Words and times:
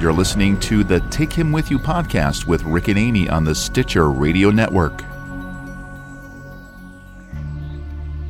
You're 0.00 0.12
listening 0.12 0.60
to 0.60 0.84
the 0.84 1.00
Take 1.10 1.32
Him 1.32 1.50
With 1.50 1.70
You 1.72 1.78
podcast 1.78 2.46
with 2.46 2.62
Rick 2.62 2.86
and 2.88 2.98
Amy 2.98 3.28
on 3.28 3.42
the 3.44 3.54
Stitcher 3.54 4.08
Radio 4.10 4.50
Network. 4.50 5.02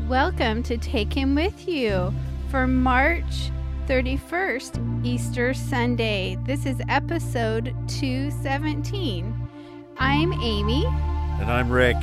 Welcome 0.09 0.63
to 0.63 0.79
Take 0.79 1.13
Him 1.13 1.35
With 1.35 1.69
You 1.69 2.13
for 2.51 2.67
March 2.67 3.51
31st, 3.87 5.05
Easter 5.05 5.53
Sunday. 5.53 6.39
This 6.47 6.65
is 6.65 6.81
episode 6.89 7.75
217. 7.89 9.49
I'm 9.99 10.33
Amy, 10.35 10.87
And 10.87 11.51
I'm 11.51 11.71
Rick. 11.71 11.97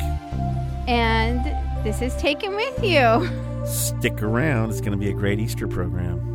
and 0.88 1.43
this 1.84 2.04
is 2.04 2.16
Take 2.18 2.43
Him 2.43 2.55
With 2.55 2.84
You. 2.84 3.27
Stick 3.66 4.21
around. 4.21 4.70
It's 4.70 4.79
going 4.82 4.91
to 4.91 4.97
be 4.97 5.09
a 5.09 5.13
great 5.13 5.39
Easter 5.39 5.68
program. 5.68 6.34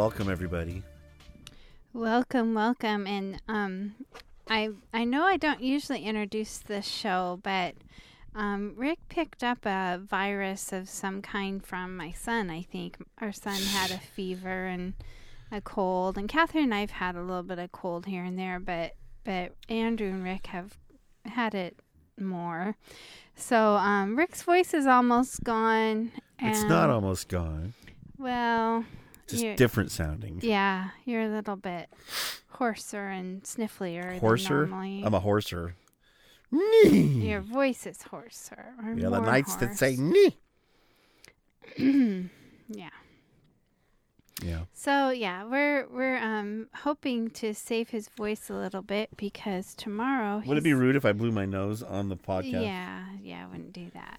Welcome 0.00 0.30
everybody. 0.30 0.82
Welcome, 1.92 2.54
welcome. 2.54 3.06
And 3.06 3.38
um 3.48 3.96
I 4.48 4.70
I 4.94 5.04
know 5.04 5.24
I 5.24 5.36
don't 5.36 5.60
usually 5.60 6.06
introduce 6.06 6.56
this 6.56 6.86
show, 6.86 7.38
but 7.42 7.74
um, 8.34 8.72
Rick 8.76 9.00
picked 9.10 9.44
up 9.44 9.66
a 9.66 10.00
virus 10.02 10.72
of 10.72 10.88
some 10.88 11.20
kind 11.20 11.62
from 11.62 11.98
my 11.98 12.12
son, 12.12 12.48
I 12.48 12.62
think. 12.62 12.96
Our 13.18 13.32
son 13.32 13.60
had 13.60 13.90
a 13.90 13.98
fever 14.14 14.64
and 14.64 14.94
a 15.52 15.60
cold, 15.60 16.16
and 16.16 16.30
Catherine 16.30 16.64
and 16.64 16.74
I've 16.74 16.92
had 16.92 17.14
a 17.14 17.22
little 17.22 17.42
bit 17.42 17.58
of 17.58 17.70
cold 17.70 18.06
here 18.06 18.24
and 18.24 18.38
there, 18.38 18.58
but 18.58 18.94
but 19.22 19.52
Andrew 19.68 20.08
and 20.08 20.24
Rick 20.24 20.46
have 20.46 20.78
had 21.26 21.54
it 21.54 21.76
more. 22.18 22.74
So 23.36 23.74
um, 23.74 24.16
Rick's 24.16 24.44
voice 24.44 24.72
is 24.72 24.86
almost 24.86 25.44
gone. 25.44 26.12
It's 26.38 26.64
not 26.64 26.88
almost 26.88 27.28
gone. 27.28 27.74
well. 28.16 28.86
Just 29.30 29.42
you're- 29.42 29.56
different 29.56 29.90
sounding. 29.90 30.40
Yeah, 30.42 30.90
you're 31.04 31.22
a 31.22 31.28
little 31.28 31.56
bit 31.56 31.88
hoarser 32.48 33.08
and 33.08 33.46
snifflier 33.46 34.18
normally. 34.20 35.02
I'm 35.04 35.14
a 35.14 35.20
horser. 35.20 35.72
Your 36.52 37.40
voice 37.40 37.86
is 37.86 38.02
hoarser. 38.02 38.74
Yeah, 38.96 39.08
the 39.08 39.20
knights 39.20 39.56
that 39.56 39.78
say 39.78 39.96
Ni. 39.96 40.36
yeah. 42.68 42.88
Yeah. 44.42 44.60
So 44.72 45.10
yeah, 45.10 45.44
we're 45.44 45.86
we're 45.88 46.16
um 46.16 46.68
hoping 46.74 47.30
to 47.30 47.54
save 47.54 47.90
his 47.90 48.08
voice 48.08 48.48
a 48.48 48.54
little 48.54 48.82
bit 48.82 49.10
because 49.16 49.74
tomorrow. 49.74 50.42
Would 50.46 50.56
it 50.58 50.64
be 50.64 50.74
rude 50.74 50.96
if 50.96 51.04
I 51.04 51.12
blew 51.12 51.30
my 51.30 51.44
nose 51.44 51.82
on 51.82 52.08
the 52.08 52.16
podcast? 52.16 52.62
Yeah, 52.62 53.04
yeah, 53.22 53.44
I 53.44 53.46
wouldn't 53.48 53.72
do 53.72 53.90
that. 53.94 54.18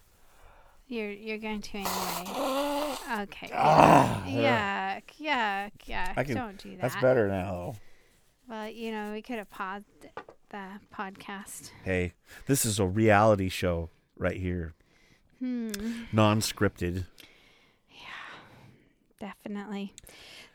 You're 0.91 1.09
you're 1.12 1.38
going 1.38 1.62
to 1.62 1.78
anyway. 1.78 2.96
Okay. 3.24 3.50
Ah, 3.53 4.24
yuck, 4.28 5.03
yuck, 5.22 5.72
yuck. 5.88 6.13
I 6.18 6.24
can- 6.25 6.35
Don't 6.35 6.57
do 6.57 6.72
that. 6.72 6.81
That's 6.81 6.96
better 6.97 7.29
now. 7.29 7.75
Well, 8.50 8.68
you 8.68 8.91
know, 8.91 9.13
we 9.13 9.22
could 9.22 9.38
have 9.38 9.50
paused 9.50 9.85
the 10.50 10.66
podcast. 10.94 11.72
Hey, 11.85 12.13
this 12.46 12.66
is 12.66 12.78
a 12.78 12.85
reality 12.85 13.47
show 13.47 13.90
right 14.18 14.35
here. 14.35 14.74
Hmm. 15.40 15.72
Non-scripted. 16.12 17.06
Yeah. 17.90 17.97
Definitely. 19.19 19.94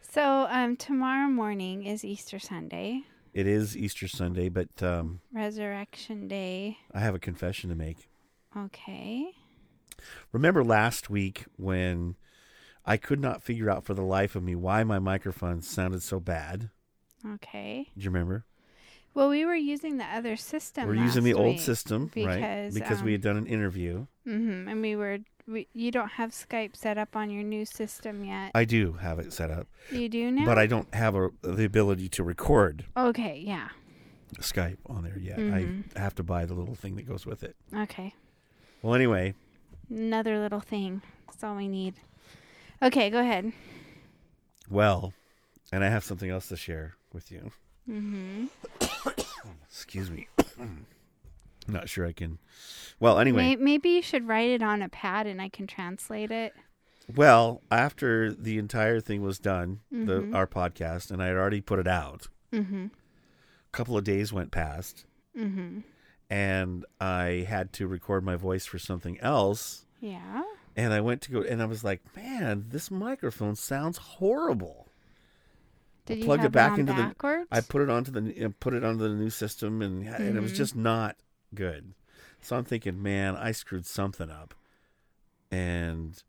So, 0.02 0.46
um, 0.50 0.76
tomorrow 0.76 1.28
morning 1.28 1.84
is 1.86 2.04
Easter 2.04 2.38
Sunday, 2.38 3.02
It 3.32 3.46
is 3.46 3.74
Easter 3.76 4.06
Sunday, 4.08 4.50
but 4.50 4.82
um, 4.82 5.20
Resurrection 5.32 6.28
Day. 6.28 6.76
I 6.92 7.00
have 7.00 7.14
a 7.14 7.18
confession 7.18 7.70
to 7.70 7.76
make. 7.76 8.08
Okay. 8.54 9.30
Remember 10.32 10.62
last 10.64 11.10
week 11.10 11.44
when 11.56 12.16
I 12.84 12.96
could 12.96 13.20
not 13.20 13.42
figure 13.42 13.68
out 13.70 13.84
for 13.84 13.94
the 13.94 14.02
life 14.02 14.36
of 14.36 14.42
me 14.42 14.54
why 14.54 14.84
my 14.84 14.98
microphone 14.98 15.60
sounded 15.62 16.02
so 16.02 16.20
bad? 16.20 16.70
Okay. 17.34 17.88
Do 17.96 18.04
you 18.04 18.10
remember? 18.10 18.44
Well, 19.14 19.30
we 19.30 19.46
were 19.46 19.54
using 19.54 19.96
the 19.96 20.04
other 20.04 20.36
system. 20.36 20.86
We're 20.86 20.94
using 20.94 21.24
the 21.24 21.32
old 21.32 21.58
system, 21.58 22.10
right? 22.14 22.36
because, 22.36 22.74
Because 22.74 23.02
we 23.02 23.12
um, 23.12 23.14
had 23.14 23.20
done 23.22 23.36
an 23.38 23.46
interview. 23.46 24.06
Mm-hmm. 24.26 24.68
And 24.68 24.82
we 24.82 24.94
were. 24.94 25.18
We, 25.48 25.68
you 25.72 25.92
don't 25.92 26.08
have 26.10 26.32
Skype 26.32 26.74
set 26.74 26.98
up 26.98 27.14
on 27.14 27.30
your 27.30 27.44
new 27.44 27.64
system 27.64 28.24
yet. 28.24 28.50
I 28.52 28.64
do 28.64 28.94
have 28.94 29.20
it 29.20 29.32
set 29.32 29.48
up, 29.50 29.68
you 29.92 30.08
do 30.08 30.32
now. 30.32 30.44
but 30.44 30.58
I 30.58 30.66
don't 30.66 30.92
have 30.92 31.14
a, 31.14 31.30
the 31.42 31.64
ability 31.64 32.08
to 32.10 32.24
record 32.24 32.84
Okay. 32.96 33.42
Yeah. 33.46 33.68
Skype 34.40 34.78
on 34.86 35.04
there 35.04 35.16
yet. 35.16 35.38
Mhm. 35.38 35.84
I 35.96 36.00
have 36.00 36.16
to 36.16 36.24
buy 36.24 36.46
the 36.46 36.54
little 36.54 36.74
thing 36.74 36.96
that 36.96 37.06
goes 37.06 37.24
with 37.24 37.44
it. 37.44 37.54
Okay. 37.72 38.12
Well, 38.82 38.94
anyway, 38.96 39.34
Another 39.90 40.38
little 40.38 40.60
thing. 40.60 41.02
That's 41.26 41.42
all 41.44 41.56
we 41.56 41.68
need. 41.68 41.94
Okay. 42.82 43.10
Go 43.10 43.20
ahead. 43.20 43.52
well, 44.70 45.12
and 45.72 45.84
I 45.84 45.88
have 45.88 46.04
something 46.04 46.30
else 46.30 46.48
to 46.48 46.56
share 46.56 46.94
with 47.12 47.30
you. 47.30 47.50
Mm-hmm. 47.88 48.46
Excuse 49.68 50.10
me. 50.10 50.28
Not 51.68 51.88
sure 51.88 52.06
I 52.06 52.12
can. 52.12 52.38
Well, 53.00 53.18
anyway, 53.18 53.56
maybe 53.56 53.90
you 53.90 54.02
should 54.02 54.26
write 54.28 54.50
it 54.50 54.62
on 54.62 54.82
a 54.82 54.88
pad 54.88 55.26
and 55.26 55.42
I 55.42 55.48
can 55.48 55.66
translate 55.66 56.30
it. 56.30 56.52
well, 57.14 57.60
after 57.70 58.32
the 58.32 58.58
entire 58.58 59.00
thing 59.00 59.22
was 59.22 59.38
done, 59.38 59.80
Mhm. 59.92 60.06
the 60.06 60.36
our 60.36 60.46
podcast, 60.46 61.10
and 61.10 61.22
I 61.22 61.26
had 61.26 61.36
already 61.36 61.60
put 61.60 61.78
it 61.78 61.86
out. 61.88 62.28
Mm-hmm. 62.52 62.86
A 62.86 63.70
couple 63.76 63.96
of 63.98 64.04
days 64.04 64.32
went 64.32 64.50
past, 64.52 65.04
Mm-hmm. 65.36 65.80
And 66.30 66.84
I 67.00 67.46
had 67.48 67.72
to 67.74 67.86
record 67.86 68.24
my 68.24 68.36
voice 68.36 68.66
for 68.66 68.78
something 68.78 69.18
else. 69.20 69.84
Yeah. 70.00 70.42
And 70.76 70.92
I 70.92 71.00
went 71.00 71.22
to 71.22 71.30
go, 71.32 71.42
and 71.42 71.62
I 71.62 71.66
was 71.66 71.82
like, 71.84 72.02
"Man, 72.14 72.66
this 72.68 72.90
microphone 72.90 73.56
sounds 73.56 73.96
horrible." 73.98 74.86
Did 76.04 76.18
you 76.18 76.24
plugged 76.24 76.42
have 76.42 76.50
it 76.50 76.54
back 76.54 76.72
on 76.72 76.80
into 76.80 76.92
the- 76.92 77.02
backwards? 77.02 77.48
I 77.50 77.60
put 77.62 77.82
it 77.82 77.90
onto 77.90 78.10
the 78.12 78.54
put 78.60 78.74
it 78.74 78.84
onto 78.84 79.08
the 79.08 79.14
new 79.14 79.30
system, 79.30 79.80
and 79.82 80.06
and 80.06 80.36
it 80.36 80.40
was 80.40 80.52
Mhm. 80.52 80.56
just 80.56 80.76
not 80.76 81.16
good. 81.54 81.94
So 82.42 82.56
I'm 82.56 82.64
thinking, 82.64 83.02
man, 83.02 83.34
I 83.36 83.52
screwed 83.52 83.86
something 83.86 84.30
up. 84.30 84.54
And 85.50 86.22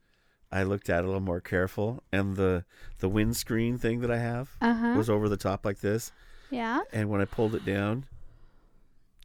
I 0.51 0.63
looked 0.63 0.89
at 0.89 0.99
it 0.99 1.03
a 1.03 1.07
little 1.07 1.19
more 1.21 1.41
careful, 1.41 2.03
and 2.11 2.35
the 2.37 2.63
the 2.99 3.09
windscreen 3.09 3.77
thing 3.77 3.99
that 4.01 4.11
I 4.11 4.17
have 4.19 4.55
Uh 4.61 4.73
huh. 4.73 4.93
was 4.97 5.09
over 5.09 5.27
the 5.27 5.37
top 5.37 5.65
like 5.65 5.79
this. 5.79 6.11
Yeah. 6.49 6.81
And 6.93 7.09
when 7.09 7.19
I 7.21 7.25
pulled 7.25 7.53
it 7.55 7.65
down, 7.65 8.05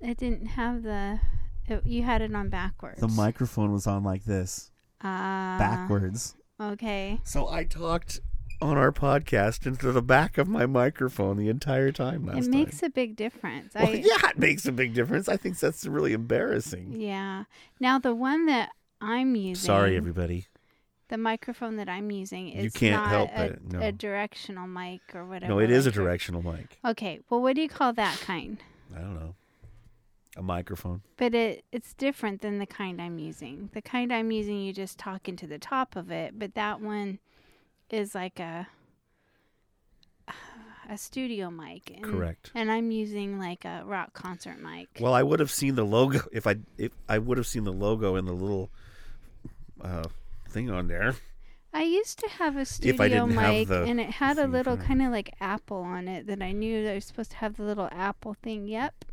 It 0.03 0.19
didn't 0.19 0.47
have 0.47 0.83
the. 0.83 1.21
It, 1.67 1.87
you 1.87 2.03
had 2.03 2.23
it 2.23 2.35
on 2.35 2.49
backwards. 2.49 3.01
the 3.01 3.09
microphone 3.09 3.73
was 3.73 3.87
on 3.87 4.03
like 4.03 4.25
this, 4.25 4.71
Uh, 5.01 5.59
backwards. 5.59 6.35
Okay. 6.61 7.21
So 7.25 7.49
I 7.49 7.65
talked 7.65 8.21
on 8.61 8.77
our 8.77 8.93
podcast 8.93 9.67
into 9.67 9.91
the 9.93 10.03
back 10.03 10.39
of 10.39 10.47
my 10.49 10.67
microphone 10.67 11.37
the 11.37 11.49
entire 11.49 11.91
time 11.91 12.27
last 12.27 12.47
It 12.47 12.51
makes 12.51 12.83
a 12.83 12.89
big 12.91 13.17
difference. 13.17 13.75
Well, 13.75 13.87
I, 13.89 13.91
yeah, 14.05 14.31
it 14.31 14.39
makes 14.39 14.67
a 14.67 14.73
big 14.73 14.95
difference. 14.95 15.29
I 15.29 15.37
think 15.37 15.59
that's 15.59 15.85
really 15.87 16.13
embarrassing. 16.13 17.01
yeah. 17.01 17.45
Now 17.81 17.99
the 17.99 18.15
one 18.15 18.47
that 18.47 18.71
I'm 19.01 19.35
using. 19.37 19.55
Sorry, 19.67 19.97
everybody. 19.97 20.47
The 21.09 21.19
microphone 21.19 21.77
that 21.77 21.89
I'm 21.89 22.11
using 22.11 22.49
is 22.49 22.65
You 22.65 22.71
can't 22.71 23.03
not 23.03 23.09
help 23.09 23.31
a, 23.35 23.45
it, 23.45 23.73
no. 23.73 23.81
a 23.81 23.93
directional 23.93 24.67
mic 24.67 25.01
or 25.15 25.27
whatever. 25.27 25.53
No, 25.53 25.59
it 25.59 25.71
is 25.71 25.87
a 25.87 25.91
directional 25.91 26.43
mic. 26.43 26.79
Okay. 26.85 27.21
Well, 27.29 27.43
what 27.43 27.55
do 27.55 27.63
you 27.63 27.69
call 27.69 27.93
that 27.95 28.19
kind? 28.21 28.59
I 28.97 29.01
don't 29.01 29.15
know. 29.15 29.35
A 30.37 30.43
microphone. 30.43 31.02
But 31.17 31.34
it 31.34 31.64
it's 31.73 31.93
different 31.93 32.40
than 32.40 32.58
the 32.58 32.67
kind 32.67 33.00
I'm 33.02 33.19
using. 33.19 33.69
The 33.75 33.82
kind 33.82 34.12
I'm 34.12 34.31
using, 34.31 34.61
you 34.61 34.73
just 34.73 34.99
talk 34.99 35.29
into 35.29 35.46
the 35.46 35.58
top 35.58 35.94
of 35.94 36.11
it, 36.11 36.38
but 36.38 36.55
that 36.55 36.81
one 36.81 37.19
is 37.90 38.14
like 38.14 38.40
a 38.40 38.69
a 40.88 40.99
studio 40.99 41.50
mic. 41.50 41.90
And, 41.94 42.05
Correct. 42.05 42.50
And 42.55 42.70
I'm 42.70 42.90
using 42.90 43.38
like 43.38 43.64
a 43.64 43.82
rock 43.84 44.12
concert 44.12 44.61
mic. 44.61 44.88
Well, 45.00 45.14
I 45.14 45.23
would 45.23 45.40
have 45.40 45.50
seen 45.50 45.75
the 45.75 45.84
logo 45.84 46.20
if 46.32 46.46
I 46.46 46.56
if 46.79 46.93
I 47.08 47.19
would 47.19 47.38
have 47.38 47.46
seen 47.46 47.64
the 47.64 47.73
logo 47.73 48.17
in 48.17 48.25
the 48.25 48.32
little 48.32 48.70
uh, 49.81 50.05
thing 50.49 50.70
on 50.70 50.88
there. 50.88 51.14
I 51.75 51.84
used 51.84 52.19
to 52.19 52.29
have 52.29 52.58
a 52.58 52.67
studio 52.67 52.94
If 52.94 53.00
I 53.00 53.08
didn't 53.08 53.31
have 53.31 53.52
mic, 53.52 53.69
the 53.69 53.84
and 53.84 53.99
it 53.99 54.11
had 54.11 54.37
a 54.37 54.46
little 54.46 54.76
kind 54.76 55.00
of 55.00 55.11
like 55.11 55.34
apple 55.40 55.79
on 55.79 56.06
it 56.06 56.26
that 56.26 56.43
I 56.43 56.52
knew 56.52 56.84
that 56.84 56.90
I 56.90 56.94
was 56.96 57.06
supposed 57.06 57.31
to 57.31 57.38
have 57.38 57.56
the 57.56 57.62
little 57.62 57.88
apple 57.90 58.37
thing. 58.43 58.69
Yep. 58.69 59.05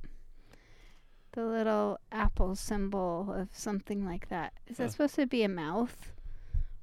The 1.34 1.46
little 1.46 2.00
apple 2.12 2.56
symbol 2.56 3.32
of 3.34 3.50
something 3.52 4.04
like 4.06 4.30
that. 4.30 4.54
Is 4.68 4.78
that 4.78 4.92
supposed 4.92 5.16
to 5.16 5.28
be 5.28 5.44
a 5.44 5.50
mouth? 5.50 6.12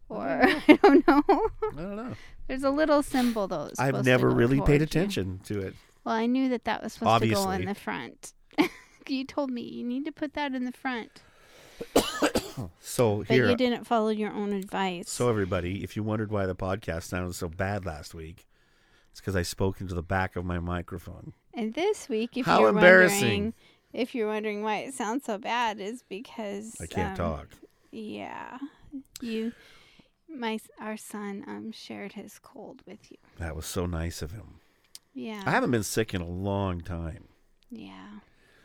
Or 0.09 0.21
I 0.43 0.79
don't 0.83 1.07
know. 1.09 1.23
I 1.29 1.73
don't 1.77 1.97
know. 1.97 2.13
There's 2.47 2.63
a 2.63 2.71
little 2.71 3.03
symbol 3.03 3.49
though. 3.49 3.71
I've 3.79 4.05
never 4.05 4.31
really 4.31 4.61
paid 4.61 4.81
you. 4.81 4.85
attention 4.85 5.41
to 5.47 5.61
it. 5.61 5.75
Well, 6.05 6.15
I 6.15 6.27
knew 6.27 6.49
that 6.51 6.65
that 6.65 6.83
was 6.83 6.93
supposed 6.93 7.25
to 7.25 7.29
go 7.31 7.51
in 7.51 7.65
the 7.65 7.75
front. 7.75 8.33
you 9.09 9.25
told 9.25 9.51
me 9.51 9.63
you 9.63 9.85
need 9.85 10.05
to 10.05 10.13
put 10.13 10.35
that 10.35 10.55
in 10.55 10.65
the 10.65 10.73
front, 10.73 11.23
So 12.81 13.19
but 13.19 13.27
here, 13.29 13.51
you 13.51 13.57
didn't 13.57 13.85
follow 13.85 14.09
your 14.09 14.33
own 14.33 14.53
advice. 14.53 15.11
so 15.11 15.29
everybody, 15.29 15.83
if 15.85 15.97
you 15.97 16.03
wondered 16.03 16.31
why 16.31 16.47
the 16.47 16.55
podcast 16.55 17.05
sounded 17.05 17.35
so 17.35 17.49
bad 17.49 17.85
last 17.85 18.15
week, 18.15 18.47
it's 19.11 19.21
because 19.21 19.37
I 19.37 19.43
spoke 19.43 19.81
into 19.81 19.95
the 19.95 20.03
back 20.03 20.37
of 20.37 20.45
my 20.45 20.59
microphone. 20.59 21.33
And 21.55 21.75
this 21.75 22.09
week, 22.09 22.37
if 22.37 22.47
How 22.47 22.61
you're 22.61 22.69
embarrassing. 22.71 23.21
wondering, 23.23 23.55
if 23.97 24.15
you're 24.15 24.29
wondering 24.29 24.63
why 24.63 24.79
it 24.79 24.95
sounds 24.95 25.25
so 25.25 25.39
bad, 25.39 25.81
is 25.81 26.03
because 26.09 26.77
I 26.81 26.87
can't 26.87 27.19
um, 27.21 27.27
talk. 27.37 27.49
Yeah, 27.91 28.59
you, 29.21 29.53
my 30.29 30.59
our 30.81 30.97
son, 30.97 31.45
um, 31.47 31.73
shared 31.73 32.13
his 32.13 32.39
cold 32.39 32.83
with 32.87 33.11
you. 33.11 33.17
That 33.39 33.57
was 33.57 33.67
so 33.67 33.87
nice 33.87 34.23
of 34.23 34.33
him. 34.33 34.61
Yeah, 35.15 35.43
I 35.47 35.51
haven't 35.51 35.71
been 35.71 35.83
sick 35.83 36.13
in 36.15 36.21
a 36.21 36.29
long 36.29 36.81
time. 36.83 37.29
yeah, 37.71 38.21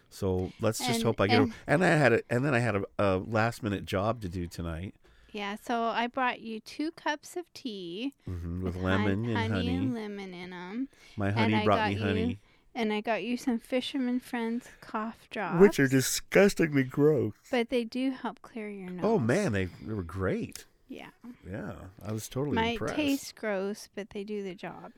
So 0.10 0.52
let's 0.60 0.80
just 0.80 0.90
And- 0.96 1.04
hope 1.04 1.22
I 1.22 1.28
get. 1.28 1.40
and- 1.42 1.54
and 1.66 1.84
I 1.86 1.88
had 1.90 2.14
a, 2.14 2.22
and 2.30 2.44
then 2.44 2.54
I 2.54 2.60
had 2.60 2.76
a, 2.76 2.84
a 3.00 3.18
last 3.18 3.64
minute 3.64 3.86
job 3.86 4.22
to 4.22 4.30
do 4.30 4.48
tonight 4.48 4.94
yeah. 5.34 5.56
So 5.66 5.84
I 5.84 6.08
brought 6.08 6.42
you 6.42 6.60
two 6.60 6.92
cups 6.92 7.38
of 7.38 7.46
tea 7.54 8.12
hmm 8.26 8.64
with 8.66 8.76
hun- 8.76 8.84
lemon 8.84 9.30
and 9.30 9.54
honey. 9.54 9.76
and 9.78 9.94
lemon 9.96 10.34
in 10.34 10.50
them, 10.50 10.90
My 11.16 11.32
honey 11.32 11.64
brought 11.64 11.88
me 11.88 11.96
honey, 11.96 12.40
and 12.76 12.92
I 12.94 13.02
got 13.02 13.24
you 13.24 13.38
some 13.38 13.60
Fisherman 13.60 14.20
Friends 14.20 14.68
cough 14.82 15.28
drops, 15.30 15.60
which 15.60 15.80
are 15.80 15.88
disgustingly 15.88 16.84
gross. 16.84 17.34
but 17.50 17.70
they 17.70 17.84
do 17.84 18.12
help 18.12 18.42
clear 18.42 18.70
your 18.70 18.90
nose. 18.90 19.04
Oh 19.06 19.20
man, 19.20 19.52
they, 19.54 19.66
they 19.82 19.94
were 19.94 20.04
great. 20.04 20.66
yeah, 20.88 21.10
Yeah, 21.50 21.74
I 22.06 22.12
was 22.12 22.28
totally 22.28 22.56
might 22.56 22.72
impressed. 22.74 22.96
taste 22.96 23.36
gross, 23.36 23.90
but 23.96 24.10
they 24.12 24.24
do 24.24 24.44
the 24.44 24.56
job. 24.56 24.92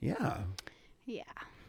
Yeah. 0.00 0.38
Yeah. 1.04 1.22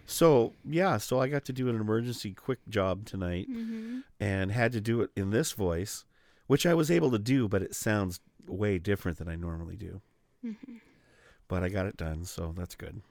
So 0.06 0.54
yeah, 0.64 0.98
so 0.98 1.20
I 1.20 1.28
got 1.28 1.44
to 1.46 1.54
do 1.54 1.68
an 1.70 1.76
emergency 1.76 2.32
quick 2.34 2.60
job 2.70 3.06
tonight, 3.06 3.48
Mm-hmm. 3.50 4.00
and 4.20 4.52
had 4.52 4.72
to 4.74 4.82
do 4.82 5.02
it 5.02 5.12
in 5.16 5.32
this 5.32 5.52
voice, 5.52 6.06
which 6.48 6.66
I 6.66 6.74
was 6.74 6.90
able 6.90 7.12
to 7.12 7.20
do, 7.20 7.48
but 7.48 7.62
it 7.62 7.76
sounds 7.76 8.20
way 8.48 8.80
different 8.80 9.18
than 9.18 9.28
I 9.28 9.36
normally 9.36 9.76
do. 9.76 10.02
Mm-hmm. 10.46 10.76
But 11.50 11.64
I 11.64 11.70
got 11.70 11.86
it 11.88 11.98
done, 11.98 12.24
so 12.26 12.54
that's 12.56 12.76
good. 12.76 13.02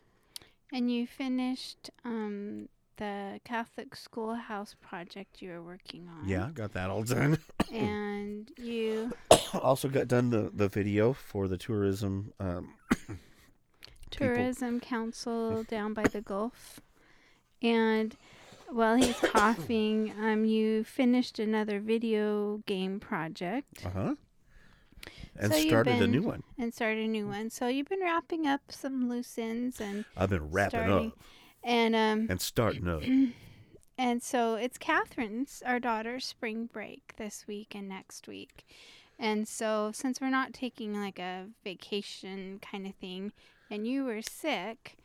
And 0.72 0.90
you 0.90 1.06
finished 1.06 1.90
um, 2.04 2.68
the 2.96 3.40
Catholic 3.44 3.94
schoolhouse 3.94 4.74
project 4.80 5.40
you 5.40 5.50
were 5.50 5.62
working 5.62 6.08
on. 6.08 6.28
Yeah, 6.28 6.50
got 6.52 6.72
that 6.72 6.90
all 6.90 7.02
done. 7.02 7.38
And 7.72 8.48
you 8.56 9.12
also 9.54 9.88
got 9.88 10.06
done 10.06 10.30
the 10.30 10.50
the 10.54 10.68
video 10.68 11.12
for 11.12 11.48
the 11.48 11.58
tourism. 11.58 12.32
Um, 12.38 12.74
tourism 14.10 14.78
council 14.78 15.64
down 15.64 15.94
by 15.94 16.04
the 16.04 16.20
Gulf. 16.20 16.80
And 17.60 18.16
while 18.70 18.94
he's 18.96 19.18
coughing, 19.18 20.12
um, 20.20 20.44
you 20.44 20.84
finished 20.84 21.38
another 21.40 21.80
video 21.80 22.58
game 22.66 23.00
project 23.00 23.84
uh 23.84 23.90
huh. 23.90 24.14
And 25.38 25.52
So 25.52 25.60
started 25.60 26.00
a 26.02 26.06
new 26.06 26.22
one. 26.22 26.42
and 26.58 26.72
started 26.72 27.04
a 27.04 27.08
new 27.08 27.26
one. 27.28 27.50
So 27.50 27.68
you've 27.68 27.88
been 27.88 28.00
wrapping 28.00 28.46
up 28.46 28.60
some 28.70 29.08
loose 29.08 29.36
ends 29.38 29.80
and 29.80 30.04
I've 30.16 30.30
been 30.30 30.50
wrapping 30.50 30.80
starting- 30.80 31.06
up 31.08 31.18
and 31.64 31.94
um 31.96 32.26
and 32.30 32.40
starting 32.40 32.88
up. 32.88 33.02
And 33.98 34.22
so 34.22 34.56
it's 34.56 34.76
Catherine's, 34.76 35.62
our 35.64 35.80
daughter's 35.80 36.26
spring 36.26 36.68
break 36.70 37.14
this 37.16 37.46
week 37.48 37.74
and 37.74 37.88
next 37.88 38.28
week. 38.28 38.66
And 39.18 39.48
so 39.48 39.90
since 39.94 40.20
we're 40.20 40.28
not 40.28 40.52
taking 40.52 40.92
like 40.92 41.18
a 41.18 41.46
vacation 41.64 42.60
kind 42.60 42.86
of 42.86 42.94
thing 42.96 43.32
and 43.70 43.86
you 43.86 44.04
were 44.04 44.20
sick, 44.20 44.98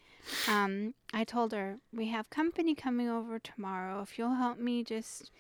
um, 0.45 0.93
I 1.13 1.23
told 1.23 1.53
her, 1.53 1.77
we 1.93 2.09
have 2.09 2.29
company 2.29 2.75
coming 2.75 3.07
over 3.09 3.39
tomorrow. 3.39 4.01
If 4.01 4.19
you'll 4.19 4.35
help 4.35 4.57
me 4.59 4.83
just, 4.83 5.31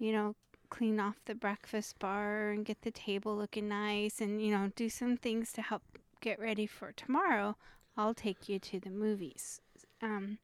you 0.00 0.10
know, 0.10 0.34
clean 0.74 0.98
off 0.98 1.16
the 1.24 1.34
breakfast 1.34 1.98
bar 2.00 2.50
and 2.50 2.64
get 2.64 2.82
the 2.82 2.90
table 2.90 3.36
looking 3.36 3.68
nice 3.68 4.20
and, 4.20 4.42
you 4.42 4.50
know, 4.50 4.72
do 4.74 4.88
some 4.88 5.16
things 5.16 5.52
to 5.52 5.62
help 5.62 5.82
get 6.20 6.40
ready 6.40 6.66
for 6.66 6.90
tomorrow, 6.90 7.56
I'll 7.96 8.14
take 8.14 8.48
you 8.48 8.58
to 8.58 8.80
the 8.80 8.90
movies. 8.90 9.60
Um, 10.02 10.38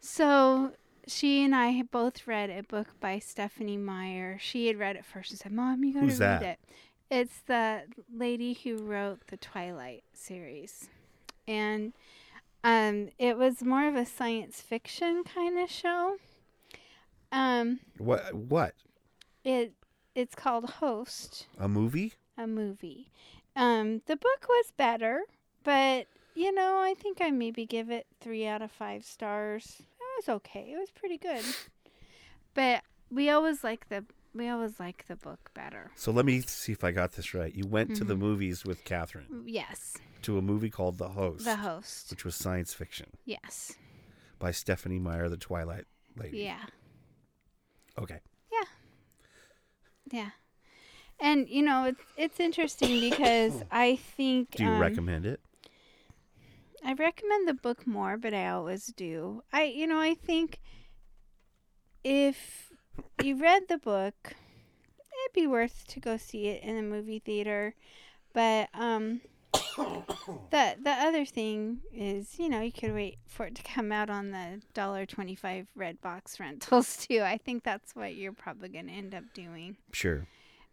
so 0.00 0.72
she 1.08 1.44
and 1.44 1.56
I 1.56 1.82
both 1.82 2.28
read 2.28 2.50
a 2.50 2.62
book 2.62 3.00
by 3.00 3.18
Stephanie 3.18 3.76
Meyer. 3.76 4.38
She 4.40 4.68
had 4.68 4.78
read 4.78 4.94
it 4.94 5.04
first 5.04 5.32
and 5.32 5.40
said, 5.40 5.52
"Mom, 5.52 5.82
you 5.82 5.92
got 5.94 6.00
to 6.00 6.06
read 6.06 6.18
that? 6.18 6.42
it." 6.42 6.58
It's 7.10 7.40
the 7.46 7.82
lady 8.14 8.54
who 8.54 8.78
wrote 8.78 9.26
the 9.26 9.36
Twilight 9.36 10.04
series, 10.14 10.88
and 11.48 11.92
um, 12.62 13.08
it 13.18 13.36
was 13.36 13.62
more 13.62 13.88
of 13.88 13.96
a 13.96 14.06
science 14.06 14.60
fiction 14.60 15.24
kind 15.24 15.58
of 15.58 15.68
show. 15.68 16.16
Um, 17.32 17.80
What? 17.98 18.34
What? 18.34 18.74
It 19.44 19.72
it's 20.14 20.34
called 20.34 20.68
Host, 20.70 21.46
A 21.58 21.68
movie? 21.68 22.14
a 22.36 22.46
movie. 22.46 23.10
Um, 23.56 24.02
the 24.06 24.16
book 24.16 24.46
was 24.48 24.72
better, 24.76 25.22
but 25.64 26.06
you 26.34 26.52
know, 26.52 26.78
I 26.78 26.94
think 26.94 27.18
I 27.20 27.30
maybe 27.30 27.66
give 27.66 27.90
it 27.90 28.06
three 28.20 28.46
out 28.46 28.62
of 28.62 28.70
five 28.70 29.04
stars. 29.04 29.76
It 29.80 30.26
was 30.26 30.36
okay. 30.36 30.72
It 30.74 30.78
was 30.78 30.90
pretty 30.90 31.18
good. 31.18 31.44
But 32.54 32.82
we 33.10 33.30
always 33.30 33.62
like 33.64 33.88
the 33.88 34.04
we 34.34 34.48
always 34.48 34.80
like 34.80 35.06
the 35.08 35.16
book 35.16 35.50
better. 35.54 35.90
So 35.94 36.10
let 36.10 36.24
me 36.24 36.40
see 36.40 36.72
if 36.72 36.82
I 36.84 36.90
got 36.90 37.12
this 37.12 37.34
right. 37.34 37.54
You 37.54 37.66
went 37.66 37.94
to 37.96 38.04
the 38.04 38.14
Mhm. 38.14 38.18
movies 38.20 38.64
with 38.64 38.84
Catherine 38.84 39.42
Yes, 39.46 39.98
to 40.22 40.38
a 40.38 40.42
movie 40.42 40.70
called 40.70 40.96
The 40.98 41.10
Host, 41.10 41.44
the 41.44 41.56
host. 41.56 42.10
which 42.10 42.24
was 42.24 42.34
science 42.34 42.72
fiction 42.72 43.10
Yes, 43.26 43.76
by 44.38 44.50
Stephanie 44.52 44.98
Meyer, 44.98 45.28
the 45.28 45.36
Twilight 45.36 45.84
lady. 46.16 46.38
yeah, 46.38 46.64
Okay. 47.98 48.20
Yeah. 50.12 50.30
And 51.18 51.48
you 51.48 51.62
know, 51.62 51.84
it's 51.84 52.04
it's 52.16 52.40
interesting 52.40 53.00
because 53.00 53.62
I 53.70 53.96
think 53.96 54.52
Do 54.52 54.64
you 54.64 54.70
um, 54.70 54.78
recommend 54.78 55.26
it? 55.26 55.40
I 56.84 56.94
recommend 56.94 57.48
the 57.48 57.54
book 57.54 57.86
more, 57.86 58.16
but 58.16 58.34
I 58.34 58.48
always 58.48 58.86
do. 58.86 59.42
I, 59.52 59.64
you 59.64 59.86
know, 59.86 60.00
I 60.00 60.14
think 60.14 60.58
if 62.02 62.72
you 63.22 63.36
read 63.36 63.68
the 63.68 63.78
book, 63.78 64.14
it'd 64.24 65.32
be 65.32 65.46
worth 65.46 65.86
to 65.88 66.00
go 66.00 66.16
see 66.16 66.48
it 66.48 66.62
in 66.64 66.76
a 66.76 66.82
movie 66.82 67.20
theater. 67.20 67.74
But 68.32 68.68
um, 68.74 69.20
the 69.76 70.76
the 70.82 70.90
other 70.90 71.24
thing 71.24 71.80
is, 71.92 72.38
you 72.38 72.48
know, 72.48 72.60
you 72.60 72.72
could 72.72 72.94
wait 72.94 73.18
for 73.26 73.46
it 73.46 73.54
to 73.56 73.62
come 73.62 73.92
out 73.92 74.10
on 74.10 74.30
the 74.30 74.60
dollar 74.74 75.06
twenty 75.06 75.34
five 75.34 75.66
Redbox 75.78 76.38
rentals 76.40 76.96
too. 77.06 77.20
I 77.22 77.38
think 77.38 77.64
that's 77.64 77.94
what 77.94 78.14
you're 78.14 78.32
probably 78.32 78.68
going 78.68 78.86
to 78.86 78.92
end 78.92 79.14
up 79.14 79.24
doing 79.34 79.76
Sure. 79.92 80.26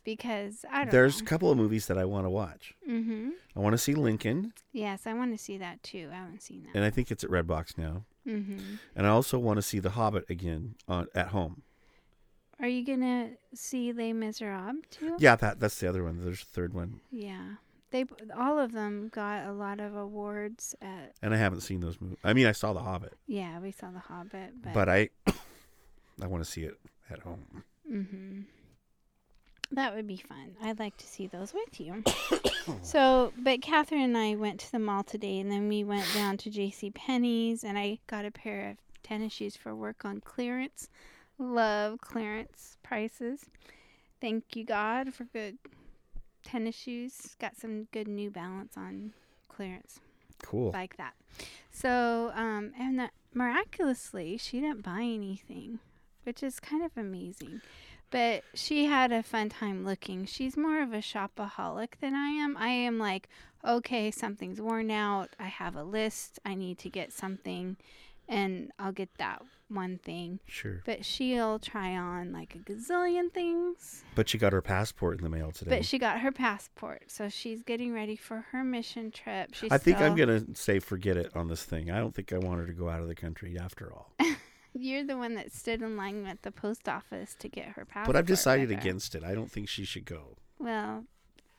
because 0.03 0.65
I 0.71 0.83
don't. 0.83 0.91
There's 0.91 1.21
a 1.21 1.23
couple 1.25 1.51
of 1.51 1.57
movies 1.57 1.87
that 1.87 1.97
I 1.97 2.05
want 2.05 2.25
to 2.25 2.29
watch. 2.29 2.73
Mm-hmm. 2.89 3.29
I 3.55 3.59
want 3.59 3.73
to 3.73 3.77
see 3.77 3.93
Lincoln, 3.95 4.53
Yes, 4.73 5.05
I 5.05 5.13
want 5.13 5.31
to 5.37 5.43
see 5.43 5.57
that 5.57 5.81
too. 5.83 6.09
I 6.11 6.15
haven't 6.15 6.41
seen 6.41 6.63
that. 6.63 6.75
and 6.75 6.83
I 6.83 6.89
think 6.89 7.11
it's 7.11 7.23
at 7.23 7.29
Redbox 7.29 7.77
now. 7.77 8.03
Mm-hmm. 8.27 8.75
And 8.95 9.07
I 9.07 9.09
also 9.09 9.39
want 9.39 9.57
to 9.57 9.61
see 9.61 9.79
The 9.79 9.91
Hobbit 9.91 10.29
again 10.29 10.75
on 10.87 11.07
at 11.15 11.29
home. 11.29 11.63
Are 12.61 12.67
you 12.67 12.85
gonna 12.85 13.29
see 13.55 13.93
Les 13.93 14.11
Miserables 14.11 14.83
too? 14.91 15.15
Yeah, 15.19 15.37
that 15.37 15.61
that's 15.61 15.79
the 15.79 15.87
other 15.87 16.03
one. 16.03 16.23
There's 16.23 16.41
a 16.41 16.45
third 16.45 16.73
one, 16.73 16.99
Yeah. 17.09 17.53
They 17.91 18.05
all 18.37 18.59
of 18.59 18.71
them 18.71 19.09
got 19.11 19.45
a 19.47 19.51
lot 19.51 19.79
of 19.79 19.95
awards 19.95 20.75
at. 20.81 21.13
and 21.21 21.33
I 21.33 21.37
haven't 21.37 21.61
seen 21.61 21.79
those 21.79 21.99
movies. 21.99 22.17
I 22.23 22.33
mean, 22.33 22.45
I 22.45 22.51
saw 22.51 22.73
The 22.73 22.81
Hobbit, 22.81 23.13
Yeah, 23.27 23.59
we 23.59 23.71
saw 23.71 23.89
The 23.91 23.99
Hobbit, 23.99 24.61
but. 24.63 24.73
but 24.73 24.89
I 24.89 25.09
I 26.21 26.27
want 26.27 26.43
to 26.43 26.49
see 26.49 26.63
it 26.63 26.77
at 27.09 27.19
home. 27.19 27.63
Mm-hmm. 27.91 28.41
That 29.71 29.95
would 29.95 30.07
be 30.07 30.17
fun. 30.17 30.55
I'd 30.61 30.79
like 30.79 30.97
to 30.97 31.05
see 31.07 31.27
those 31.27 31.53
with 31.53 31.79
you. 31.79 32.03
so, 32.81 33.33
but 33.37 33.61
Catherine 33.61 34.01
and 34.01 34.17
I 34.17 34.35
went 34.35 34.59
to 34.61 34.71
the 34.71 34.79
mall 34.79 35.03
today, 35.03 35.39
and 35.39 35.51
then 35.51 35.67
we 35.69 35.83
went 35.83 36.07
down 36.13 36.37
to 36.37 36.49
J.C. 36.49 36.89
Penney's, 36.91 37.63
and 37.63 37.77
I 37.77 37.99
got 38.07 38.25
a 38.25 38.31
pair 38.31 38.71
of 38.71 38.77
tennis 39.03 39.33
shoes 39.33 39.55
for 39.55 39.75
work 39.75 40.05
on 40.05 40.21
clearance. 40.21 40.89
Love 41.37 42.01
clearance 42.01 42.77
prices. 42.83 43.45
Thank 44.19 44.55
you 44.55 44.65
God 44.65 45.13
for 45.13 45.23
good 45.25 45.57
tennis 46.43 46.75
shoes. 46.75 47.35
Got 47.39 47.57
some 47.57 47.87
good 47.91 48.07
New 48.07 48.29
Balance 48.29 48.75
on 48.77 49.13
clearance. 49.47 49.99
Cool. 50.43 50.71
like 50.71 50.97
that. 50.97 51.13
So, 51.71 52.31
um, 52.33 52.71
and 52.79 52.97
that 52.99 53.11
miraculously, 53.33 54.37
she 54.37 54.61
didn't 54.61 54.83
buy 54.83 55.01
anything, 55.01 55.79
which 56.23 56.41
is 56.41 56.59
kind 56.59 56.83
of 56.83 56.91
amazing. 56.97 57.61
But 58.11 58.43
she 58.53 58.85
had 58.85 59.11
a 59.11 59.21
fun 59.21 59.49
time 59.49 59.85
looking. 59.85 60.25
She's 60.25 60.57
more 60.57 60.81
of 60.81 60.93
a 60.93 60.97
shopaholic 60.97 61.99
than 62.01 62.15
I 62.15 62.29
am. 62.29 62.57
I 62.57 62.69
am 62.69 62.97
like, 62.97 63.29
okay, 63.63 64.09
something's 64.09 64.59
worn 64.59 64.89
out. 64.89 65.29
I 65.39 65.45
have 65.45 65.75
a 65.75 65.83
list. 65.83 66.39
I 66.43 66.55
need 66.55 66.79
to 66.79 66.89
get 66.89 67.13
something, 67.13 67.77
and 68.27 68.71
I'll 68.79 68.91
get 68.91 69.09
that 69.17 69.43
one 69.69 69.97
thing. 69.99 70.39
Sure. 70.47 70.81
But 70.85 71.05
she'll 71.05 71.59
try 71.59 71.95
on 71.95 72.31
like 72.31 72.55
a 72.55 72.59
gazillion 72.59 73.31
things. 73.31 74.03
But 74.15 74.27
she 74.27 74.37
got 74.37 74.53
her 74.53 74.61
passport 74.61 75.17
in 75.17 75.23
the 75.23 75.29
mail 75.29 75.51
today. 75.51 75.69
But 75.69 75.85
she 75.85 75.97
got 75.97 76.19
her 76.19 76.31
passport, 76.31 77.03
so 77.07 77.29
she's 77.29 77.63
getting 77.63 77.93
ready 77.93 78.15
for 78.15 78.45
her 78.51 78.63
mission 78.63 79.11
trip. 79.11 79.53
She's 79.53 79.71
I 79.71 79.77
think 79.77 79.99
I'm 79.99 80.15
gonna 80.15 80.43
say 80.55 80.79
forget 80.79 81.17
it 81.17 81.31
on 81.35 81.47
this 81.47 81.63
thing. 81.63 81.89
I 81.91 81.99
don't 81.99 82.13
think 82.13 82.33
I 82.33 82.37
want 82.37 82.59
her 82.59 82.67
to 82.67 82.73
go 82.73 82.89
out 82.89 83.01
of 83.01 83.07
the 83.07 83.15
country 83.15 83.57
after 83.57 83.91
all. 83.93 84.11
You're 84.73 85.03
the 85.03 85.17
one 85.17 85.33
that 85.35 85.51
stood 85.51 85.81
in 85.81 85.97
line 85.97 86.25
at 86.27 86.43
the 86.43 86.51
post 86.51 86.87
office 86.87 87.35
to 87.39 87.49
get 87.49 87.69
her 87.69 87.85
passport. 87.85 88.13
but 88.13 88.15
I've 88.19 88.27
decided 88.27 88.71
against 88.71 89.15
it. 89.15 89.23
I 89.23 89.33
don't 89.33 89.51
think 89.51 89.67
she 89.67 89.83
should 89.83 90.05
go. 90.05 90.37
Well, 90.59 91.05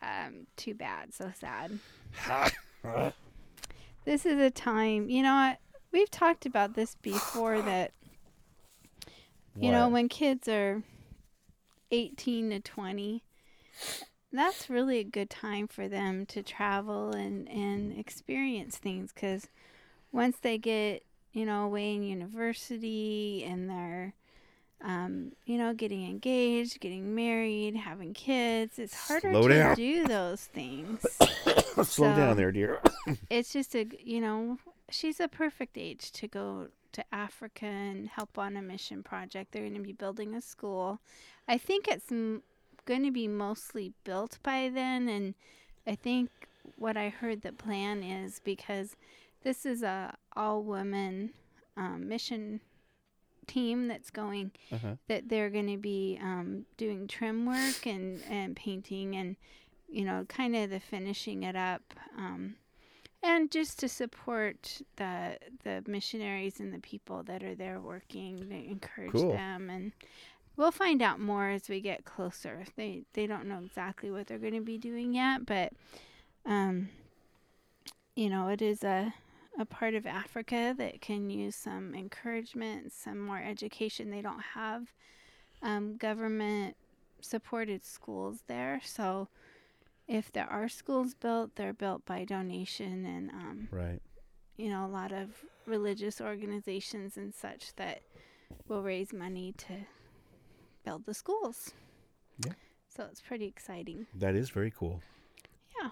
um, 0.00 0.46
too 0.56 0.74
bad. 0.74 1.12
So 1.12 1.32
sad. 1.38 1.78
This 4.04 4.24
is 4.24 4.40
a 4.40 4.50
time. 4.50 5.10
You 5.10 5.22
know 5.22 5.34
what? 5.34 5.58
We've 5.92 6.10
talked 6.10 6.46
about 6.46 6.74
this 6.74 6.96
before. 7.02 7.60
That 7.60 7.92
you 9.58 9.70
know 9.70 9.88
when 9.88 10.08
kids 10.08 10.48
are 10.48 10.82
18 11.90 12.50
to 12.50 12.60
20 12.60 13.22
that's 14.32 14.70
really 14.70 14.98
a 14.98 15.04
good 15.04 15.28
time 15.28 15.66
for 15.66 15.88
them 15.88 16.24
to 16.26 16.42
travel 16.42 17.10
and 17.12 17.48
and 17.48 17.98
experience 17.98 18.76
things 18.78 19.12
because 19.12 19.48
once 20.12 20.36
they 20.40 20.56
get 20.58 21.02
you 21.32 21.44
know 21.44 21.64
away 21.64 21.94
in 21.94 22.02
university 22.02 23.44
and 23.46 23.68
they're 23.68 24.14
um, 24.82 25.32
you 25.44 25.58
know 25.58 25.74
getting 25.74 26.08
engaged 26.08 26.80
getting 26.80 27.14
married 27.14 27.76
having 27.76 28.14
kids 28.14 28.78
it's 28.78 29.08
harder 29.08 29.30
Slow 29.30 29.48
to 29.48 29.54
down. 29.54 29.74
do 29.76 30.06
those 30.06 30.44
things 30.44 31.04
Slow 31.74 31.84
So- 31.84 32.04
down 32.16 32.36
there, 32.36 32.52
dear. 32.52 32.80
it's 33.30 33.52
just 33.52 33.74
a 33.74 33.86
you 34.02 34.20
know 34.20 34.58
she's 34.90 35.18
a 35.20 35.28
perfect 35.28 35.76
age 35.76 36.12
to 36.12 36.28
go 36.28 36.68
to 36.92 37.04
Africa 37.12 37.66
and 37.66 38.08
help 38.08 38.38
on 38.38 38.56
a 38.56 38.62
mission 38.62 39.02
project. 39.02 39.52
They're 39.52 39.62
going 39.62 39.74
to 39.74 39.80
be 39.80 39.92
building 39.92 40.34
a 40.34 40.40
school. 40.40 41.00
I 41.48 41.58
think 41.58 41.86
it's 41.88 42.10
m- 42.10 42.42
going 42.86 43.04
to 43.04 43.10
be 43.10 43.28
mostly 43.28 43.92
built 44.04 44.38
by 44.42 44.70
then, 44.72 45.08
and 45.08 45.34
I 45.86 45.94
think 45.94 46.30
what 46.76 46.96
I 46.96 47.08
heard 47.08 47.42
the 47.42 47.52
plan 47.52 48.02
is 48.02 48.40
because 48.44 48.96
this 49.42 49.64
is 49.64 49.82
a 49.82 50.14
all 50.36 50.62
woman 50.62 51.30
um, 51.76 52.08
mission 52.08 52.60
team 53.46 53.88
that's 53.88 54.10
going 54.10 54.52
Uh-huh. 54.70 54.94
that 55.08 55.28
they're 55.28 55.50
going 55.50 55.66
to 55.68 55.76
be 55.78 56.18
um, 56.22 56.66
doing 56.76 57.08
trim 57.08 57.46
work 57.46 57.86
and, 57.86 58.22
and 58.28 58.54
painting 58.54 59.16
and 59.16 59.36
you 59.88 60.04
know 60.04 60.24
kind 60.28 60.54
of 60.54 60.70
the 60.70 60.78
finishing 60.78 61.42
it 61.42 61.56
up 61.56 61.82
um, 62.16 62.54
and 63.22 63.50
just 63.50 63.78
to 63.80 63.88
support 63.88 64.80
the 64.96 65.36
the 65.64 65.82
missionaries 65.86 66.60
and 66.60 66.72
the 66.72 66.78
people 66.78 67.22
that 67.24 67.42
are 67.42 67.54
there 67.54 67.80
working 67.80 68.48
to 68.48 68.54
encourage 68.54 69.12
Cool. 69.12 69.32
them 69.32 69.70
and 69.70 69.92
we'll 70.56 70.70
find 70.72 71.02
out 71.02 71.20
more 71.20 71.48
as 71.48 71.68
we 71.68 71.80
get 71.80 72.04
closer 72.04 72.64
they 72.76 73.02
they 73.12 73.26
don't 73.26 73.46
know 73.46 73.60
exactly 73.64 74.10
what 74.10 74.26
they're 74.26 74.38
going 74.38 74.54
to 74.54 74.60
be 74.60 74.78
doing 74.78 75.14
yet 75.14 75.44
but 75.46 75.72
um 76.46 76.88
you 78.14 78.28
know 78.28 78.48
it 78.48 78.62
is 78.62 78.82
a 78.84 79.12
a 79.58 79.64
part 79.64 79.94
of 79.94 80.06
Africa 80.06 80.74
that 80.78 81.00
can 81.00 81.28
use 81.28 81.56
some 81.56 81.94
encouragement, 81.94 82.92
some 82.92 83.18
more 83.18 83.38
education. 83.38 84.10
They 84.10 84.22
don't 84.22 84.40
have 84.54 84.92
um, 85.62 85.96
government 85.96 86.76
supported 87.20 87.84
schools 87.84 88.38
there. 88.46 88.80
So 88.84 89.28
if 90.10 90.32
there 90.32 90.46
are 90.50 90.68
schools 90.68 91.14
built, 91.14 91.54
they're 91.54 91.72
built 91.72 92.04
by 92.04 92.24
donation 92.24 93.06
and, 93.06 93.30
um, 93.30 93.68
Right. 93.70 94.02
you 94.56 94.68
know, 94.68 94.84
a 94.84 94.88
lot 94.88 95.12
of 95.12 95.44
religious 95.66 96.20
organizations 96.20 97.16
and 97.16 97.32
such 97.32 97.74
that 97.76 98.02
will 98.66 98.82
raise 98.82 99.12
money 99.12 99.52
to 99.52 99.86
build 100.84 101.06
the 101.06 101.14
schools. 101.14 101.72
Yeah. 102.44 102.54
So 102.88 103.04
it's 103.04 103.20
pretty 103.20 103.46
exciting. 103.46 104.08
That 104.12 104.34
is 104.34 104.50
very 104.50 104.72
cool. 104.72 105.00
Yeah. 105.80 105.90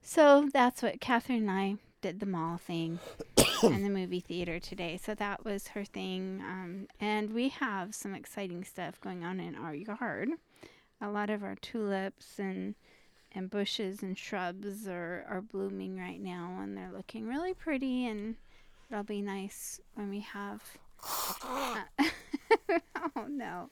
So 0.00 0.48
that's 0.50 0.82
what 0.82 1.00
Catherine 1.00 1.48
and 1.48 1.50
I 1.50 1.76
did 2.00 2.20
the 2.20 2.26
mall 2.26 2.56
thing 2.56 3.00
and 3.62 3.84
the 3.84 3.90
movie 3.90 4.20
theater 4.20 4.58
today. 4.58 4.96
So 4.96 5.14
that 5.16 5.44
was 5.44 5.68
her 5.68 5.84
thing. 5.84 6.40
Um, 6.42 6.88
and 7.00 7.34
we 7.34 7.50
have 7.50 7.94
some 7.94 8.14
exciting 8.14 8.64
stuff 8.64 8.98
going 9.00 9.24
on 9.24 9.40
in 9.40 9.54
our 9.56 9.74
yard. 9.74 10.30
A 11.00 11.08
lot 11.08 11.30
of 11.30 11.42
our 11.42 11.54
tulips 11.56 12.38
and 12.38 12.74
and 13.32 13.50
bushes 13.50 14.02
and 14.02 14.16
shrubs 14.16 14.88
are, 14.88 15.24
are 15.28 15.42
blooming 15.42 15.98
right 15.98 16.20
now 16.20 16.58
and 16.62 16.76
they're 16.76 16.90
looking 16.90 17.28
really 17.28 17.52
pretty 17.52 18.06
and 18.06 18.36
it'll 18.90 19.04
be 19.04 19.20
nice 19.20 19.80
when 19.94 20.08
we 20.08 20.20
have 20.20 20.62
uh, 21.44 21.76
oh 23.16 23.26
no 23.28 23.68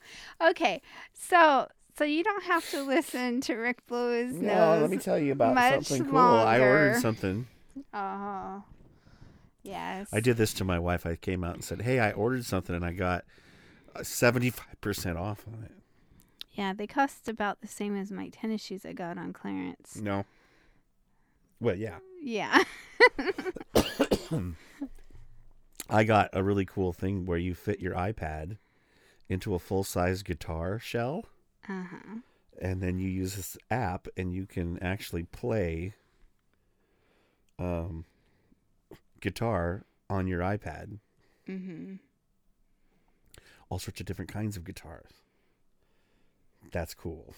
okay 0.47 0.83
so 1.15 1.67
so 1.97 2.05
you 2.05 2.23
don't 2.23 2.45
have 2.45 2.69
to 2.71 2.83
listen 2.83 3.41
to 3.41 3.55
rick 3.55 3.79
his 3.89 4.35
No, 4.35 4.55
nose 4.75 4.83
let 4.83 4.91
me 4.91 4.99
tell 4.99 5.19
you 5.19 5.33
about 5.33 5.57
something 5.85 6.11
cool. 6.11 6.19
I 6.19 6.61
ordered 6.61 6.85
longer. 6.89 7.01
something. 7.01 7.47
Oh, 7.95 8.63
yes. 9.63 10.09
I 10.13 10.21
did 10.21 10.37
this 10.37 10.53
to 10.55 10.65
my 10.65 10.79
wife. 10.79 11.07
I 11.07 11.17
came 11.17 11.43
out 11.43 11.55
and 11.55 11.65
said, 11.65 11.81
"Hey, 11.83 11.99
I 11.99 12.13
ordered 12.13 12.45
something 12.45 12.75
and 12.77 12.85
I 12.85 12.93
got 12.93 13.25
seventy-five 14.03 14.81
percent 14.83 15.17
off 15.19 15.45
on 15.49 15.65
it." 15.65 15.73
Yeah, 16.57 16.73
they 16.73 16.87
cost 16.87 17.29
about 17.29 17.61
the 17.61 17.69
same 17.69 17.97
as 17.97 18.11
my 18.11 18.29
tennis 18.29 18.63
shoes 18.65 18.85
I 18.87 18.93
got 18.93 19.19
on 19.19 19.33
clearance. 19.33 19.97
No. 19.97 20.25
Well, 21.61 21.77
yeah. 21.77 21.99
Yeah. 22.23 22.63
I 25.89 26.05
got 26.05 26.31
a 26.33 26.43
really 26.43 26.65
cool 26.65 26.93
thing 26.93 27.27
where 27.27 27.39
you 27.39 27.55
fit 27.55 27.81
your 27.81 27.95
iPad 27.95 28.57
into 29.29 29.55
a 29.55 29.59
full-size 29.59 30.23
guitar 30.23 30.79
shell, 30.79 31.27
Uh 31.69 31.85
huh. 31.91 32.17
and 32.61 32.83
then 32.83 32.99
you 32.99 33.09
use 33.09 33.37
this 33.37 33.57
app, 33.71 34.09
and 34.17 34.33
you 34.33 34.47
can 34.47 34.79
actually 34.83 35.25
play 35.25 35.95
um, 37.59 38.05
guitar 39.21 39.85
on 40.11 40.27
your 40.27 40.41
iPad. 40.41 40.99
Mhm. 41.49 41.99
All 43.69 43.79
sorts 43.79 44.01
of 44.01 44.07
different 44.07 44.31
kinds 44.33 44.57
of 44.57 44.65
guitars. 44.65 45.11
That's 46.73 46.95
cool. 46.95 47.35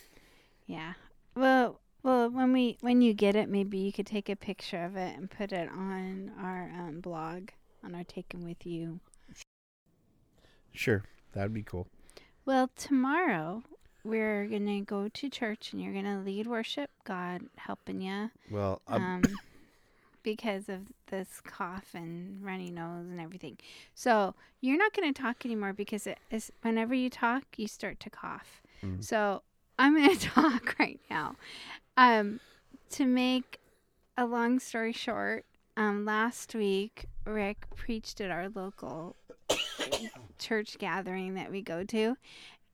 Yeah. 0.67 0.95
Well, 1.35 1.81
well, 2.03 2.31
when 2.31 2.53
we 2.53 2.79
when 2.81 3.01
you 3.03 3.15
get 3.15 3.37
it, 3.37 3.49
maybe 3.49 3.79
you 3.79 3.93
could 3.93 4.07
take 4.07 4.29
a 4.29 4.37
picture 4.37 4.85
of 4.85 4.97
it 4.97 5.17
and 5.17 5.31
put 5.31 5.53
it 5.53 5.69
on 5.69 6.33
our 6.41 6.71
um, 6.79 7.01
blog 7.01 7.51
on 7.85 7.95
our 7.95 8.05
Taken 8.05 8.45
with 8.45 8.67
You. 8.67 9.01
Sure, 10.73 11.05
that'd 11.33 11.55
be 11.55 11.63
cool. 11.63 11.89
Well, 12.45 12.71
tomorrow 12.77 13.63
we're 14.05 14.47
gonna 14.47 14.81
go 14.81 15.09
to 15.09 15.29
church 15.29 15.73
and 15.73 15.83
you're 15.83 15.93
gonna 15.93 16.23
lead 16.25 16.47
worship. 16.47 16.91
God 17.05 17.43
helping 17.57 18.01
you. 18.01 18.31
Well, 18.51 18.81
um, 18.87 19.23
because 20.23 20.69
of 20.69 20.81
this 21.07 21.41
cough 21.43 21.95
and 21.95 22.45
runny 22.45 22.71
nose 22.71 23.07
and 23.09 23.21
everything. 23.21 23.59
So 23.95 24.35
you're 24.61 24.77
not 24.77 24.93
going 24.95 25.13
to 25.13 25.23
talk 25.23 25.45
anymore 25.47 25.73
because 25.73 26.07
it 26.07 26.19
is, 26.31 26.53
whenever 26.63 26.95
you 26.95 27.09
talk, 27.09 27.45
you 27.57 27.67
start 27.67 27.99
to 28.01 28.11
cough. 28.11 28.61
Mhm. 28.83 29.05
So 29.05 29.43
I'm 29.79 29.95
going 29.95 30.11
to 30.17 30.27
talk 30.27 30.77
right 30.79 31.01
now. 31.11 31.37
Um, 31.97 32.41
to 32.91 33.05
make 33.05 33.59
a 34.17 34.25
long 34.25 34.59
story 34.59 34.93
short, 34.93 35.45
um, 35.77 36.05
last 36.05 36.55
week 36.55 37.07
Rick 37.25 37.67
preached 37.77 38.21
at 38.21 38.31
our 38.31 38.49
local 38.49 39.15
church 40.39 40.79
gathering 40.79 41.35
that 41.35 41.51
we 41.51 41.63
go 41.63 41.85
to, 41.85 42.17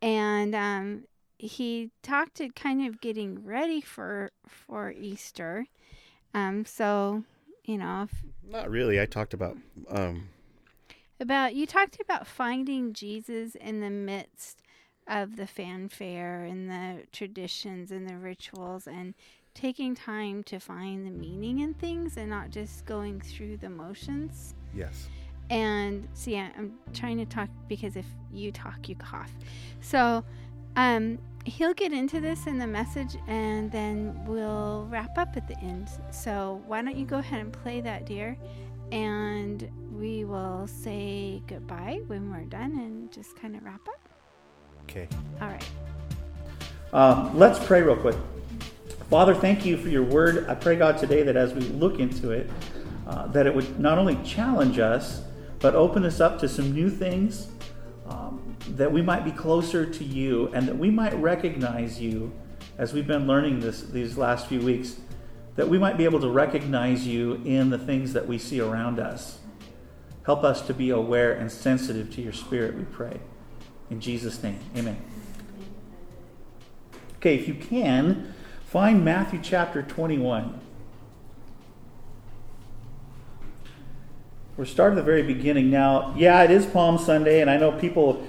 and 0.00 0.54
um, 0.54 1.04
he 1.38 1.90
talked 2.02 2.36
to 2.36 2.48
kind 2.50 2.86
of 2.86 3.00
getting 3.00 3.44
ready 3.44 3.80
for 3.80 4.30
for 4.48 4.90
Easter. 4.92 5.66
Um, 6.32 6.64
so 6.64 7.24
you 7.64 7.78
know, 7.78 8.04
if, 8.04 8.22
not 8.50 8.70
really. 8.70 9.00
I 9.00 9.06
talked 9.06 9.34
about 9.34 9.56
um, 9.88 10.28
about 11.20 11.54
you 11.54 11.66
talked 11.66 12.00
about 12.00 12.26
finding 12.26 12.92
Jesus 12.92 13.54
in 13.54 13.80
the 13.80 13.90
midst 13.90 14.62
of 15.06 15.36
the 15.36 15.46
fanfare 15.46 16.44
and 16.44 16.70
the 16.70 17.02
traditions 17.12 17.90
and 17.90 18.08
the 18.08 18.16
rituals 18.16 18.86
and 18.86 19.14
taking 19.54 19.94
time 19.94 20.42
to 20.44 20.58
find 20.58 21.06
the 21.06 21.10
meaning 21.10 21.60
in 21.60 21.74
things 21.74 22.16
and 22.16 22.28
not 22.30 22.50
just 22.50 22.84
going 22.86 23.20
through 23.20 23.56
the 23.58 23.70
motions. 23.70 24.54
yes. 24.74 25.08
And 25.50 26.08
see, 26.14 26.38
I- 26.38 26.50
I'm 26.56 26.72
trying 26.94 27.18
to 27.18 27.26
talk 27.26 27.50
because 27.68 27.96
if 27.96 28.06
you 28.32 28.50
talk, 28.50 28.88
you 28.88 28.96
cough. 28.96 29.30
So, 29.82 30.24
um, 30.74 31.18
he'll 31.44 31.74
get 31.74 31.92
into 31.92 32.18
this 32.18 32.46
in 32.46 32.56
the 32.58 32.66
message 32.66 33.14
and 33.28 33.70
then 33.70 34.18
we'll 34.24 34.88
wrap 34.90 35.18
up 35.18 35.36
at 35.36 35.46
the 35.46 35.58
end. 35.58 35.90
So 36.10 36.62
why 36.66 36.80
don't 36.80 36.96
you 36.96 37.04
go 37.04 37.18
ahead 37.18 37.40
and 37.40 37.52
play 37.52 37.82
that, 37.82 38.06
dear? 38.06 38.38
And 38.90 39.68
we 39.92 40.24
will 40.24 40.66
say 40.66 41.42
goodbye 41.46 42.00
when 42.06 42.30
we're 42.30 42.46
done 42.46 42.72
and 42.78 43.12
just 43.12 43.36
kind 43.36 43.54
of 43.54 43.62
wrap 43.64 43.86
up. 43.86 44.03
Okay. 44.88 45.08
All 45.40 45.48
right. 45.48 45.64
Um, 46.92 47.38
let's 47.38 47.64
pray 47.64 47.82
real 47.82 47.96
quick. 47.96 48.16
Father, 49.10 49.34
thank 49.34 49.66
you 49.66 49.76
for 49.76 49.88
your 49.88 50.02
word. 50.02 50.48
I 50.48 50.54
pray, 50.54 50.76
God, 50.76 50.98
today 50.98 51.22
that 51.22 51.36
as 51.36 51.52
we 51.52 51.60
look 51.60 51.98
into 51.98 52.30
it, 52.30 52.50
uh, 53.06 53.26
that 53.28 53.46
it 53.46 53.54
would 53.54 53.78
not 53.78 53.98
only 53.98 54.16
challenge 54.24 54.78
us, 54.78 55.22
but 55.58 55.74
open 55.74 56.04
us 56.04 56.20
up 56.20 56.38
to 56.40 56.48
some 56.48 56.72
new 56.72 56.88
things, 56.88 57.48
um, 58.06 58.56
that 58.70 58.90
we 58.90 59.02
might 59.02 59.24
be 59.24 59.30
closer 59.30 59.84
to 59.84 60.04
you, 60.04 60.48
and 60.54 60.66
that 60.68 60.76
we 60.76 60.90
might 60.90 61.14
recognize 61.14 62.00
you 62.00 62.32
as 62.78 62.92
we've 62.92 63.06
been 63.06 63.26
learning 63.26 63.60
this 63.60 63.82
these 63.82 64.18
last 64.18 64.46
few 64.46 64.60
weeks, 64.60 64.96
that 65.56 65.68
we 65.68 65.78
might 65.78 65.96
be 65.96 66.04
able 66.04 66.20
to 66.20 66.30
recognize 66.30 67.06
you 67.06 67.40
in 67.44 67.70
the 67.70 67.78
things 67.78 68.12
that 68.12 68.26
we 68.26 68.38
see 68.38 68.60
around 68.60 68.98
us. 68.98 69.38
Help 70.24 70.42
us 70.42 70.62
to 70.62 70.74
be 70.74 70.90
aware 70.90 71.32
and 71.32 71.50
sensitive 71.52 72.12
to 72.14 72.22
your 72.22 72.32
spirit, 72.32 72.74
we 72.74 72.84
pray. 72.84 73.20
In 73.90 74.00
Jesus' 74.00 74.42
name, 74.42 74.58
amen. 74.76 74.96
Okay, 77.18 77.36
if 77.36 77.48
you 77.48 77.54
can, 77.54 78.34
find 78.66 79.04
Matthew 79.04 79.40
chapter 79.42 79.82
21. 79.82 80.60
We're 84.56 84.64
starting 84.64 84.98
at 84.98 85.02
the 85.02 85.06
very 85.06 85.22
beginning 85.22 85.70
now. 85.70 86.14
Yeah, 86.16 86.42
it 86.42 86.50
is 86.50 86.64
Palm 86.64 86.96
Sunday, 86.98 87.40
and 87.40 87.50
I 87.50 87.56
know 87.56 87.72
people 87.72 88.26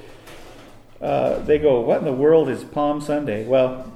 uh, 1.02 1.40
they 1.40 1.60
go, 1.60 1.82
"What 1.82 2.00
in 2.00 2.06
the 2.06 2.14
world 2.14 2.50
is 2.50 2.64
Palm 2.64 3.00
Sunday?" 3.00 3.46
Well, 3.46 3.92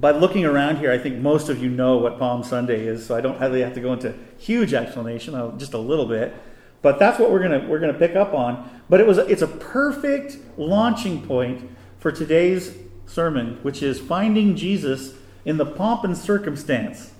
by 0.00 0.12
looking 0.12 0.46
around 0.46 0.78
here, 0.78 0.90
I 0.90 0.96
think 0.96 1.16
most 1.16 1.50
of 1.50 1.62
you 1.62 1.68
know 1.68 1.98
what 1.98 2.18
Palm 2.18 2.42
Sunday 2.42 2.86
is, 2.86 3.04
so 3.04 3.14
I 3.14 3.20
don't 3.20 3.38
really 3.38 3.60
have 3.60 3.74
to 3.74 3.80
go 3.80 3.92
into 3.92 4.14
huge 4.38 4.72
explanation, 4.72 5.34
uh, 5.34 5.54
just 5.58 5.74
a 5.74 5.78
little 5.78 6.06
bit. 6.06 6.34
But 6.82 6.98
that's 6.98 7.18
what 7.18 7.30
we're 7.30 7.42
gonna 7.42 7.66
we're 7.68 7.78
gonna 7.78 7.94
pick 7.94 8.16
up 8.16 8.32
on. 8.32 8.80
But 8.88 9.00
it 9.00 9.06
was 9.06 9.18
it's 9.18 9.42
a 9.42 9.46
perfect 9.46 10.38
launching 10.56 11.26
point 11.26 11.70
for 11.98 12.10
today's 12.10 12.74
sermon, 13.06 13.58
which 13.62 13.82
is 13.82 14.00
finding 14.00 14.56
Jesus 14.56 15.14
in 15.44 15.56
the 15.56 15.66
pomp 15.66 16.04
and 16.04 16.16
circumstance. 16.16 17.12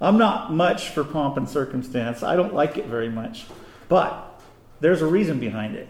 I'm 0.00 0.18
not 0.18 0.52
much 0.52 0.88
for 0.88 1.04
pomp 1.04 1.36
and 1.36 1.48
circumstance. 1.48 2.22
I 2.22 2.34
don't 2.34 2.54
like 2.54 2.76
it 2.76 2.86
very 2.86 3.08
much. 3.08 3.46
But 3.88 4.40
there's 4.80 5.00
a 5.00 5.06
reason 5.06 5.38
behind 5.38 5.76
it. 5.76 5.88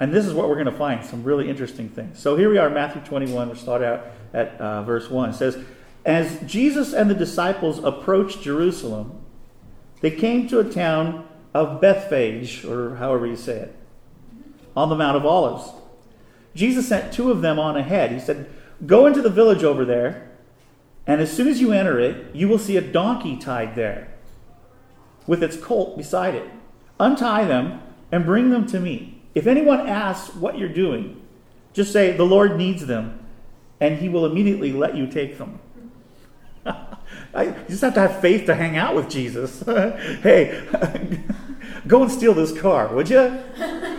And 0.00 0.12
this 0.12 0.26
is 0.26 0.34
what 0.34 0.48
we're 0.48 0.56
going 0.56 0.66
to 0.66 0.72
find 0.72 1.04
some 1.04 1.22
really 1.22 1.48
interesting 1.48 1.88
things. 1.88 2.18
So 2.18 2.36
here 2.36 2.50
we 2.50 2.58
are, 2.58 2.68
Matthew 2.68 3.02
21. 3.02 3.46
We'll 3.46 3.56
start 3.56 3.82
out 3.82 4.06
at 4.34 4.60
uh, 4.60 4.82
verse 4.82 5.08
1. 5.08 5.30
It 5.30 5.34
says, 5.34 5.58
As 6.04 6.40
Jesus 6.40 6.92
and 6.92 7.08
the 7.08 7.14
disciples 7.14 7.78
approached 7.84 8.42
Jerusalem, 8.42 9.21
they 10.02 10.10
came 10.10 10.46
to 10.48 10.60
a 10.60 10.64
town 10.64 11.26
of 11.54 11.80
Bethphage, 11.80 12.64
or 12.64 12.96
however 12.96 13.26
you 13.26 13.36
say 13.36 13.56
it, 13.56 13.76
on 14.76 14.90
the 14.90 14.94
Mount 14.96 15.16
of 15.16 15.24
Olives. 15.24 15.72
Jesus 16.54 16.86
sent 16.86 17.14
two 17.14 17.30
of 17.30 17.40
them 17.40 17.58
on 17.58 17.76
ahead. 17.76 18.12
He 18.12 18.20
said, 18.20 18.50
Go 18.84 19.06
into 19.06 19.22
the 19.22 19.30
village 19.30 19.64
over 19.64 19.86
there 19.86 20.28
and 21.06 21.20
as 21.20 21.32
soon 21.32 21.48
as 21.48 21.60
you 21.60 21.72
enter 21.72 21.98
it, 21.98 22.34
you 22.34 22.48
will 22.48 22.58
see 22.58 22.76
a 22.76 22.80
donkey 22.80 23.36
tied 23.36 23.74
there 23.74 24.08
with 25.26 25.42
its 25.42 25.56
colt 25.56 25.96
beside 25.96 26.34
it. 26.34 26.48
Untie 27.00 27.44
them 27.44 27.82
and 28.12 28.24
bring 28.24 28.50
them 28.50 28.66
to 28.68 28.78
me. 28.78 29.22
If 29.34 29.46
anyone 29.46 29.88
asks 29.88 30.34
what 30.34 30.58
you're 30.58 30.68
doing, 30.68 31.20
just 31.72 31.92
say, 31.92 32.16
The 32.16 32.24
Lord 32.24 32.56
needs 32.56 32.86
them, 32.86 33.18
and 33.80 33.98
he 33.98 34.08
will 34.08 34.26
immediately 34.26 34.72
let 34.72 34.96
you 34.96 35.06
take 35.06 35.38
them. 35.38 35.58
I, 37.34 37.44
you 37.44 37.54
just 37.68 37.82
have 37.82 37.94
to 37.94 38.00
have 38.00 38.20
faith 38.20 38.46
to 38.46 38.54
hang 38.54 38.76
out 38.76 38.94
with 38.94 39.08
Jesus. 39.08 39.60
hey, 39.66 40.62
go 41.86 42.02
and 42.02 42.12
steal 42.12 42.34
this 42.34 42.58
car, 42.58 42.94
would 42.94 43.08
you? 43.08 43.42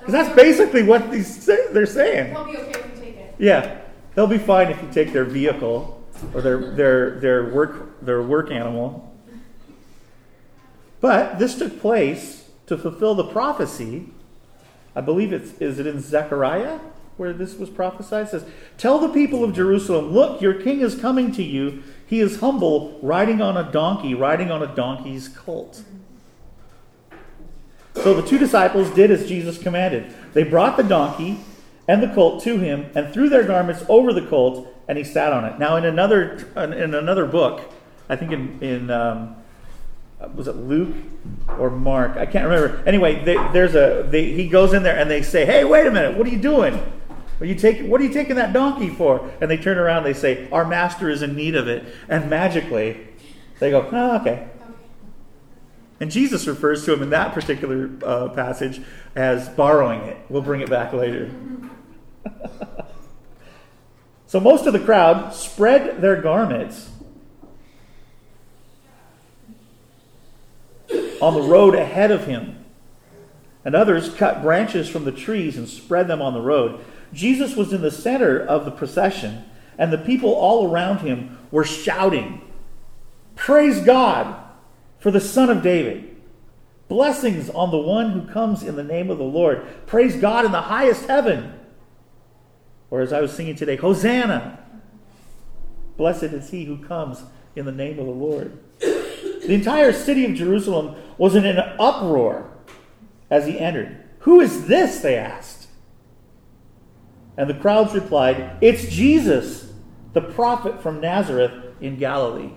Because 0.00 0.14
that's 0.14 0.34
basically 0.34 0.82
what 0.82 1.10
they're 1.10 1.84
saying. 1.84 2.30
He'll 2.30 2.44
be 2.46 2.56
okay 2.56 2.70
if 2.70 2.96
you 2.96 3.02
take 3.02 3.16
it. 3.16 3.34
Yeah. 3.38 3.80
They'll 4.14 4.26
be 4.26 4.38
fine 4.38 4.70
if 4.70 4.80
you 4.82 4.88
take 4.90 5.12
their 5.12 5.24
vehicle 5.24 6.02
or 6.34 6.40
their, 6.40 6.70
their, 6.72 7.20
their, 7.20 7.50
work, 7.50 8.04
their 8.04 8.22
work 8.22 8.50
animal. 8.50 9.14
But 11.00 11.38
this 11.38 11.56
took 11.58 11.80
place 11.80 12.48
to 12.66 12.76
fulfill 12.76 13.14
the 13.14 13.24
prophecy. 13.24 14.08
I 14.94 15.00
believe 15.00 15.32
it's 15.32 15.52
is 15.60 15.78
it 15.78 15.86
in 15.86 16.00
Zechariah 16.00 16.78
where 17.16 17.32
this 17.32 17.56
was 17.56 17.70
prophesied? 17.70 18.26
It 18.26 18.30
says, 18.30 18.44
Tell 18.78 18.98
the 18.98 19.08
people 19.08 19.44
of 19.44 19.54
Jerusalem, 19.54 20.12
look, 20.12 20.40
your 20.40 20.54
king 20.54 20.80
is 20.80 20.94
coming 20.94 21.32
to 21.32 21.42
you. 21.42 21.82
He 22.10 22.18
is 22.18 22.40
humble, 22.40 22.98
riding 23.02 23.40
on 23.40 23.56
a 23.56 23.70
donkey, 23.70 24.14
riding 24.14 24.50
on 24.50 24.64
a 24.64 24.74
donkey's 24.74 25.28
colt. 25.28 25.84
So 27.94 28.20
the 28.20 28.26
two 28.26 28.36
disciples 28.36 28.90
did 28.90 29.12
as 29.12 29.28
Jesus 29.28 29.58
commanded. 29.58 30.12
They 30.32 30.42
brought 30.42 30.76
the 30.76 30.82
donkey 30.82 31.38
and 31.86 32.02
the 32.02 32.08
colt 32.08 32.42
to 32.42 32.58
him, 32.58 32.90
and 32.96 33.12
threw 33.12 33.28
their 33.28 33.44
garments 33.44 33.84
over 33.88 34.12
the 34.12 34.26
colt, 34.26 34.68
and 34.88 34.98
he 34.98 35.04
sat 35.04 35.32
on 35.32 35.44
it. 35.44 35.60
Now, 35.60 35.76
in 35.76 35.84
another 35.84 36.48
in 36.56 36.94
another 36.94 37.26
book, 37.26 37.62
I 38.08 38.16
think 38.16 38.32
in 38.32 38.60
in 38.60 38.90
um, 38.90 39.36
was 40.34 40.48
it 40.48 40.56
Luke 40.56 40.94
or 41.58 41.70
Mark? 41.70 42.16
I 42.16 42.26
can't 42.26 42.48
remember. 42.48 42.82
Anyway, 42.86 43.24
they, 43.24 43.34
there's 43.52 43.76
a 43.76 44.06
they, 44.08 44.32
he 44.32 44.48
goes 44.48 44.72
in 44.72 44.82
there 44.82 44.96
and 44.96 45.08
they 45.08 45.22
say, 45.22 45.46
"Hey, 45.46 45.64
wait 45.64 45.86
a 45.86 45.90
minute! 45.92 46.16
What 46.18 46.26
are 46.26 46.30
you 46.30 46.38
doing? 46.38 46.80
Are 47.40 47.46
you 47.46 47.56
what 47.86 48.00
are 48.00 48.04
you 48.04 48.12
taking 48.12 48.36
that 48.36 48.52
donkey 48.52 48.90
for?" 48.90 49.30
And 49.40 49.50
they 49.50 49.56
turn 49.56 49.78
around. 49.78 50.04
They 50.04 50.12
say, 50.12 50.48
"Our 50.52 50.64
master 50.64 51.08
is 51.08 51.22
in 51.22 51.34
need 51.34 51.56
of 51.56 51.68
it." 51.68 51.84
And 52.08 52.28
magically, 52.28 52.98
they 53.58 53.70
go, 53.70 53.88
"Oh, 53.90 54.16
okay." 54.16 54.48
And 56.00 56.10
Jesus 56.10 56.46
refers 56.46 56.84
to 56.86 56.94
him 56.94 57.02
in 57.02 57.10
that 57.10 57.34
particular 57.34 57.90
uh, 58.04 58.28
passage 58.30 58.80
as 59.14 59.48
borrowing 59.50 60.00
it. 60.00 60.16
We'll 60.30 60.42
bring 60.42 60.62
it 60.62 60.70
back 60.70 60.94
later. 60.94 61.30
so 64.26 64.40
most 64.40 64.66
of 64.66 64.72
the 64.72 64.80
crowd 64.80 65.34
spread 65.34 66.00
their 66.00 66.20
garments 66.20 66.88
on 71.20 71.34
the 71.34 71.42
road 71.42 71.74
ahead 71.74 72.10
of 72.10 72.26
him. 72.26 72.64
And 73.62 73.74
others 73.74 74.14
cut 74.14 74.40
branches 74.40 74.88
from 74.88 75.04
the 75.04 75.12
trees 75.12 75.58
and 75.58 75.68
spread 75.68 76.08
them 76.08 76.22
on 76.22 76.32
the 76.32 76.40
road. 76.40 76.82
Jesus 77.12 77.56
was 77.56 77.72
in 77.72 77.82
the 77.82 77.90
center 77.90 78.40
of 78.40 78.64
the 78.64 78.70
procession, 78.70 79.44
and 79.78 79.92
the 79.92 79.98
people 79.98 80.32
all 80.32 80.70
around 80.70 80.98
him 80.98 81.38
were 81.50 81.64
shouting, 81.64 82.42
Praise 83.34 83.80
God 83.80 84.36
for 84.98 85.10
the 85.10 85.20
Son 85.20 85.50
of 85.50 85.62
David. 85.62 86.16
Blessings 86.88 87.48
on 87.50 87.70
the 87.70 87.78
one 87.78 88.10
who 88.10 88.32
comes 88.32 88.62
in 88.62 88.76
the 88.76 88.84
name 88.84 89.10
of 89.10 89.18
the 89.18 89.24
Lord. 89.24 89.64
Praise 89.86 90.16
God 90.16 90.44
in 90.44 90.52
the 90.52 90.62
highest 90.62 91.06
heaven. 91.06 91.54
Or 92.90 93.00
as 93.00 93.12
I 93.12 93.20
was 93.20 93.32
singing 93.32 93.54
today, 93.54 93.76
Hosanna! 93.76 94.58
Blessed 95.96 96.24
is 96.24 96.50
he 96.50 96.64
who 96.64 96.78
comes 96.78 97.22
in 97.54 97.64
the 97.64 97.72
name 97.72 97.98
of 97.98 98.06
the 98.06 98.12
Lord. 98.12 98.58
The 98.80 99.54
entire 99.54 99.92
city 99.92 100.24
of 100.24 100.34
Jerusalem 100.34 100.96
was 101.16 101.34
in 101.34 101.44
an 101.44 101.58
uproar 101.78 102.50
as 103.30 103.46
he 103.46 103.58
entered. 103.58 104.02
Who 104.20 104.40
is 104.40 104.66
this? 104.66 105.00
They 105.00 105.16
asked. 105.16 105.59
And 107.40 107.48
the 107.48 107.54
crowds 107.54 107.94
replied, 107.94 108.58
It's 108.60 108.84
Jesus, 108.84 109.72
the 110.12 110.20
prophet 110.20 110.82
from 110.82 111.00
Nazareth 111.00 111.52
in 111.80 111.96
Galilee. 111.96 112.50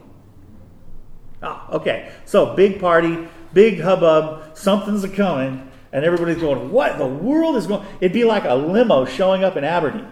Ah, 1.41 1.71
okay. 1.71 2.11
So, 2.25 2.53
big 2.53 2.81
party, 2.81 3.29
big 3.53 3.79
hubbub, 3.79 4.57
something's 4.57 5.05
a 5.05 5.07
coming, 5.07 5.71
and 5.93 6.03
everybody's 6.03 6.41
going, 6.41 6.69
What 6.69 6.97
the 6.97 7.07
world 7.07 7.55
is 7.55 7.65
going 7.65 7.87
It'd 8.01 8.11
be 8.11 8.25
like 8.25 8.43
a 8.43 8.55
limo 8.55 9.05
showing 9.05 9.41
up 9.41 9.55
in 9.55 9.63
Aberdeen. 9.63 10.11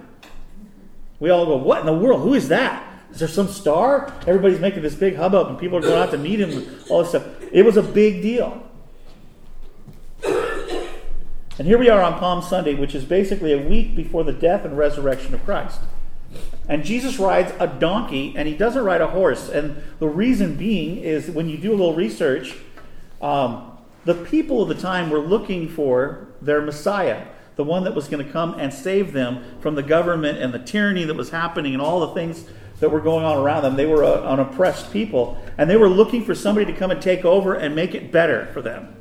We 1.19 1.31
all 1.31 1.45
go, 1.45 1.57
What 1.57 1.81
in 1.81 1.85
the 1.85 1.93
world? 1.93 2.21
Who 2.21 2.33
is 2.33 2.47
that? 2.47 2.81
Is 3.11 3.19
there 3.19 3.27
some 3.27 3.49
star? 3.49 4.13
Everybody's 4.25 4.61
making 4.61 4.83
this 4.83 4.95
big 4.95 5.17
hubbub 5.17 5.49
and 5.49 5.59
people 5.59 5.79
are 5.79 5.81
going 5.81 6.01
out 6.01 6.11
to 6.11 6.17
meet 6.17 6.39
him 6.39 6.79
all 6.89 6.99
this 6.99 7.09
stuff. 7.09 7.25
It 7.51 7.65
was 7.65 7.75
a 7.75 7.83
big 7.83 8.21
deal. 8.21 8.70
And 11.57 11.67
here 11.67 11.77
we 11.77 11.89
are 11.89 12.01
on 12.01 12.17
Palm 12.17 12.41
Sunday, 12.41 12.75
which 12.75 12.95
is 12.95 13.03
basically 13.03 13.53
a 13.53 13.61
week 13.61 13.95
before 13.95 14.23
the 14.23 14.33
death 14.33 14.65
and 14.65 14.77
resurrection 14.77 15.33
of 15.33 15.43
Christ. 15.43 15.79
And 16.67 16.83
Jesus 16.83 17.19
rides 17.19 17.51
a 17.59 17.67
donkey 17.67 18.33
and 18.35 18.47
he 18.47 18.55
doesn't 18.55 18.83
ride 18.83 19.01
a 19.01 19.07
horse. 19.07 19.49
And 19.49 19.81
the 19.99 20.07
reason 20.07 20.55
being 20.55 20.97
is 20.97 21.29
when 21.29 21.49
you 21.49 21.57
do 21.57 21.71
a 21.71 21.75
little 21.75 21.95
research, 21.95 22.55
um, 23.21 23.77
the 24.05 24.15
people 24.15 24.63
of 24.63 24.69
the 24.69 24.81
time 24.81 25.09
were 25.09 25.19
looking 25.19 25.67
for 25.67 26.27
their 26.41 26.61
Messiah 26.61 27.25
the 27.55 27.63
one 27.63 27.83
that 27.83 27.93
was 27.93 28.07
going 28.07 28.25
to 28.25 28.31
come 28.31 28.55
and 28.59 28.73
save 28.73 29.13
them 29.13 29.43
from 29.59 29.75
the 29.75 29.83
government 29.83 30.37
and 30.39 30.53
the 30.53 30.59
tyranny 30.59 31.03
that 31.03 31.15
was 31.15 31.29
happening 31.29 31.73
and 31.73 31.81
all 31.81 31.99
the 31.99 32.13
things 32.13 32.45
that 32.79 32.89
were 32.89 33.01
going 33.01 33.23
on 33.23 33.37
around 33.37 33.63
them. 33.63 33.75
They 33.75 33.85
were 33.85 34.03
a, 34.03 34.33
an 34.33 34.39
oppressed 34.39 34.91
people, 34.91 35.37
and 35.57 35.69
they 35.69 35.77
were 35.77 35.89
looking 35.89 36.25
for 36.25 36.33
somebody 36.33 36.65
to 36.65 36.73
come 36.73 36.91
and 36.91 37.01
take 37.01 37.23
over 37.25 37.53
and 37.53 37.75
make 37.75 37.93
it 37.93 38.11
better 38.11 38.47
for 38.47 38.61
them. 38.61 38.95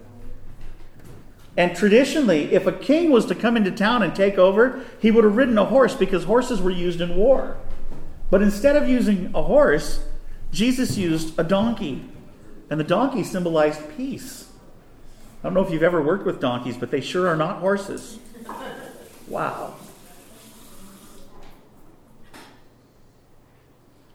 And 1.56 1.76
traditionally, 1.76 2.52
if 2.52 2.66
a 2.66 2.72
king 2.72 3.10
was 3.10 3.26
to 3.26 3.34
come 3.34 3.56
into 3.56 3.70
town 3.70 4.02
and 4.02 4.14
take 4.14 4.38
over, 4.38 4.84
he 5.00 5.10
would 5.10 5.24
have 5.24 5.36
ridden 5.36 5.58
a 5.58 5.64
horse 5.64 5.94
because 5.94 6.24
horses 6.24 6.60
were 6.60 6.70
used 6.70 7.00
in 7.00 7.16
war. 7.16 7.56
But 8.30 8.42
instead 8.42 8.76
of 8.76 8.88
using 8.88 9.30
a 9.34 9.42
horse, 9.42 10.04
Jesus 10.52 10.96
used 10.96 11.38
a 11.38 11.44
donkey. 11.44 12.04
And 12.70 12.78
the 12.78 12.84
donkey 12.84 13.24
symbolized 13.24 13.80
peace. 13.96 14.48
I 15.42 15.48
don't 15.48 15.54
know 15.54 15.64
if 15.64 15.72
you've 15.72 15.82
ever 15.82 16.00
worked 16.00 16.24
with 16.24 16.40
donkeys, 16.40 16.76
but 16.76 16.90
they 16.90 17.00
sure 17.00 17.26
are 17.26 17.36
not 17.36 17.58
horses. 17.58 18.18
Wow. 19.26 19.74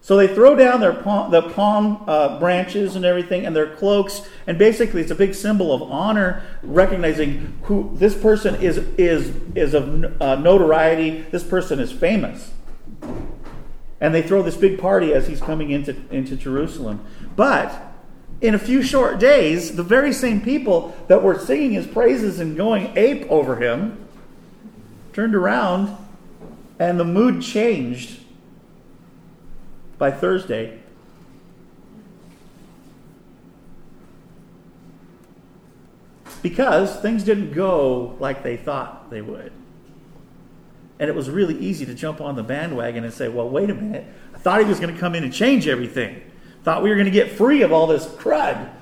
So 0.06 0.16
they 0.16 0.32
throw 0.32 0.54
down 0.54 0.78
their 0.78 0.92
palm, 0.92 1.32
the 1.32 1.42
palm 1.42 2.04
uh, 2.06 2.38
branches 2.38 2.94
and 2.94 3.04
everything 3.04 3.44
and 3.44 3.56
their 3.56 3.74
cloaks, 3.74 4.20
and 4.46 4.56
basically 4.56 5.00
it's 5.00 5.10
a 5.10 5.16
big 5.16 5.34
symbol 5.34 5.72
of 5.72 5.82
honor, 5.82 6.44
recognizing 6.62 7.58
who 7.62 7.90
this 7.92 8.14
person 8.14 8.54
is 8.54 8.78
is 8.96 9.34
is 9.56 9.74
of 9.74 10.22
uh, 10.22 10.36
notoriety. 10.36 11.22
This 11.32 11.42
person 11.42 11.80
is 11.80 11.90
famous, 11.90 12.52
and 14.00 14.14
they 14.14 14.22
throw 14.22 14.44
this 14.44 14.56
big 14.56 14.78
party 14.78 15.12
as 15.12 15.26
he's 15.26 15.40
coming 15.40 15.72
into 15.72 15.96
into 16.12 16.36
Jerusalem. 16.36 17.04
But 17.34 17.76
in 18.40 18.54
a 18.54 18.60
few 18.60 18.84
short 18.84 19.18
days, 19.18 19.74
the 19.74 19.82
very 19.82 20.12
same 20.12 20.40
people 20.40 20.96
that 21.08 21.20
were 21.24 21.36
singing 21.36 21.72
his 21.72 21.88
praises 21.88 22.38
and 22.38 22.56
going 22.56 22.96
ape 22.96 23.28
over 23.28 23.56
him 23.56 24.06
turned 25.12 25.34
around, 25.34 25.96
and 26.78 27.00
the 27.00 27.04
mood 27.04 27.42
changed 27.42 28.20
by 29.98 30.10
Thursday. 30.10 30.78
Because 36.42 36.96
things 37.00 37.24
didn't 37.24 37.52
go 37.52 38.16
like 38.20 38.42
they 38.42 38.56
thought 38.56 39.10
they 39.10 39.22
would. 39.22 39.52
And 40.98 41.10
it 41.10 41.16
was 41.16 41.28
really 41.28 41.58
easy 41.58 41.84
to 41.86 41.94
jump 41.94 42.20
on 42.20 42.36
the 42.36 42.42
bandwagon 42.42 43.04
and 43.04 43.12
say, 43.12 43.28
well, 43.28 43.48
wait 43.48 43.68
a 43.68 43.74
minute. 43.74 44.06
I 44.34 44.38
thought 44.38 44.60
he 44.60 44.66
was 44.66 44.80
going 44.80 44.94
to 44.94 45.00
come 45.00 45.14
in 45.14 45.24
and 45.24 45.32
change 45.32 45.68
everything. 45.68 46.22
Thought 46.62 46.82
we 46.82 46.88
were 46.88 46.96
going 46.96 47.06
to 47.06 47.10
get 47.10 47.32
free 47.32 47.62
of 47.62 47.72
all 47.72 47.86
this 47.86 48.06
crud. 48.06 48.72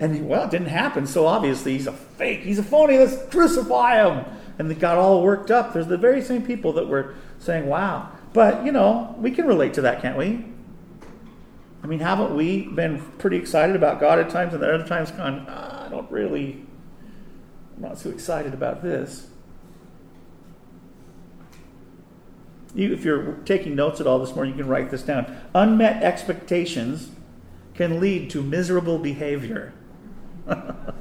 And 0.00 0.28
well, 0.28 0.44
it 0.44 0.50
didn't 0.50 0.68
happen. 0.68 1.06
So 1.06 1.26
obviously 1.26 1.72
he's 1.72 1.86
a 1.86 1.92
fake. 1.92 2.40
He's 2.40 2.58
a 2.58 2.62
phony. 2.62 2.98
Let's 2.98 3.16
crucify 3.30 4.08
him. 4.08 4.24
And 4.58 4.70
they 4.70 4.74
got 4.74 4.98
all 4.98 5.22
worked 5.22 5.50
up. 5.50 5.72
There's 5.72 5.86
the 5.86 5.98
very 5.98 6.22
same 6.22 6.44
people 6.44 6.72
that 6.74 6.88
were 6.88 7.14
saying, 7.38 7.66
wow, 7.66 8.10
but, 8.34 8.66
you 8.66 8.72
know, 8.72 9.14
we 9.18 9.30
can 9.30 9.46
relate 9.46 9.72
to 9.74 9.80
that, 9.82 10.02
can't 10.02 10.18
we? 10.18 10.44
I 11.82 11.86
mean, 11.86 12.00
haven't 12.00 12.34
we 12.34 12.62
been 12.62 13.00
pretty 13.18 13.36
excited 13.36 13.76
about 13.76 14.00
God 14.00 14.18
at 14.18 14.28
times 14.28 14.52
and 14.52 14.62
then 14.62 14.70
other 14.70 14.86
times 14.86 15.10
gone, 15.12 15.46
ah, 15.48 15.86
I 15.86 15.88
don't 15.88 16.10
really, 16.10 16.66
I'm 17.76 17.82
not 17.82 17.98
so 17.98 18.10
excited 18.10 18.52
about 18.52 18.82
this? 18.82 19.28
You, 22.74 22.92
if 22.92 23.04
you're 23.04 23.34
taking 23.44 23.76
notes 23.76 24.00
at 24.00 24.06
all 24.08 24.18
this 24.18 24.34
morning, 24.34 24.54
you 24.54 24.62
can 24.62 24.68
write 24.68 24.90
this 24.90 25.02
down. 25.02 25.36
Unmet 25.54 26.02
expectations 26.02 27.10
can 27.74 28.00
lead 28.00 28.30
to 28.30 28.42
miserable 28.42 28.98
behavior. 28.98 29.72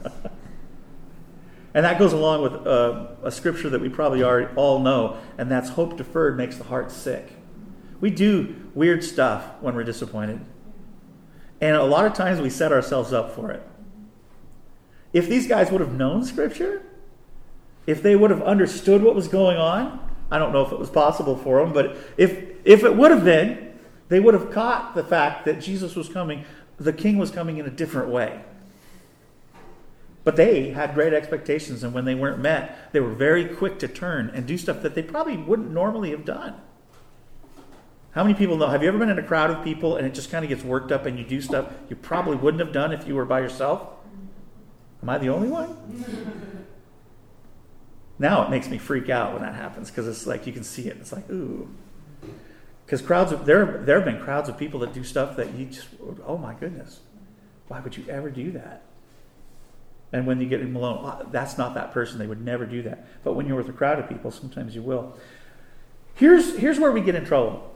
And 1.74 1.86
that 1.86 1.98
goes 1.98 2.14
along 2.14 2.44
with 2.44 2.68
uh, 2.68 3.08
a 3.24 3.32
scripture 3.32 3.70
that 3.70 3.82
we 3.82 3.90
probably 3.90 4.24
all 4.24 4.80
know, 4.80 5.18
and 5.38 5.50
that's 5.50 5.70
hope 5.70 5.98
deferred 5.98 6.38
makes 6.38 6.58
the 6.58 6.66
heart 6.66 6.92
sick. 6.92 7.34
We 8.00 8.12
do 8.12 8.56
weird 8.76 9.04
stuff 9.04 9.46
when 9.62 9.76
we're 9.76 9.84
disappointed. 9.84 10.42
And 11.62 11.76
a 11.76 11.84
lot 11.84 12.06
of 12.06 12.14
times 12.14 12.42
we 12.42 12.50
set 12.50 12.72
ourselves 12.72 13.14
up 13.14 13.34
for 13.34 13.50
it. 13.52 13.64
If 15.14 15.30
these 15.30 15.48
guys 15.48 15.72
would 15.72 15.82
have 15.82 15.94
known 15.94 16.24
scripture, 16.26 16.84
if 17.88 18.04
they 18.04 18.16
would 18.16 18.32
have 18.32 18.42
understood 18.42 19.02
what 19.02 19.16
was 19.16 19.28
going 19.28 19.58
on, 19.58 20.00
I 20.30 20.40
don't 20.40 20.52
know 20.52 20.66
if 20.66 20.72
it 20.72 20.80
was 20.80 20.90
possible 20.90 21.38
for 21.38 21.64
them, 21.64 21.74
but 21.74 21.96
if, 22.18 22.44
if 22.66 22.84
it 22.84 22.96
would 22.96 23.12
have 23.12 23.24
been, 23.24 23.74
they 24.10 24.20
would 24.20 24.34
have 24.34 24.52
caught 24.52 24.96
the 24.96 25.04
fact 25.04 25.46
that 25.46 25.62
Jesus 25.62 25.96
was 25.96 26.10
coming, 26.10 26.46
the 26.78 26.94
king 26.94 27.18
was 27.18 27.32
coming 27.32 27.58
in 27.58 27.66
a 27.66 27.70
different 27.70 28.10
way. 28.10 28.42
But 30.24 30.38
they 30.38 30.70
had 30.70 30.94
great 30.94 31.14
expectations, 31.14 31.84
and 31.84 31.94
when 31.94 32.06
they 32.06 32.16
weren't 32.16 32.40
met, 32.40 32.94
they 32.94 33.00
were 33.00 33.14
very 33.14 33.46
quick 33.46 33.78
to 33.80 33.88
turn 33.88 34.32
and 34.34 34.46
do 34.46 34.58
stuff 34.58 34.82
that 34.82 34.96
they 34.96 35.04
probably 35.04 35.36
wouldn't 35.36 35.72
normally 35.72 36.12
have 36.12 36.24
done. 36.24 36.56
How 38.12 38.24
many 38.24 38.36
people 38.36 38.58
know? 38.58 38.68
Have 38.68 38.84
you 38.84 38.88
ever 38.88 39.00
been 39.00 39.10
in 39.10 39.18
a 39.18 39.24
crowd 39.24 39.50
of 39.50 39.64
people 39.64 39.98
and 39.98 40.06
it 40.06 40.14
just 40.14 40.30
kind 40.30 40.46
of 40.46 40.50
gets 40.50 40.64
worked 40.64 40.92
up 40.92 41.08
and 41.08 41.18
you 41.18 41.26
do 41.26 41.42
stuff 41.42 41.74
you 41.90 41.96
probably 41.96 42.38
wouldn't 42.38 42.62
have 42.62 42.72
done 42.72 42.94
if 42.94 43.08
you 43.08 43.16
were 43.16 43.26
by 43.26 43.40
yourself? 43.40 43.88
Am 45.02 45.10
I 45.10 45.18
the 45.18 45.30
only 45.30 45.50
one? 45.50 45.76
now 48.20 48.46
it 48.46 48.52
makes 48.52 48.70
me 48.70 48.78
freak 48.78 49.10
out 49.10 49.34
when 49.34 49.42
that 49.42 49.56
happens 49.56 49.90
because 49.90 50.08
it's 50.08 50.28
like 50.28 50.46
you 50.46 50.54
can 50.54 50.64
see 50.64 50.88
it. 50.88 50.98
It's 51.02 51.12
like, 51.12 51.28
ooh. 51.32 51.68
Because 52.86 53.02
crowds 53.02 53.32
of, 53.32 53.46
there, 53.46 53.82
there 53.84 53.96
have 53.96 54.06
been 54.06 54.22
crowds 54.22 54.48
of 54.48 54.58
people 54.58 54.80
that 54.82 54.94
do 54.94 55.04
stuff 55.04 55.36
that 55.38 55.56
you 55.56 55.66
just, 55.66 55.88
oh 56.26 56.38
my 56.38 56.54
goodness, 56.54 57.00
why 57.68 57.80
would 57.80 57.98
you 57.98 58.06
ever 58.08 58.30
do 58.30 58.52
that? 58.52 58.84
And 60.14 60.28
when 60.28 60.40
you 60.40 60.48
get 60.48 60.62
him 60.62 60.76
alone, 60.76 61.00
oh, 61.04 61.28
that's 61.32 61.58
not 61.58 61.74
that 61.74 61.92
person. 61.92 62.20
They 62.20 62.28
would 62.28 62.40
never 62.40 62.68
do 62.68 62.84
that. 62.84 63.06
But 63.24 63.34
when 63.34 63.48
you're 63.48 63.58
with 63.58 63.68
a 63.68 63.74
crowd 63.74 63.98
of 63.98 64.08
people, 64.08 64.30
sometimes 64.30 64.76
you 64.76 64.84
will. 64.84 65.18
Here's, 66.14 66.56
here's 66.58 66.80
where 66.80 66.92
we 66.92 67.02
get 67.02 67.16
in 67.16 67.26
trouble. 67.26 67.76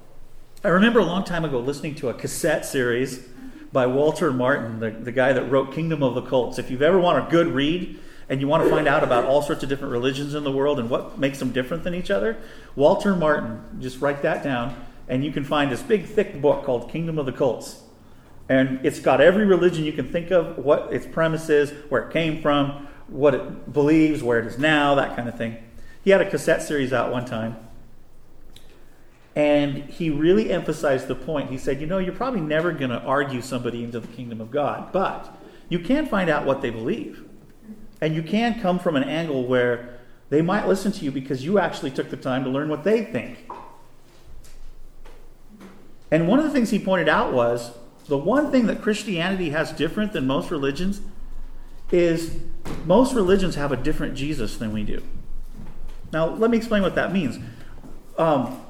I 0.64 0.70
remember 0.70 1.00
a 1.00 1.06
long 1.06 1.24
time 1.24 1.44
ago 1.44 1.60
listening 1.60 1.96
to 1.96 2.10
a 2.10 2.14
cassette 2.14 2.64
series 2.64 3.28
by 3.74 3.88
Walter 3.88 4.32
Martin, 4.32 4.80
the, 4.80 4.92
the 4.92 5.12
guy 5.12 5.34
that 5.34 5.50
wrote 5.50 5.74
Kingdom 5.74 6.04
of 6.04 6.14
the 6.14 6.22
Cults. 6.22 6.60
If 6.60 6.70
you've 6.70 6.84
ever 6.84 7.00
want 7.00 7.28
a 7.28 7.32
good 7.32 7.48
read 7.48 8.00
and 8.30 8.40
you 8.40 8.48
want 8.48 8.64
to 8.64 8.70
find 8.70 8.88
out 8.88 9.04
about 9.04 9.26
all 9.26 9.42
sorts 9.42 9.64
of 9.64 9.70
different 9.70 9.92
religions 9.92 10.36
in 10.36 10.44
the 10.44 10.52
world 10.52 10.80
and 10.80 10.92
what 10.92 11.18
makes 11.18 11.40
them 11.40 11.52
different 11.52 11.84
than 11.84 11.96
each 11.96 12.12
other, 12.12 12.38
Walter 12.76 13.16
Martin, 13.16 13.64
just 13.80 14.00
write 14.00 14.22
that 14.22 14.44
down, 14.44 14.86
and 15.08 15.26
you 15.26 15.32
can 15.32 15.44
find 15.44 15.72
this 15.72 15.82
big, 15.82 16.06
thick 16.06 16.40
book 16.40 16.66
called 16.66 16.92
Kingdom 16.92 17.18
of 17.18 17.26
the 17.26 17.32
Cults. 17.32 17.82
And 18.50 18.86
it's 18.86 19.00
got 19.00 19.20
every 19.20 19.46
religion 19.46 19.84
you 19.84 19.94
can 19.94 20.12
think 20.12 20.32
of, 20.32 20.58
what 20.58 20.94
its 20.94 21.06
premise 21.06 21.50
is, 21.50 21.72
where 21.90 22.08
it 22.08 22.14
came 22.14 22.42
from, 22.42 22.88
what 23.08 23.34
it 23.34 23.74
believes, 23.74 24.24
where 24.24 24.40
it 24.40 24.46
is 24.46 24.58
now, 24.58 24.96
that 24.96 25.16
kind 25.16 25.28
of 25.28 25.38
thing. 25.38 25.58
He 26.04 26.12
had 26.12 26.22
a 26.22 26.30
cassette 26.30 26.64
series 26.64 26.94
out 26.94 27.12
one 27.12 27.26
time. 27.26 27.58
And 29.36 29.84
he 29.84 30.10
really 30.10 30.52
emphasized 30.52 31.08
the 31.08 31.16
point. 31.16 31.52
He 31.52 31.58
said, 31.58 31.80
You 31.80 31.88
know, 31.88 32.00
you're 32.00 32.16
probably 32.16 32.42
never 32.42 32.72
going 32.72 32.90
to 32.90 33.00
argue 33.02 33.42
somebody 33.42 33.84
into 33.84 34.00
the 34.00 34.08
kingdom 34.08 34.42
of 34.42 34.50
God, 34.50 34.92
but 34.92 35.38
you 35.70 35.80
can 35.80 36.08
find 36.08 36.30
out 36.30 36.46
what 36.46 36.62
they 36.62 36.70
believe. 36.70 37.24
And 38.02 38.16
you 38.16 38.24
can 38.24 38.60
come 38.62 38.80
from 38.80 38.96
an 38.96 39.04
angle 39.04 39.46
where 39.46 40.00
they 40.30 40.42
might 40.42 40.68
listen 40.68 40.92
to 40.94 41.06
you 41.06 41.12
because 41.12 41.44
you 41.44 41.60
actually 41.60 41.92
took 41.92 42.10
the 42.10 42.18
time 42.18 42.44
to 42.46 42.50
learn 42.50 42.70
what 42.70 42.84
they 42.84 43.04
think. 43.04 43.50
And 46.10 46.28
one 46.28 46.40
of 46.40 46.46
the 46.46 46.52
things 46.52 46.70
he 46.70 46.80
pointed 46.80 47.10
out 47.10 47.34
was 47.34 47.72
the 48.08 48.18
one 48.18 48.52
thing 48.52 48.68
that 48.68 48.82
Christianity 48.82 49.50
has 49.50 49.72
different 49.72 50.14
than 50.14 50.26
most 50.28 50.50
religions 50.52 51.02
is 51.92 52.38
most 52.86 53.14
religions 53.14 53.56
have 53.56 53.72
a 53.72 53.78
different 53.78 54.16
Jesus 54.16 54.58
than 54.58 54.74
we 54.74 54.84
do. 54.84 55.04
Now, 56.12 56.30
let 56.30 56.50
me 56.50 56.58
explain 56.58 56.82
what 56.82 56.96
that 56.96 57.12
means. 57.12 57.38
Um, 58.18 58.62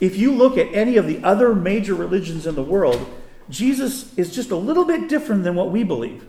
if 0.00 0.16
you 0.16 0.32
look 0.32 0.58
at 0.58 0.72
any 0.74 0.96
of 0.96 1.06
the 1.06 1.22
other 1.22 1.54
major 1.54 1.94
religions 1.94 2.46
in 2.46 2.54
the 2.54 2.62
world, 2.62 3.06
Jesus 3.48 4.16
is 4.18 4.34
just 4.34 4.50
a 4.50 4.56
little 4.56 4.84
bit 4.84 5.08
different 5.08 5.44
than 5.44 5.54
what 5.54 5.70
we 5.70 5.84
believe. 5.84 6.26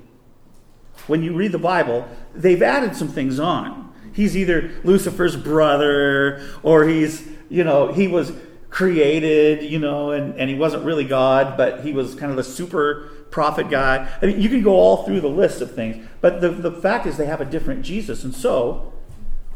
When 1.08 1.24
you 1.24 1.34
read 1.34 1.52
the 1.52 1.60
Bible, 1.60 2.08
they've 2.34 2.62
added 2.62 2.96
some 2.96 3.08
things 3.08 3.40
on. 3.40 3.94
He's 4.14 4.38
either 4.38 4.72
Lucifer's 4.84 5.36
brother, 5.36 6.48
or 6.62 6.86
he's, 6.86 7.28
you 7.50 7.64
know, 7.64 7.92
he 7.92 8.08
was 8.08 8.32
created, 8.74 9.62
you 9.64 9.78
know, 9.78 10.10
and, 10.10 10.36
and 10.36 10.50
he 10.50 10.56
wasn't 10.56 10.84
really 10.84 11.04
God, 11.04 11.56
but 11.56 11.82
he 11.82 11.94
was 11.94 12.16
kind 12.16 12.32
of 12.32 12.38
the 12.38 12.44
super 12.44 13.08
prophet 13.30 13.70
guy. 13.70 14.12
I 14.20 14.26
mean, 14.26 14.42
you 14.42 14.50
can 14.50 14.64
go 14.64 14.72
all 14.72 15.06
through 15.06 15.22
the 15.22 15.30
list 15.30 15.62
of 15.62 15.76
things, 15.76 16.04
but 16.22 16.42
the, 16.42 16.50
the 16.50 16.72
fact 16.72 17.06
is 17.06 17.16
they 17.16 17.28
have 17.28 17.40
a 17.40 17.46
different 17.46 17.86
Jesus. 17.86 18.24
And 18.24 18.34
so, 18.34 18.92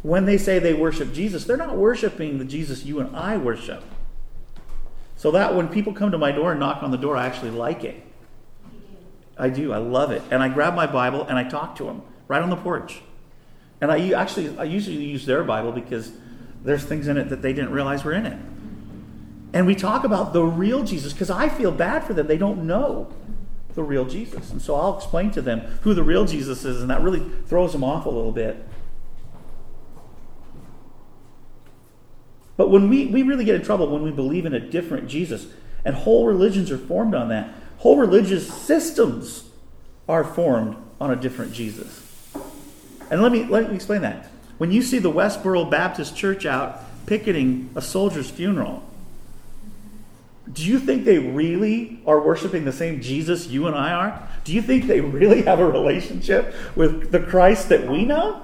when 0.03 0.25
they 0.25 0.37
say 0.37 0.59
they 0.59 0.75
worship 0.75 1.13
Jesus, 1.13 1.45
they're 1.45 1.57
not 1.57 1.75
worshiping 1.77 2.37
the 2.37 2.45
Jesus 2.45 2.85
you 2.85 2.99
and 2.99 3.15
I 3.15 3.37
worship. 3.37 3.83
So 5.15 5.31
that 5.31 5.55
when 5.55 5.67
people 5.67 5.93
come 5.93 6.11
to 6.11 6.19
my 6.19 6.31
door 6.31 6.51
and 6.51 6.59
knock 6.59 6.83
on 6.83 6.91
the 6.91 6.97
door, 6.97 7.17
I 7.17 7.25
actually 7.25 7.49
like 7.49 7.83
it. 7.83 7.99
I 9.35 9.49
do. 9.49 9.73
I 9.73 9.77
love 9.77 10.11
it. 10.11 10.21
And 10.29 10.43
I 10.43 10.49
grab 10.49 10.75
my 10.75 10.85
Bible 10.85 11.23
and 11.23 11.39
I 11.39 11.43
talk 11.43 11.75
to 11.77 11.85
them 11.85 12.03
right 12.27 12.43
on 12.43 12.51
the 12.51 12.55
porch. 12.55 13.01
And 13.81 13.91
I 13.91 14.11
actually, 14.11 14.55
I 14.59 14.65
usually 14.65 14.97
use 14.97 15.25
their 15.25 15.43
Bible 15.43 15.71
because 15.71 16.11
there's 16.63 16.83
things 16.83 17.07
in 17.07 17.17
it 17.17 17.29
that 17.29 17.41
they 17.41 17.53
didn't 17.53 17.71
realize 17.71 18.03
were 18.03 18.13
in 18.13 18.27
it. 18.27 18.37
And 19.53 19.65
we 19.65 19.75
talk 19.75 20.03
about 20.03 20.33
the 20.33 20.43
real 20.43 20.83
Jesus 20.83 21.13
because 21.13 21.29
I 21.29 21.49
feel 21.49 21.71
bad 21.71 22.03
for 22.03 22.13
them. 22.13 22.27
They 22.27 22.37
don't 22.37 22.65
know 22.65 23.11
the 23.73 23.83
real 23.83 24.05
Jesus. 24.05 24.51
And 24.51 24.61
so 24.61 24.75
I'll 24.75 24.97
explain 24.97 25.31
to 25.31 25.41
them 25.41 25.61
who 25.81 25.93
the 25.93 26.03
real 26.03 26.25
Jesus 26.25 26.65
is, 26.65 26.81
and 26.81 26.89
that 26.89 27.01
really 27.01 27.23
throws 27.47 27.71
them 27.71 27.83
off 27.83 28.05
a 28.05 28.09
little 28.09 28.31
bit. 28.31 28.67
But 32.57 32.71
when 32.71 32.89
we, 32.89 33.05
we 33.05 33.21
really 33.21 33.45
get 33.45 33.55
in 33.55 33.61
trouble 33.61 33.87
when 33.87 34.01
we 34.01 34.11
believe 34.11 34.45
in 34.45 34.53
a 34.53 34.59
different 34.59 35.07
Jesus, 35.07 35.47
and 35.87 35.95
whole 35.95 36.25
religions 36.25 36.69
are 36.71 36.77
formed 36.77 37.15
on 37.15 37.29
that. 37.29 37.49
Whole 37.77 37.97
religious 37.97 38.51
systems 38.53 39.45
are 40.09 40.23
formed 40.23 40.75
on 40.99 41.11
a 41.11 41.15
different 41.15 41.53
Jesus. 41.53 42.03
And 43.09 43.21
let 43.21 43.31
me 43.31 43.45
let 43.45 43.69
me 43.69 43.75
explain 43.75 44.01
that. 44.01 44.27
When 44.57 44.71
you 44.71 44.81
see 44.81 44.99
the 44.99 45.11
Westboro 45.11 45.69
Baptist 45.69 46.15
Church 46.15 46.45
out 46.45 46.81
picketing 47.05 47.69
a 47.75 47.81
soldier's 47.81 48.29
funeral, 48.29 48.83
do 50.53 50.65
you 50.65 50.79
think 50.79 51.05
they 51.05 51.19
really 51.19 52.01
are 52.05 52.19
worshiping 52.19 52.65
the 52.65 52.71
same 52.71 53.01
Jesus 53.01 53.47
you 53.47 53.67
and 53.67 53.75
I 53.75 53.91
are? 53.91 54.29
Do 54.43 54.53
you 54.53 54.61
think 54.61 54.85
they 54.87 55.01
really 55.01 55.41
have 55.43 55.59
a 55.59 55.65
relationship 55.65 56.53
with 56.75 57.11
the 57.11 57.19
Christ 57.19 57.69
that 57.69 57.87
we 57.87 58.05
know? 58.05 58.43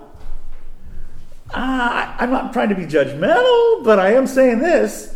Uh, 1.54 2.16
I'm 2.20 2.32
not 2.32 2.52
trying 2.52 2.70
to 2.70 2.76
be 2.76 2.86
judgmental, 2.86 3.84
but 3.84 4.00
I 4.00 4.14
am 4.14 4.28
saying 4.28 4.60
this. 4.60 5.16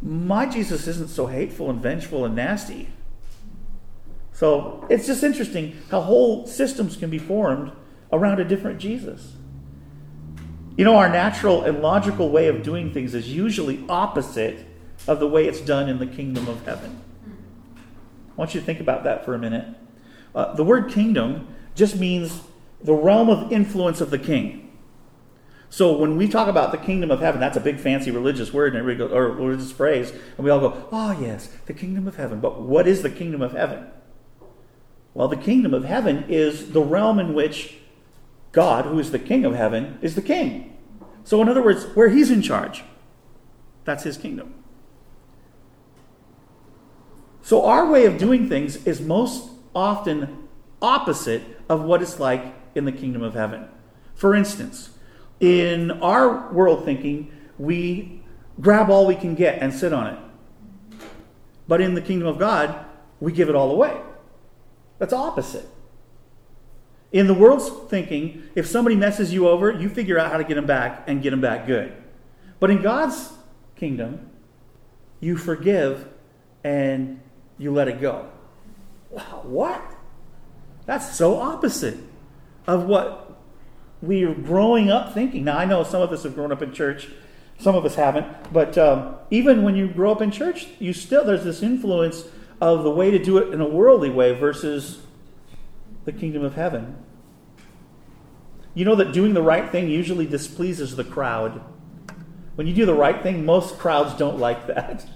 My 0.00 0.46
Jesus 0.46 0.86
isn't 0.86 1.10
so 1.10 1.26
hateful 1.26 1.70
and 1.70 1.80
vengeful 1.80 2.24
and 2.24 2.36
nasty. 2.36 2.88
So 4.32 4.86
it's 4.90 5.06
just 5.06 5.22
interesting 5.22 5.76
how 5.90 6.02
whole 6.02 6.46
systems 6.46 6.96
can 6.96 7.10
be 7.10 7.18
formed 7.18 7.72
around 8.12 8.38
a 8.38 8.44
different 8.44 8.78
Jesus. 8.78 9.32
You 10.76 10.84
know, 10.84 10.96
our 10.96 11.08
natural 11.08 11.62
and 11.62 11.80
logical 11.80 12.28
way 12.30 12.48
of 12.48 12.62
doing 12.62 12.92
things 12.92 13.14
is 13.14 13.32
usually 13.32 13.82
opposite 13.88 14.65
of 15.06 15.20
the 15.20 15.28
way 15.28 15.46
it's 15.46 15.60
done 15.60 15.88
in 15.88 15.98
the 15.98 16.06
kingdom 16.06 16.48
of 16.48 16.64
heaven. 16.64 17.00
I 17.26 18.32
want 18.36 18.54
you 18.54 18.60
to 18.60 18.66
think 18.66 18.80
about 18.80 19.04
that 19.04 19.24
for 19.24 19.34
a 19.34 19.38
minute. 19.38 19.66
Uh, 20.34 20.54
the 20.54 20.64
word 20.64 20.90
kingdom 20.90 21.48
just 21.74 21.96
means 21.96 22.42
the 22.82 22.94
realm 22.94 23.30
of 23.30 23.52
influence 23.52 24.00
of 24.00 24.10
the 24.10 24.18
king. 24.18 24.62
So 25.70 25.96
when 25.96 26.16
we 26.16 26.28
talk 26.28 26.48
about 26.48 26.70
the 26.70 26.78
kingdom 26.78 27.10
of 27.10 27.20
heaven, 27.20 27.40
that's 27.40 27.56
a 27.56 27.60
big 27.60 27.80
fancy 27.80 28.10
religious 28.10 28.52
word 28.52 28.72
and 28.72 28.78
everybody 28.78 29.08
goes, 29.08 29.16
or 29.16 29.30
religious 29.32 29.72
phrase, 29.72 30.10
and 30.10 30.44
we 30.44 30.50
all 30.50 30.60
go, 30.60 30.86
"Oh 30.92 31.12
yes, 31.20 31.48
the 31.66 31.72
kingdom 31.72 32.06
of 32.06 32.16
heaven." 32.16 32.40
But 32.40 32.60
what 32.60 32.86
is 32.86 33.02
the 33.02 33.10
kingdom 33.10 33.42
of 33.42 33.52
heaven? 33.52 33.86
Well, 35.12 35.28
the 35.28 35.36
kingdom 35.36 35.74
of 35.74 35.84
heaven 35.84 36.24
is 36.28 36.72
the 36.72 36.82
realm 36.82 37.18
in 37.18 37.34
which 37.34 37.78
God, 38.52 38.84
who 38.84 38.98
is 38.98 39.10
the 39.10 39.18
king 39.18 39.44
of 39.44 39.54
heaven, 39.54 39.98
is 40.02 40.14
the 40.14 40.22
king. 40.22 40.76
So 41.24 41.42
in 41.42 41.48
other 41.48 41.62
words, 41.62 41.84
where 41.94 42.10
he's 42.10 42.30
in 42.30 42.42
charge, 42.42 42.84
that's 43.84 44.04
his 44.04 44.16
kingdom. 44.16 44.54
So 47.46 47.64
our 47.64 47.88
way 47.88 48.06
of 48.06 48.18
doing 48.18 48.48
things 48.48 48.74
is 48.86 49.00
most 49.00 49.48
often 49.72 50.48
opposite 50.82 51.44
of 51.68 51.84
what 51.84 52.02
it's 52.02 52.18
like 52.18 52.42
in 52.74 52.86
the 52.86 52.90
kingdom 52.90 53.22
of 53.22 53.34
heaven. 53.34 53.68
For 54.16 54.34
instance, 54.34 54.90
in 55.38 55.92
our 55.92 56.52
world 56.52 56.84
thinking, 56.84 57.30
we 57.56 58.20
grab 58.60 58.90
all 58.90 59.06
we 59.06 59.14
can 59.14 59.36
get 59.36 59.62
and 59.62 59.72
sit 59.72 59.92
on 59.92 60.14
it. 60.14 60.18
But 61.68 61.80
in 61.80 61.94
the 61.94 62.00
kingdom 62.00 62.26
of 62.26 62.36
God, 62.36 62.84
we 63.20 63.30
give 63.30 63.48
it 63.48 63.54
all 63.54 63.70
away. 63.70 63.96
That's 64.98 65.12
opposite. 65.12 65.68
In 67.12 67.28
the 67.28 67.34
world's 67.34 67.68
thinking, 67.88 68.42
if 68.56 68.66
somebody 68.66 68.96
messes 68.96 69.32
you 69.32 69.48
over, 69.48 69.70
you 69.70 69.88
figure 69.88 70.18
out 70.18 70.32
how 70.32 70.38
to 70.38 70.42
get 70.42 70.56
them 70.56 70.66
back 70.66 71.04
and 71.06 71.22
get 71.22 71.30
them 71.30 71.42
back 71.42 71.68
good. 71.68 71.92
But 72.58 72.72
in 72.72 72.82
God's 72.82 73.34
kingdom, 73.76 74.30
you 75.20 75.36
forgive 75.36 76.08
and 76.64 77.20
you 77.58 77.72
let 77.72 77.88
it 77.88 78.00
go. 78.00 78.28
Wow, 79.10 79.42
what? 79.44 79.82
That's 80.84 81.16
so 81.16 81.40
opposite 81.40 81.98
of 82.66 82.84
what 82.84 83.38
we 84.02 84.24
are 84.24 84.34
growing 84.34 84.90
up 84.90 85.14
thinking. 85.14 85.44
Now, 85.44 85.58
I 85.58 85.64
know 85.64 85.82
some 85.82 86.02
of 86.02 86.12
us 86.12 86.22
have 86.24 86.34
grown 86.34 86.52
up 86.52 86.62
in 86.62 86.72
church, 86.72 87.08
some 87.58 87.74
of 87.74 87.84
us 87.84 87.94
haven't, 87.94 88.52
but 88.52 88.76
um, 88.76 89.16
even 89.30 89.62
when 89.62 89.74
you 89.76 89.88
grow 89.88 90.12
up 90.12 90.20
in 90.20 90.30
church, 90.30 90.66
you 90.78 90.92
still, 90.92 91.24
there's 91.24 91.44
this 91.44 91.62
influence 91.62 92.24
of 92.60 92.84
the 92.84 92.90
way 92.90 93.10
to 93.10 93.18
do 93.18 93.38
it 93.38 93.52
in 93.52 93.60
a 93.60 93.68
worldly 93.68 94.10
way 94.10 94.32
versus 94.32 95.00
the 96.04 96.12
kingdom 96.12 96.44
of 96.44 96.54
heaven. 96.54 96.96
You 98.74 98.84
know 98.84 98.94
that 98.96 99.12
doing 99.12 99.32
the 99.32 99.42
right 99.42 99.70
thing 99.70 99.88
usually 99.88 100.26
displeases 100.26 100.96
the 100.96 101.04
crowd. 101.04 101.62
When 102.56 102.66
you 102.66 102.74
do 102.74 102.86
the 102.86 102.94
right 102.94 103.22
thing, 103.22 103.44
most 103.44 103.78
crowds 103.78 104.14
don't 104.14 104.38
like 104.38 104.66
that. 104.66 105.06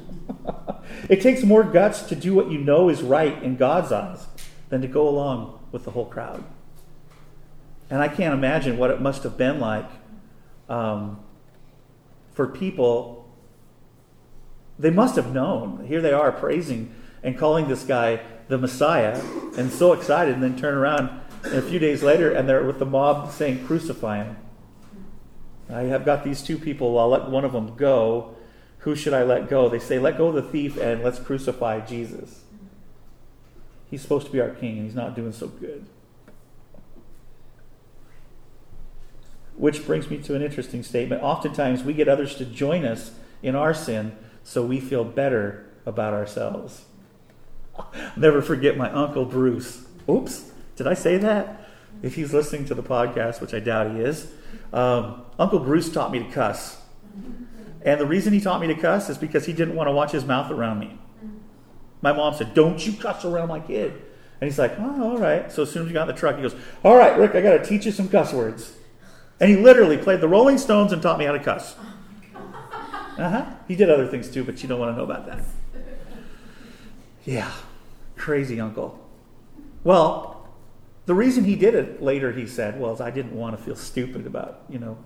it 1.10 1.20
takes 1.20 1.42
more 1.42 1.64
guts 1.64 2.02
to 2.02 2.14
do 2.14 2.34
what 2.34 2.52
you 2.52 2.58
know 2.58 2.88
is 2.88 3.02
right 3.02 3.42
in 3.42 3.56
God's 3.56 3.90
eyes 3.90 4.28
than 4.68 4.80
to 4.80 4.86
go 4.86 5.08
along 5.08 5.58
with 5.72 5.84
the 5.84 5.90
whole 5.90 6.06
crowd. 6.06 6.44
And 7.90 8.00
I 8.00 8.06
can't 8.06 8.32
imagine 8.32 8.78
what 8.78 8.90
it 8.90 9.00
must 9.00 9.24
have 9.24 9.36
been 9.36 9.58
like 9.58 9.90
um, 10.68 11.18
for 12.32 12.46
people. 12.46 13.28
They 14.78 14.90
must 14.90 15.16
have 15.16 15.34
known. 15.34 15.84
Here 15.84 16.00
they 16.00 16.12
are 16.12 16.30
praising 16.30 16.94
and 17.24 17.36
calling 17.36 17.66
this 17.66 17.82
guy 17.82 18.20
the 18.46 18.56
Messiah 18.56 19.20
and 19.58 19.72
so 19.72 19.92
excited, 19.92 20.34
and 20.34 20.42
then 20.44 20.56
turn 20.56 20.74
around 20.74 21.10
a 21.42 21.60
few 21.60 21.80
days 21.80 22.04
later 22.04 22.30
and 22.30 22.48
they're 22.48 22.62
with 22.62 22.78
the 22.78 22.86
mob 22.86 23.32
saying, 23.32 23.66
Crucify 23.66 24.22
him. 24.22 24.36
I 25.68 25.82
have 25.82 26.04
got 26.04 26.22
these 26.22 26.40
two 26.40 26.56
people, 26.56 26.96
I'll 27.00 27.08
let 27.08 27.28
one 27.28 27.44
of 27.44 27.50
them 27.50 27.74
go. 27.74 28.36
Who 28.80 28.96
should 28.96 29.12
I 29.12 29.22
let 29.22 29.48
go? 29.48 29.68
They 29.68 29.78
say, 29.78 29.98
Let 29.98 30.16
go 30.16 30.28
of 30.28 30.34
the 30.34 30.42
thief 30.42 30.76
and 30.76 31.02
let's 31.02 31.18
crucify 31.18 31.80
Jesus. 31.80 32.42
He's 33.90 34.02
supposed 34.02 34.26
to 34.26 34.32
be 34.32 34.40
our 34.40 34.50
king, 34.50 34.76
and 34.78 34.86
he's 34.86 34.94
not 34.94 35.16
doing 35.16 35.32
so 35.32 35.48
good. 35.48 35.84
Which 39.56 39.84
brings 39.84 40.08
me 40.08 40.18
to 40.18 40.34
an 40.34 40.42
interesting 40.42 40.82
statement. 40.82 41.22
Oftentimes, 41.22 41.82
we 41.82 41.92
get 41.92 42.08
others 42.08 42.36
to 42.36 42.44
join 42.44 42.84
us 42.84 43.12
in 43.42 43.54
our 43.54 43.74
sin 43.74 44.16
so 44.44 44.64
we 44.64 44.80
feel 44.80 45.04
better 45.04 45.66
about 45.84 46.14
ourselves. 46.14 46.84
Never 48.16 48.40
forget 48.40 48.76
my 48.76 48.90
Uncle 48.90 49.24
Bruce. 49.24 49.86
Oops, 50.08 50.52
did 50.76 50.86
I 50.86 50.94
say 50.94 51.18
that? 51.18 51.68
If 52.02 52.14
he's 52.14 52.32
listening 52.32 52.64
to 52.66 52.74
the 52.74 52.82
podcast, 52.82 53.40
which 53.40 53.52
I 53.52 53.60
doubt 53.60 53.90
he 53.94 54.00
is, 54.00 54.32
um, 54.72 55.22
Uncle 55.38 55.58
Bruce 55.58 55.92
taught 55.92 56.12
me 56.12 56.20
to 56.20 56.30
cuss. 56.30 56.80
And 57.82 58.00
the 58.00 58.06
reason 58.06 58.32
he 58.32 58.40
taught 58.40 58.60
me 58.60 58.66
to 58.66 58.74
cuss 58.74 59.08
is 59.08 59.18
because 59.18 59.46
he 59.46 59.52
didn't 59.52 59.74
want 59.74 59.88
to 59.88 59.92
watch 59.92 60.12
his 60.12 60.24
mouth 60.24 60.50
around 60.50 60.78
me. 60.78 60.98
My 62.02 62.12
mom 62.12 62.34
said, 62.34 62.54
Don't 62.54 62.84
you 62.86 62.92
cuss 62.92 63.24
around 63.24 63.48
my 63.48 63.60
kid. 63.60 63.92
And 63.92 64.50
he's 64.50 64.58
like, 64.58 64.72
Oh, 64.78 65.12
all 65.12 65.18
right. 65.18 65.50
So 65.50 65.62
as 65.62 65.70
soon 65.70 65.82
as 65.82 65.88
we 65.88 65.94
got 65.94 66.08
in 66.08 66.14
the 66.14 66.18
truck, 66.18 66.36
he 66.36 66.42
goes, 66.42 66.54
All 66.82 66.96
right, 66.96 67.18
Rick, 67.18 67.34
I 67.34 67.40
got 67.40 67.58
to 67.58 67.64
teach 67.64 67.86
you 67.86 67.92
some 67.92 68.08
cuss 68.08 68.32
words. 68.32 68.74
And 69.38 69.50
he 69.50 69.56
literally 69.56 69.96
played 69.96 70.20
the 70.20 70.28
Rolling 70.28 70.58
Stones 70.58 70.92
and 70.92 71.00
taught 71.00 71.18
me 71.18 71.24
how 71.24 71.32
to 71.32 71.38
cuss. 71.38 71.74
Uh 73.16 73.28
huh. 73.28 73.44
He 73.68 73.76
did 73.76 73.90
other 73.90 74.06
things 74.06 74.30
too, 74.30 74.44
but 74.44 74.62
you 74.62 74.68
don't 74.68 74.78
want 74.78 74.92
to 74.92 74.96
know 74.96 75.04
about 75.04 75.26
that. 75.26 75.44
Yeah, 77.24 77.50
crazy 78.16 78.60
uncle. 78.60 78.98
Well, 79.84 80.48
the 81.06 81.14
reason 81.14 81.44
he 81.44 81.56
did 81.56 81.74
it 81.74 82.02
later, 82.02 82.32
he 82.32 82.46
said, 82.46 82.78
was 82.78 83.00
I 83.00 83.10
didn't 83.10 83.34
want 83.34 83.56
to 83.56 83.62
feel 83.62 83.76
stupid 83.76 84.26
about, 84.26 84.62
you 84.68 84.78
know, 84.78 84.98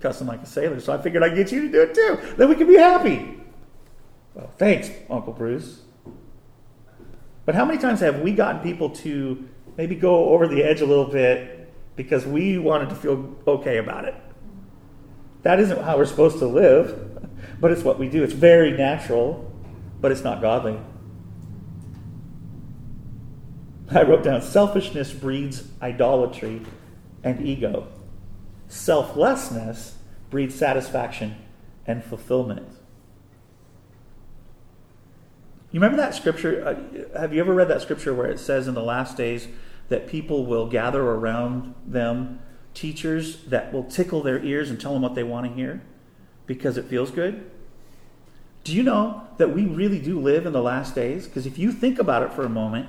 cussing 0.00 0.26
like 0.26 0.42
a 0.42 0.46
sailor, 0.46 0.80
so 0.80 0.92
I 0.92 1.02
figured 1.02 1.22
I'd 1.22 1.34
get 1.34 1.52
you 1.52 1.62
to 1.62 1.68
do 1.68 1.82
it 1.82 1.94
too. 1.94 2.34
Then 2.36 2.48
we 2.48 2.54
could 2.54 2.68
be 2.68 2.76
happy. 2.76 3.40
Well, 4.34 4.50
thanks, 4.58 4.90
Uncle 5.08 5.32
Bruce. 5.32 5.80
But 7.44 7.54
how 7.54 7.64
many 7.64 7.78
times 7.78 8.00
have 8.00 8.20
we 8.20 8.32
gotten 8.32 8.60
people 8.62 8.90
to 8.90 9.48
maybe 9.76 9.94
go 9.94 10.30
over 10.30 10.46
the 10.46 10.62
edge 10.62 10.80
a 10.80 10.86
little 10.86 11.06
bit 11.06 11.56
because 11.96 12.26
we 12.26 12.58
wanted 12.58 12.90
to 12.90 12.94
feel 12.94 13.34
okay 13.46 13.78
about 13.78 14.04
it. 14.04 14.14
That 15.42 15.60
isn't 15.60 15.82
how 15.82 15.96
we're 15.96 16.06
supposed 16.06 16.38
to 16.38 16.46
live, 16.46 17.30
but 17.60 17.72
it's 17.72 17.82
what 17.82 17.98
we 17.98 18.08
do. 18.08 18.22
It's 18.22 18.34
very 18.34 18.72
natural, 18.72 19.50
but 20.00 20.12
it's 20.12 20.24
not 20.24 20.40
godly. 20.40 20.78
I 23.90 24.02
wrote 24.02 24.24
down 24.24 24.42
selfishness 24.42 25.12
breeds 25.12 25.68
idolatry 25.80 26.62
and 27.22 27.46
ego. 27.46 27.86
Selflessness 28.68 29.96
breeds 30.30 30.54
satisfaction 30.54 31.36
and 31.86 32.02
fulfillment. 32.04 32.68
You 35.70 35.80
remember 35.80 35.98
that 35.98 36.14
scripture? 36.14 36.66
Uh, 37.14 37.18
have 37.20 37.34
you 37.34 37.40
ever 37.40 37.54
read 37.54 37.68
that 37.68 37.82
scripture 37.82 38.14
where 38.14 38.30
it 38.30 38.38
says 38.38 38.66
in 38.66 38.74
the 38.74 38.82
last 38.82 39.16
days 39.16 39.48
that 39.88 40.08
people 40.08 40.46
will 40.46 40.68
gather 40.68 41.02
around 41.02 41.74
them 41.86 42.40
teachers 42.74 43.44
that 43.44 43.72
will 43.72 43.84
tickle 43.84 44.22
their 44.22 44.42
ears 44.42 44.70
and 44.70 44.80
tell 44.80 44.92
them 44.92 45.02
what 45.02 45.14
they 45.14 45.22
want 45.22 45.46
to 45.46 45.52
hear 45.52 45.82
because 46.46 46.76
it 46.76 46.86
feels 46.86 47.10
good? 47.10 47.50
Do 48.64 48.74
you 48.74 48.82
know 48.82 49.22
that 49.38 49.54
we 49.54 49.64
really 49.64 50.00
do 50.00 50.18
live 50.18 50.46
in 50.46 50.52
the 50.52 50.62
last 50.62 50.94
days? 50.94 51.26
Because 51.26 51.46
if 51.46 51.58
you 51.58 51.70
think 51.70 51.98
about 51.98 52.22
it 52.22 52.32
for 52.32 52.44
a 52.44 52.48
moment, 52.48 52.88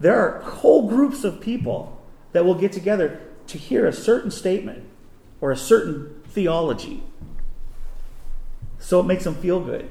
there 0.00 0.18
are 0.18 0.40
whole 0.40 0.88
groups 0.88 1.24
of 1.24 1.40
people 1.40 2.00
that 2.32 2.44
will 2.44 2.56
get 2.56 2.72
together 2.72 3.20
to 3.46 3.58
hear 3.58 3.86
a 3.86 3.92
certain 3.92 4.30
statement 4.30 4.84
or 5.44 5.50
a 5.50 5.56
certain 5.58 6.22
theology. 6.28 7.02
So 8.78 8.98
it 8.98 9.02
makes 9.02 9.24
them 9.24 9.34
feel 9.34 9.60
good. 9.60 9.90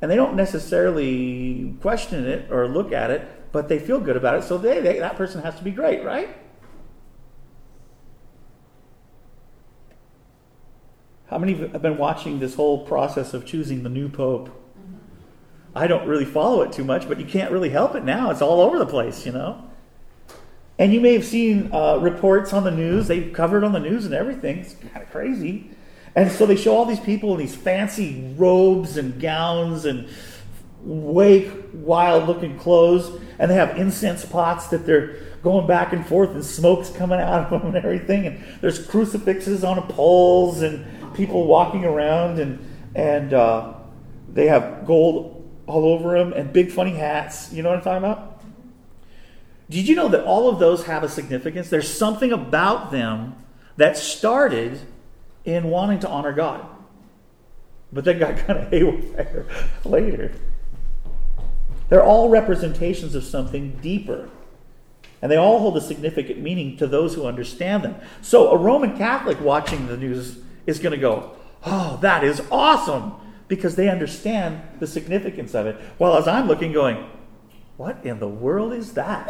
And 0.00 0.10
they 0.10 0.16
don't 0.16 0.34
necessarily 0.34 1.76
question 1.80 2.26
it 2.26 2.50
or 2.50 2.66
look 2.66 2.90
at 2.90 3.12
it, 3.12 3.52
but 3.52 3.68
they 3.68 3.78
feel 3.78 4.00
good 4.00 4.16
about 4.16 4.34
it, 4.34 4.42
so 4.42 4.58
they, 4.58 4.80
they, 4.80 4.98
that 4.98 5.14
person 5.14 5.42
has 5.42 5.54
to 5.58 5.62
be 5.62 5.70
great, 5.70 6.02
right? 6.02 6.36
How 11.30 11.38
many 11.38 11.54
have 11.54 11.80
been 11.80 11.96
watching 11.96 12.40
this 12.40 12.56
whole 12.56 12.84
process 12.84 13.34
of 13.34 13.46
choosing 13.46 13.84
the 13.84 13.88
new 13.88 14.08
pope? 14.08 14.48
Mm-hmm. 14.48 14.96
I 15.78 15.86
don't 15.86 16.08
really 16.08 16.24
follow 16.24 16.62
it 16.62 16.72
too 16.72 16.82
much, 16.82 17.06
but 17.06 17.20
you 17.20 17.26
can't 17.26 17.52
really 17.52 17.70
help 17.70 17.94
it 17.94 18.02
now. 18.02 18.32
It's 18.32 18.42
all 18.42 18.60
over 18.60 18.76
the 18.76 18.86
place, 18.86 19.24
you 19.24 19.30
know? 19.30 19.70
And 20.82 20.92
you 20.92 21.00
may 21.00 21.12
have 21.12 21.24
seen 21.24 21.70
uh, 21.72 21.98
reports 21.98 22.52
on 22.52 22.64
the 22.64 22.72
news. 22.72 23.06
They've 23.06 23.32
covered 23.32 23.62
on 23.62 23.70
the 23.70 23.78
news 23.78 24.04
and 24.04 24.12
everything. 24.12 24.58
It's 24.58 24.74
kind 24.74 25.04
of 25.04 25.12
crazy. 25.12 25.70
And 26.16 26.28
so 26.28 26.44
they 26.44 26.56
show 26.56 26.76
all 26.76 26.86
these 26.86 26.98
people 26.98 27.32
in 27.34 27.38
these 27.38 27.54
fancy 27.54 28.34
robes 28.36 28.96
and 28.96 29.20
gowns 29.20 29.84
and 29.84 30.08
way 30.82 31.48
wild 31.72 32.26
looking 32.26 32.58
clothes. 32.58 33.16
And 33.38 33.48
they 33.48 33.54
have 33.54 33.78
incense 33.78 34.24
pots 34.24 34.66
that 34.70 34.84
they're 34.84 35.18
going 35.44 35.68
back 35.68 35.92
and 35.92 36.04
forth 36.04 36.30
and 36.30 36.44
smoke's 36.44 36.90
coming 36.90 37.20
out 37.20 37.44
of 37.44 37.50
them 37.62 37.76
and 37.76 37.84
everything. 37.84 38.26
And 38.26 38.42
there's 38.60 38.84
crucifixes 38.84 39.62
on 39.62 39.80
poles 39.86 40.62
and 40.62 40.84
people 41.14 41.46
walking 41.46 41.84
around 41.84 42.40
and, 42.40 42.58
and 42.96 43.32
uh, 43.32 43.74
they 44.32 44.48
have 44.48 44.84
gold 44.84 45.48
all 45.68 45.84
over 45.84 46.18
them 46.18 46.32
and 46.32 46.52
big 46.52 46.72
funny 46.72 46.96
hats. 46.96 47.52
You 47.52 47.62
know 47.62 47.68
what 47.68 47.78
I'm 47.78 47.84
talking 47.84 47.98
about? 47.98 48.31
Did 49.70 49.88
you 49.88 49.94
know 49.94 50.08
that 50.08 50.24
all 50.24 50.48
of 50.48 50.58
those 50.58 50.84
have 50.84 51.02
a 51.02 51.08
significance? 51.08 51.70
There's 51.70 51.92
something 51.92 52.32
about 52.32 52.90
them 52.90 53.36
that 53.76 53.96
started 53.96 54.80
in 55.44 55.70
wanting 55.70 56.00
to 56.00 56.08
honor 56.08 56.32
God, 56.32 56.66
but 57.92 58.04
then 58.04 58.18
got 58.18 58.36
kind 58.46 58.58
of 58.58 58.68
haywire 58.70 59.46
later. 59.84 60.32
They're 61.88 62.04
all 62.04 62.28
representations 62.28 63.14
of 63.14 63.24
something 63.24 63.78
deeper. 63.82 64.28
And 65.20 65.30
they 65.30 65.36
all 65.36 65.60
hold 65.60 65.76
a 65.76 65.80
significant 65.80 66.40
meaning 66.40 66.76
to 66.78 66.86
those 66.86 67.14
who 67.14 67.26
understand 67.26 67.84
them. 67.84 67.94
So 68.22 68.50
a 68.50 68.56
Roman 68.56 68.96
Catholic 68.96 69.40
watching 69.40 69.86
the 69.86 69.96
news 69.96 70.38
is 70.66 70.80
going 70.80 70.92
to 70.92 70.98
go, 70.98 71.36
Oh, 71.64 71.98
that 72.02 72.24
is 72.24 72.42
awesome! 72.50 73.14
Because 73.46 73.76
they 73.76 73.88
understand 73.88 74.62
the 74.80 74.86
significance 74.86 75.54
of 75.54 75.66
it. 75.66 75.76
While 75.98 76.16
as 76.16 76.26
I'm 76.26 76.48
looking, 76.48 76.72
going, 76.72 77.06
What 77.76 78.04
in 78.04 78.18
the 78.18 78.28
world 78.28 78.72
is 78.72 78.92
that? 78.94 79.28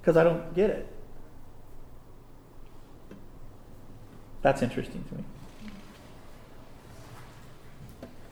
Because 0.00 0.16
I 0.16 0.24
don't 0.24 0.54
get 0.54 0.70
it. 0.70 0.86
That's 4.42 4.62
interesting 4.62 5.04
to 5.08 5.14
me. 5.16 5.24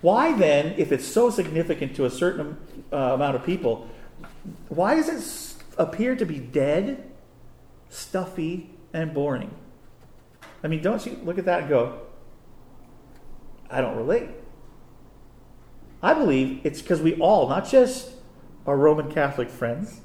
Why 0.02 0.36
then, 0.36 0.74
if 0.76 0.92
it's 0.92 1.06
so 1.06 1.30
significant 1.30 1.96
to 1.96 2.04
a 2.04 2.10
certain 2.10 2.56
uh, 2.92 2.96
amount 2.96 3.34
of 3.34 3.44
people, 3.44 3.88
why 4.68 4.94
does 4.94 5.08
it 5.08 5.64
appear 5.78 6.14
to 6.14 6.24
be 6.24 6.38
dead, 6.38 7.10
stuffy, 7.88 8.70
and 8.92 9.12
boring? 9.12 9.50
I 10.62 10.68
mean, 10.68 10.82
don't 10.82 11.04
you 11.04 11.18
look 11.24 11.38
at 11.38 11.44
that 11.46 11.60
and 11.62 11.68
go, 11.68 12.00
I 13.70 13.80
don't 13.80 13.96
relate. 13.96 14.28
I 16.02 16.14
believe 16.14 16.60
it's 16.62 16.80
because 16.82 17.00
we 17.00 17.14
all, 17.16 17.48
not 17.48 17.68
just 17.68 18.10
our 18.66 18.76
Roman 18.76 19.10
Catholic 19.10 19.48
friends, 19.48 20.00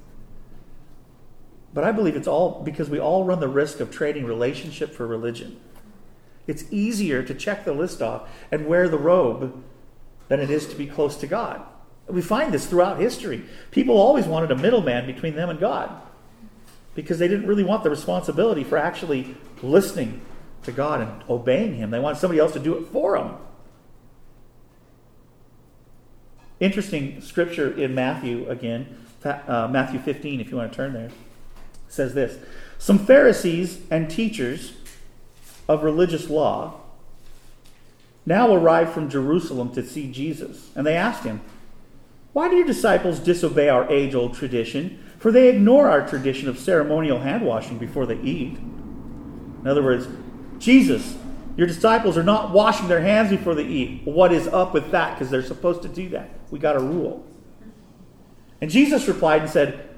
but 1.74 1.84
I 1.84 1.91
believe 1.91 2.15
it's 2.15 2.28
all 2.28 2.62
because 2.63 2.89
we 2.89 3.00
all 3.00 3.24
run 3.24 3.39
the 3.39 3.47
risk 3.47 3.80
of 3.80 3.91
trading 3.91 4.26
relationship 4.26 4.93
for 4.93 5.08
religion. 5.08 5.60
It's 6.47 6.65
easier 6.71 7.24
to 7.24 7.34
check 7.34 7.65
the 7.65 7.74
list 7.74 8.02
off 8.02 8.30
and 8.52 8.67
wear 8.67 8.89
the 8.89 8.97
robe 8.97 9.63
than 10.28 10.39
it 10.39 10.50
is 10.50 10.67
to 10.67 10.76
be 10.76 10.88
close 10.88 11.15
to 11.17 11.28
God. 11.28 11.62
We 12.08 12.21
find 12.21 12.54
this 12.54 12.65
throughout 12.65 13.00
history. 13.00 13.43
People 13.69 13.97
always 13.97 14.26
wanted 14.26 14.52
a 14.52 14.56
middleman 14.56 15.06
between 15.06 15.36
them 15.36 15.50
and 15.50 15.60
God 15.60 15.89
because 16.93 17.19
they 17.19 17.28
didn't 17.28 17.47
really 17.47 17.63
want 17.63 17.84
the 17.84 17.89
responsibility 17.89 18.63
for 18.63 18.78
actually 18.78 19.36
listening 19.62 20.21
to 20.63 20.71
God 20.71 21.02
and 21.02 21.24
obeying 21.30 21.76
Him. 21.76 21.89
They 21.89 22.00
wanted 22.00 22.19
somebody 22.19 22.39
else 22.39 22.54
to 22.54 22.60
do 22.60 22.78
it 22.78 22.88
for 22.88 23.17
them. 23.17 23.38
Interesting 26.62 27.21
scripture 27.21 27.76
in 27.76 27.95
Matthew 27.95 28.47
again, 28.47 28.86
uh, 29.26 29.67
Matthew 29.69 30.00
15, 30.00 30.39
if 30.39 30.52
you 30.52 30.58
want 30.58 30.71
to 30.71 30.76
turn 30.76 30.93
there, 30.93 31.10
says 31.89 32.13
this 32.13 32.38
Some 32.78 33.00
Pharisees 33.00 33.80
and 33.89 34.10
teachers 34.10 34.74
of 35.67 35.84
religious 35.84 36.30
law 36.30 36.80
now 38.28 38.54
arrived 38.54 38.93
from 38.93 39.10
Jerusalem 39.10 39.74
to 39.74 39.84
see 39.84 40.12
Jesus, 40.12 40.69
and 40.76 40.86
they 40.86 40.95
asked 40.95 41.24
him, 41.24 41.41
Why 42.32 42.47
do 42.47 42.56
your 42.56 42.67
disciples 42.67 43.19
disobey 43.19 43.67
our 43.67 43.89
age 43.89 44.13
old 44.13 44.36
tradition? 44.36 45.04
For 45.17 45.32
they 45.32 45.50
ignore 45.50 45.89
our 45.89 46.08
tradition 46.08 46.47
of 46.47 46.60
ceremonial 46.60 47.21
hand 47.21 47.43
washing 47.43 47.80
before 47.80 48.06
they 48.06 48.19
eat. 48.19 48.58
In 48.60 49.63
other 49.65 49.82
words, 49.82 50.08
Jesus, 50.60 51.17
your 51.58 51.65
disciples 51.65 52.19
are 52.19 52.24
not 52.24 52.52
washing 52.52 52.88
their 52.88 53.02
hands 53.02 53.32
before 53.32 53.56
they 53.56 53.65
eat. 53.65 54.02
What 54.06 54.32
is 54.32 54.47
up 54.47 54.76
with 54.76 54.91
that? 54.91 55.15
Because 55.15 55.32
they're 55.32 55.41
supposed 55.41 55.82
to 55.82 55.88
do 55.88 56.10
that. 56.10 56.30
We 56.51 56.59
got 56.59 56.75
a 56.75 56.79
rule. 56.79 57.25
And 58.61 58.69
Jesus 58.69 59.07
replied 59.07 59.41
and 59.41 59.49
said, 59.49 59.89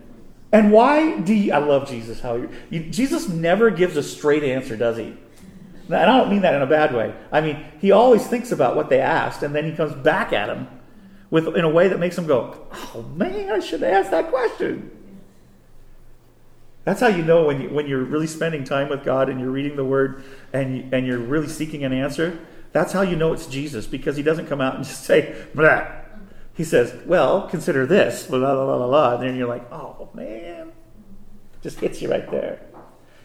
And 0.54 0.72
why 0.72 1.20
do 1.20 1.34
you, 1.34 1.52
I 1.52 1.58
love 1.58 1.90
Jesus, 1.90 2.22
how 2.22 2.36
you, 2.36 2.50
you, 2.70 2.84
Jesus 2.90 3.28
never 3.28 3.70
gives 3.70 3.98
a 3.98 4.04
straight 4.04 4.44
answer, 4.44 4.78
does 4.78 4.98
he? 4.98 5.18
And 5.88 5.96
I 5.96 6.06
don't 6.06 6.30
mean 6.30 6.44
that 6.44 6.54
in 6.54 6.62
a 6.62 6.68
bad 6.68 6.96
way. 6.96 7.14
I 7.32 7.42
mean, 7.42 7.64
he 7.80 7.92
always 7.92 8.26
thinks 8.26 8.54
about 8.54 8.76
what 8.78 8.90
they 8.90 9.02
asked, 9.02 9.44
and 9.44 9.54
then 9.54 9.66
he 9.66 9.74
comes 9.74 9.94
back 9.94 10.32
at 10.32 10.48
them 10.48 10.70
with, 11.30 11.48
in 11.58 11.66
a 11.66 11.70
way 11.70 11.90
that 11.90 12.00
makes 12.00 12.16
them 12.16 12.26
go, 12.26 12.68
oh 12.72 13.02
man, 13.16 13.52
I 13.52 13.60
should 13.60 13.82
have 13.82 13.94
asked 13.94 14.12
that 14.12 14.30
question. 14.30 14.92
That's 16.86 17.00
how 17.00 17.08
you 17.08 17.24
know 17.24 17.46
when, 17.46 17.62
you, 17.62 17.70
when 17.70 17.88
you're 17.88 18.04
really 18.04 18.28
spending 18.28 18.64
time 18.64 18.90
with 18.90 19.04
God 19.04 19.30
and 19.30 19.40
you're 19.40 19.50
reading 19.50 19.76
the 19.76 19.86
Word 19.86 20.24
and, 20.52 20.94
and 20.94 21.08
you're 21.08 21.20
really 21.20 21.48
seeking 21.48 21.84
an 21.84 21.94
answer. 21.94 22.40
That's 22.72 22.92
how 22.92 23.02
you 23.02 23.16
know 23.16 23.34
it's 23.34 23.46
Jesus 23.46 23.86
because 23.88 24.18
he 24.18 24.24
doesn't 24.24 24.48
come 24.48 24.62
out 24.62 24.76
and 24.76 24.84
just 24.84 25.04
say, 25.04 25.46
blah. 25.54 26.03
He 26.56 26.64
says, 26.64 26.94
well, 27.06 27.48
consider 27.48 27.86
this, 27.86 28.28
blah, 28.28 28.40
blah, 28.40 28.54
blah, 28.54 28.78
blah, 28.78 28.88
blah. 28.88 29.16
And 29.16 29.24
then 29.24 29.36
you're 29.36 29.48
like, 29.48 29.72
oh 29.72 30.10
man. 30.14 30.72
Just 31.62 31.80
hits 31.80 32.02
you 32.02 32.12
right 32.12 32.30
there. 32.30 32.60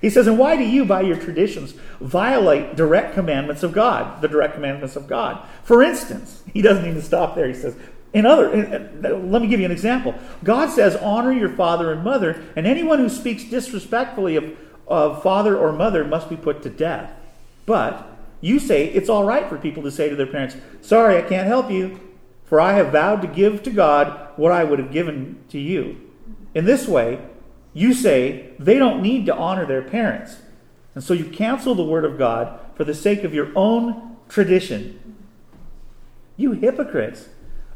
He 0.00 0.10
says, 0.10 0.28
And 0.28 0.38
why 0.38 0.56
do 0.56 0.62
you, 0.62 0.84
by 0.84 1.00
your 1.00 1.16
traditions, 1.16 1.74
violate 2.00 2.76
direct 2.76 3.14
commandments 3.14 3.64
of 3.64 3.72
God, 3.72 4.22
the 4.22 4.28
direct 4.28 4.54
commandments 4.54 4.94
of 4.94 5.08
God? 5.08 5.44
For 5.64 5.82
instance, 5.82 6.42
he 6.52 6.62
doesn't 6.62 6.86
even 6.86 7.02
stop 7.02 7.34
there. 7.34 7.48
He 7.48 7.54
says, 7.54 7.76
in 8.14 8.24
other, 8.24 8.88
let 9.02 9.42
me 9.42 9.48
give 9.48 9.60
you 9.60 9.66
an 9.66 9.72
example. 9.72 10.14
God 10.42 10.70
says, 10.70 10.96
Honor 10.96 11.32
your 11.32 11.50
father 11.50 11.92
and 11.92 12.02
mother, 12.02 12.42
and 12.56 12.66
anyone 12.66 13.00
who 13.00 13.08
speaks 13.08 13.44
disrespectfully 13.44 14.36
of, 14.36 14.56
of 14.86 15.22
father 15.22 15.58
or 15.58 15.72
mother 15.72 16.04
must 16.04 16.30
be 16.30 16.36
put 16.36 16.62
to 16.62 16.70
death. 16.70 17.12
But 17.66 18.08
you 18.40 18.60
say 18.60 18.86
it's 18.86 19.10
all 19.10 19.24
right 19.24 19.46
for 19.48 19.58
people 19.58 19.82
to 19.82 19.90
say 19.90 20.08
to 20.08 20.16
their 20.16 20.26
parents, 20.26 20.56
Sorry, 20.80 21.18
I 21.18 21.22
can't 21.22 21.46
help 21.46 21.70
you, 21.70 22.00
for 22.48 22.60
I 22.60 22.72
have 22.74 22.92
vowed 22.92 23.22
to 23.22 23.28
give 23.28 23.62
to 23.64 23.70
God 23.70 24.30
what 24.36 24.52
I 24.52 24.64
would 24.64 24.78
have 24.78 24.92
given 24.92 25.40
to 25.50 25.58
you. 25.58 26.00
In 26.54 26.64
this 26.64 26.88
way, 26.88 27.20
you 27.74 27.92
say 27.92 28.52
they 28.58 28.78
don't 28.78 29.02
need 29.02 29.26
to 29.26 29.36
honor 29.36 29.66
their 29.66 29.82
parents. 29.82 30.38
And 30.94 31.04
so 31.04 31.14
you 31.14 31.26
cancel 31.26 31.74
the 31.74 31.84
word 31.84 32.04
of 32.04 32.18
God 32.18 32.58
for 32.74 32.84
the 32.84 32.94
sake 32.94 33.22
of 33.22 33.34
your 33.34 33.52
own 33.54 34.16
tradition. 34.28 35.16
You 36.36 36.52
hypocrites. 36.52 37.28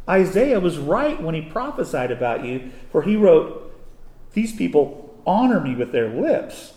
Isaiah 0.09 0.59
was 0.59 0.79
right 0.79 1.23
when 1.23 1.35
he 1.35 1.43
prophesied 1.43 2.11
about 2.11 2.45
you, 2.45 2.71
for 2.91 3.03
he 3.03 3.15
wrote, 3.15 3.73
These 4.33 4.57
people 4.57 5.21
honor 5.27 5.61
me 5.61 5.75
with 5.75 5.93
their 5.93 6.09
lips, 6.09 6.75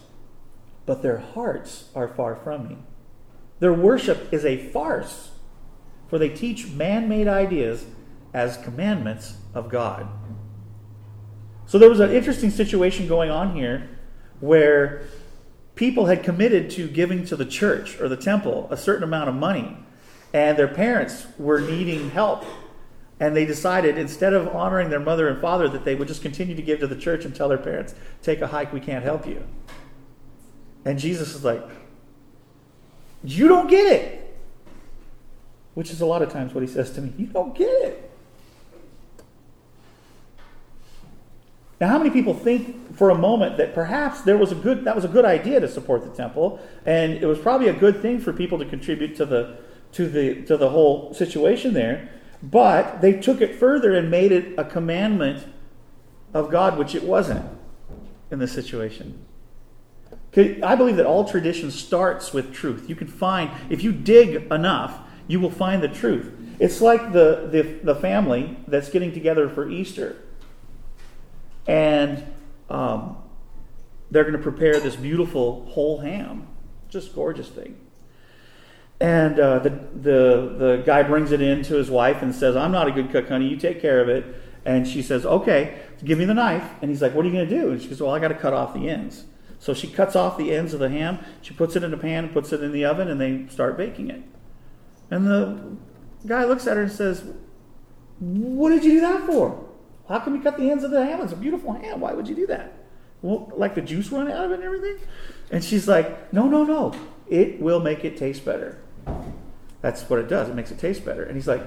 but 0.86 1.02
their 1.02 1.18
hearts 1.18 1.90
are 1.96 2.08
far 2.08 2.36
from 2.36 2.68
me. 2.68 2.78
Their 3.60 3.74
worship 3.74 4.32
is 4.34 4.46
a 4.46 4.70
farce, 4.70 5.32
for 6.16 6.20
they 6.20 6.30
teach 6.30 6.68
man 6.68 7.10
made 7.10 7.28
ideas 7.28 7.86
as 8.34 8.56
commandments 8.56 9.36
of 9.54 9.68
God. 9.68 10.08
So 11.66 11.78
there 11.78 11.90
was 11.90 12.00
an 12.00 12.10
interesting 12.10 12.52
situation 12.52 13.06
going 13.06 13.30
on 13.30 13.54
here 13.54 13.90
where 14.40 15.02
people 15.76 16.06
had 16.06 16.24
committed 16.24 16.70
to 16.70 16.88
giving 16.88 17.26
to 17.26 17.36
the 17.36 17.44
church 17.44 18.00
or 18.00 18.08
the 18.08 18.16
temple 18.16 18.70
a 18.72 18.78
certain 18.78 19.04
amount 19.04 19.28
of 19.28 19.36
money, 19.36 19.76
and 20.34 20.58
their 20.58 20.70
parents 20.70 21.28
were 21.38 21.60
needing 21.60 22.12
help. 22.12 22.46
And 23.20 23.36
they 23.36 23.46
decided, 23.46 23.98
instead 23.98 24.32
of 24.32 24.48
honoring 24.56 24.90
their 24.90 25.02
mother 25.02 25.28
and 25.28 25.42
father, 25.42 25.68
that 25.68 25.84
they 25.84 25.96
would 25.96 26.08
just 26.08 26.22
continue 26.22 26.56
to 26.56 26.62
give 26.62 26.80
to 26.80 26.88
the 26.88 26.96
church 26.96 27.26
and 27.26 27.36
tell 27.36 27.50
their 27.50 27.58
parents, 27.58 27.94
Take 28.24 28.40
a 28.40 28.48
hike, 28.48 28.72
we 28.72 28.80
can't 28.80 29.04
help 29.04 29.28
you. 29.28 29.46
And 30.86 30.98
Jesus 30.98 31.36
is 31.36 31.44
like, 31.44 31.68
You 33.22 33.50
don't 33.50 33.70
get 33.70 33.86
it. 33.92 34.25
Which 35.76 35.92
is 35.92 36.02
a 36.02 36.06
lot 36.06 36.22
of 36.22 36.32
times 36.32 36.54
what 36.54 36.62
he 36.62 36.68
says 36.68 36.92
to 36.94 37.02
me. 37.02 37.14
You 37.18 37.28
don't 37.28 37.56
get 37.56 37.70
it. 37.70 38.12
Now, 41.80 41.90
how 41.90 41.98
many 41.98 42.10
people 42.10 42.34
think 42.34 42.96
for 42.96 43.10
a 43.10 43.16
moment 43.16 43.58
that 43.58 43.76
perhaps 43.76 44.22
there 44.22 44.38
was 44.38 44.52
a 44.52 44.56
good 44.56 44.86
that 44.86 44.96
was 44.96 45.04
a 45.04 45.10
good 45.10 45.26
idea 45.26 45.60
to 45.60 45.68
support 45.68 46.04
the 46.04 46.10
temple, 46.10 46.60
and 46.86 47.14
it 47.14 47.26
was 47.26 47.38
probably 47.38 47.68
a 47.68 47.74
good 47.74 48.02
thing 48.02 48.20
for 48.20 48.32
people 48.32 48.58
to 48.60 48.66
contribute 48.66 49.16
to 49.18 49.26
the 49.26 49.58
to 49.92 50.08
the 50.08 50.42
to 50.44 50.56
the 50.56 50.70
whole 50.70 51.14
situation 51.14 51.74
there, 51.74 52.10
but 52.42 53.02
they 53.02 53.14
took 53.14 53.42
it 53.42 53.56
further 53.56 53.94
and 53.94 54.10
made 54.10 54.32
it 54.32 54.58
a 54.58 54.64
commandment 54.64 55.46
of 56.34 56.50
God, 56.50 56.78
which 56.78 56.96
it 56.96 57.04
wasn't 57.04 57.46
in 58.32 58.40
this 58.40 58.54
situation. 58.54 59.26
I 60.38 60.76
believe 60.76 60.98
that 60.98 61.06
all 61.06 61.24
tradition 61.24 61.72
starts 61.72 62.34
with 62.34 62.54
truth. 62.54 62.90
You 62.90 62.96
can 62.96 63.08
find 63.08 63.50
if 63.70 63.84
you 63.84 63.94
dig 63.94 64.52
enough, 64.52 65.00
you 65.28 65.40
will 65.40 65.52
find 65.52 65.82
the 65.82 65.88
truth. 65.88 66.32
It's 66.60 66.82
like 66.82 67.12
the, 67.12 67.50
the, 67.52 67.94
the 67.94 67.96
family 67.96 68.58
that's 68.68 68.90
getting 68.90 69.12
together 69.12 69.50
for 69.50 69.70
Easter 69.70 70.18
and 71.68 72.24
um, 72.70 73.18
they're 74.12 74.24
going 74.24 74.36
to 74.36 74.42
prepare 74.42 74.80
this 74.80 74.96
beautiful 74.96 75.66
whole 75.68 76.00
ham, 76.00 76.48
just 76.90 77.14
gorgeous 77.16 77.50
thing. 77.50 77.78
And 79.00 79.40
uh, 79.40 79.60
the, 79.60 79.70
the, 79.70 80.56
the 80.58 80.84
guy 80.86 81.04
brings 81.04 81.32
it 81.32 81.42
in 81.42 81.64
to 81.64 81.76
his 81.76 81.90
wife 81.90 82.22
and 82.22 82.34
says, 82.34 82.56
I'm 82.56 82.72
not 82.72 82.88
a 82.88 82.92
good 82.92 83.12
cook, 83.12 83.28
honey. 83.28 83.48
You 83.48 83.58
take 83.58 83.82
care 83.82 84.00
of 84.00 84.08
it. 84.08 84.26
And 84.64 84.88
she 84.88 85.02
says, 85.02 85.26
Okay, 85.26 85.80
give 86.04 86.18
me 86.18 86.26
the 86.26 86.34
knife. 86.34 86.68
And 86.82 86.90
he's 86.90 87.02
like, 87.02 87.14
What 87.14 87.26
are 87.26 87.28
you 87.28 87.34
going 87.34 87.50
to 87.50 87.60
do? 87.60 87.72
And 87.72 87.82
she 87.82 87.90
goes, 87.90 88.02
Well, 88.02 88.12
I 88.12 88.20
got 88.20 88.30
to 88.30 88.36
cut 88.36 88.54
off 88.54 88.74
the 88.74 88.90
ends. 88.90 89.26
So 89.60 89.74
she 89.74 89.88
cuts 89.88 90.16
off 90.16 90.38
the 90.38 90.54
ends 90.54 90.74
of 90.74 90.80
the 90.80 90.90
ham. 90.90 91.20
She 91.42 91.54
puts 91.54 91.76
it 91.76 91.84
in 91.84 91.94
a 91.94 91.98
pan, 91.98 92.30
puts 92.30 92.54
it 92.54 92.64
in 92.64 92.72
the 92.72 92.86
oven, 92.86 93.10
and 93.10 93.20
they 93.20 93.48
start 93.52 93.78
baking 93.78 94.10
it. 94.10 94.24
And 95.12 95.28
the 95.28 95.78
guy 96.28 96.46
looks 96.46 96.68
at 96.68 96.78
her 96.78 96.84
and 96.84 96.92
says, 96.92 97.24
What 98.20 98.70
did 98.70 98.84
you 98.84 98.94
do 98.94 99.02
that 99.02 99.26
for? 99.26 99.64
How 100.08 100.20
come 100.20 100.36
you 100.36 100.42
cut 100.42 100.58
the 100.58 100.70
ends 100.70 100.84
of 100.84 100.92
the 100.92 101.04
ham? 101.06 101.22
It's 101.22 101.34
a 101.34 101.38
beautiful 101.38 101.74
ham. 101.74 102.00
Why 102.02 102.14
would 102.14 102.28
you 102.28 102.36
do 102.36 102.48
that? 102.48 102.74
Won't 103.22 103.58
like 103.58 103.76
the 103.76 103.82
juice 103.82 104.12
run 104.12 104.32
out 104.32 104.46
of 104.46 104.52
it 104.52 104.56
and 104.56 104.64
everything? 104.64 104.98
And 105.52 105.64
she's 105.64 105.88
like, 105.88 106.34
No, 106.34 106.48
no, 106.48 106.64
no. 106.64 106.94
It 107.28 107.60
will 107.60 107.80
make 107.80 108.06
it 108.06 108.18
taste 108.18 108.46
better. 108.46 108.80
That's 109.82 110.08
what 110.10 110.20
it 110.20 110.28
does. 110.28 110.50
It 110.50 110.56
makes 110.56 110.72
it 110.72 110.80
taste 110.80 111.06
better. 111.06 111.24
And 111.24 111.36
he's 111.36 111.48
like, 111.48 111.64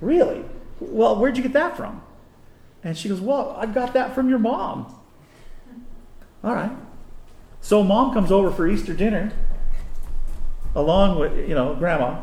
Really? 0.00 0.44
Well, 0.80 1.18
where'd 1.18 1.36
you 1.36 1.42
get 1.42 1.52
that 1.52 1.76
from? 1.76 2.02
And 2.82 2.96
she 2.96 3.08
goes, 3.08 3.20
Well, 3.20 3.56
I 3.58 3.66
got 3.66 3.92
that 3.94 4.14
from 4.14 4.28
your 4.28 4.38
mom. 4.38 4.94
All 6.42 6.54
right. 6.54 6.72
So 7.60 7.82
mom 7.82 8.14
comes 8.14 8.32
over 8.32 8.50
for 8.50 8.66
Easter 8.66 8.94
dinner, 8.94 9.32
along 10.74 11.18
with 11.18 11.36
you 11.48 11.54
know 11.54 11.74
grandma, 11.74 12.22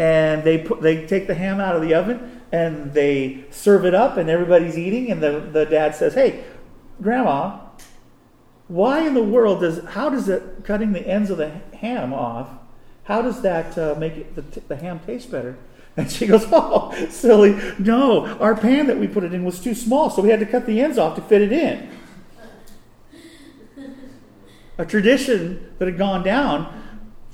and 0.00 0.44
they 0.44 0.56
put 0.56 0.80
they 0.80 1.06
take 1.06 1.26
the 1.26 1.34
ham 1.34 1.60
out 1.60 1.76
of 1.76 1.82
the 1.82 1.92
oven 1.92 2.40
and 2.50 2.94
they 2.94 3.44
serve 3.50 3.84
it 3.84 3.94
up, 3.94 4.16
and 4.16 4.30
everybody's 4.30 4.78
eating, 4.78 5.10
and 5.10 5.22
the, 5.22 5.40
the 5.40 5.66
dad 5.66 5.94
says, 5.94 6.14
"Hey, 6.14 6.42
grandma, 7.02 7.58
why 8.66 9.06
in 9.06 9.12
the 9.12 9.22
world 9.22 9.60
does 9.60 9.84
how 9.90 10.08
does 10.08 10.28
it 10.30 10.64
cutting 10.64 10.92
the 10.92 11.06
ends 11.06 11.28
of 11.28 11.36
the 11.36 11.50
ham 11.76 12.14
off? 12.14 12.48
How 13.04 13.20
does 13.20 13.42
that 13.42 13.76
uh, 13.76 13.94
make 13.98 14.16
it, 14.16 14.34
the, 14.34 14.60
the 14.60 14.76
ham 14.76 15.00
taste 15.00 15.30
better?" 15.30 15.56
And 15.96 16.10
she 16.10 16.24
goes, 16.24 16.46
Oh, 16.52 16.94
silly. 17.10 17.60
No, 17.80 18.24
our 18.38 18.54
pan 18.54 18.86
that 18.86 18.96
we 18.96 19.08
put 19.08 19.24
it 19.24 19.34
in 19.34 19.44
was 19.44 19.60
too 19.60 19.74
small, 19.74 20.08
so 20.08 20.22
we 20.22 20.30
had 20.30 20.38
to 20.38 20.46
cut 20.46 20.64
the 20.64 20.80
ends 20.80 20.98
off 20.98 21.16
to 21.16 21.20
fit 21.20 21.42
it 21.42 21.52
in 21.52 21.90
a 24.78 24.86
tradition 24.86 25.74
that 25.78 25.86
had 25.86 25.98
gone 25.98 26.22
down, 26.22 26.79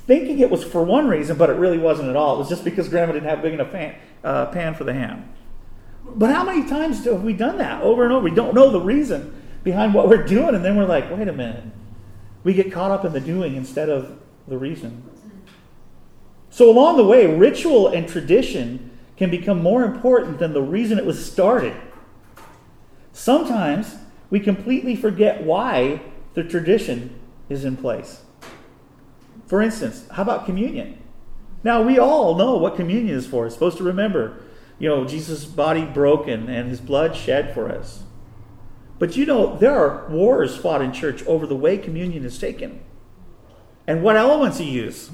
thinking 0.07 0.39
it 0.39 0.51
was 0.51 0.63
for 0.65 0.83
one 0.83 1.09
reason, 1.09 1.37
but 1.37 1.51
it 1.51 1.55
really 1.55 1.79
wasn't 1.79 2.09
at 2.09 2.17
all. 2.17 2.37
It 2.37 2.39
was 2.39 2.49
just 2.49 2.65
because 2.65 2.89
grandma 2.89 3.13
didn't 3.13 3.29
have 3.29 3.43
big 3.43 3.55
enough 3.55 3.73
pan, 3.73 3.97
uh, 4.23 4.47
pan 4.47 4.75
for 4.75 4.85
the 4.85 4.95
ham. 4.95 5.33
But 6.05 6.33
how 6.33 6.45
many 6.45 6.69
times 6.69 7.05
have 7.05 7.23
we 7.23 7.33
done 7.33 7.59
that 7.59 7.83
over 7.83 8.05
and 8.05 8.13
over? 8.13 8.25
We 8.25 8.35
don't 8.35 8.55
know 8.55 8.71
the 8.71 8.81
reason 8.81 9.43
behind 9.65 9.95
what 9.95 10.09
we're 10.09 10.25
doing, 10.25 10.55
and 10.55 10.65
then 10.65 10.77
we're 10.77 10.87
like, 10.87 11.11
wait 11.11 11.27
a 11.27 11.33
minute. 11.33 11.65
We 12.45 12.55
get 12.55 12.71
caught 12.71 12.93
up 12.93 13.05
in 13.05 13.13
the 13.13 13.21
doing 13.21 13.57
instead 13.57 13.89
of 13.89 14.17
the 14.47 14.57
reason. 14.57 15.03
So, 16.51 16.71
along 16.71 16.97
the 16.97 17.05
way, 17.05 17.27
ritual 17.27 17.89
and 17.89 18.09
tradition 18.09 18.97
can 19.17 19.31
become 19.31 19.61
more 19.63 19.85
important 19.85 20.39
than 20.39 20.53
the 20.53 20.63
reason 20.63 20.99
it 20.99 21.05
was 21.05 21.25
started. 21.31 21.75
Sometimes 23.13 23.97
we 24.31 24.39
completely 24.39 24.95
forget 24.95 25.43
why 25.43 26.01
the 26.35 26.45
tradition 26.45 27.19
is 27.49 27.65
in 27.65 27.77
place. 27.77 28.23
For 29.47 29.63
instance, 29.63 30.07
how 30.13 30.23
about 30.23 30.45
communion? 30.45 31.03
Now, 31.63 31.83
we 31.83 31.99
all 31.99 32.35
know 32.37 32.57
what 32.57 32.77
communion 32.77 33.17
is 33.17 33.27
for. 33.27 33.47
It's 33.47 33.55
supposed 33.55 33.79
to 33.79 33.85
remember, 33.85 34.39
you 34.79 34.89
know, 34.89 35.05
Jesus' 35.05 35.45
body 35.45 35.85
broken 35.85 36.49
and 36.49 36.69
his 36.69 36.81
blood 36.81 37.17
shed 37.17 37.55
for 37.55 37.71
us. 37.71 38.03
But 38.99 39.17
you 39.17 39.27
know, 39.27 39.57
there 39.57 39.75
are 39.75 40.09
wars 40.09 40.57
fought 40.57 40.83
in 40.83 40.93
church 40.93 41.25
over 41.27 41.47
the 41.47 41.57
way 41.57 41.77
communion 41.77 42.25
is 42.25 42.39
taken 42.39 42.81
and 43.87 44.03
what 44.03 44.17
elements 44.17 44.61
you 44.61 44.67
use. 44.67 45.11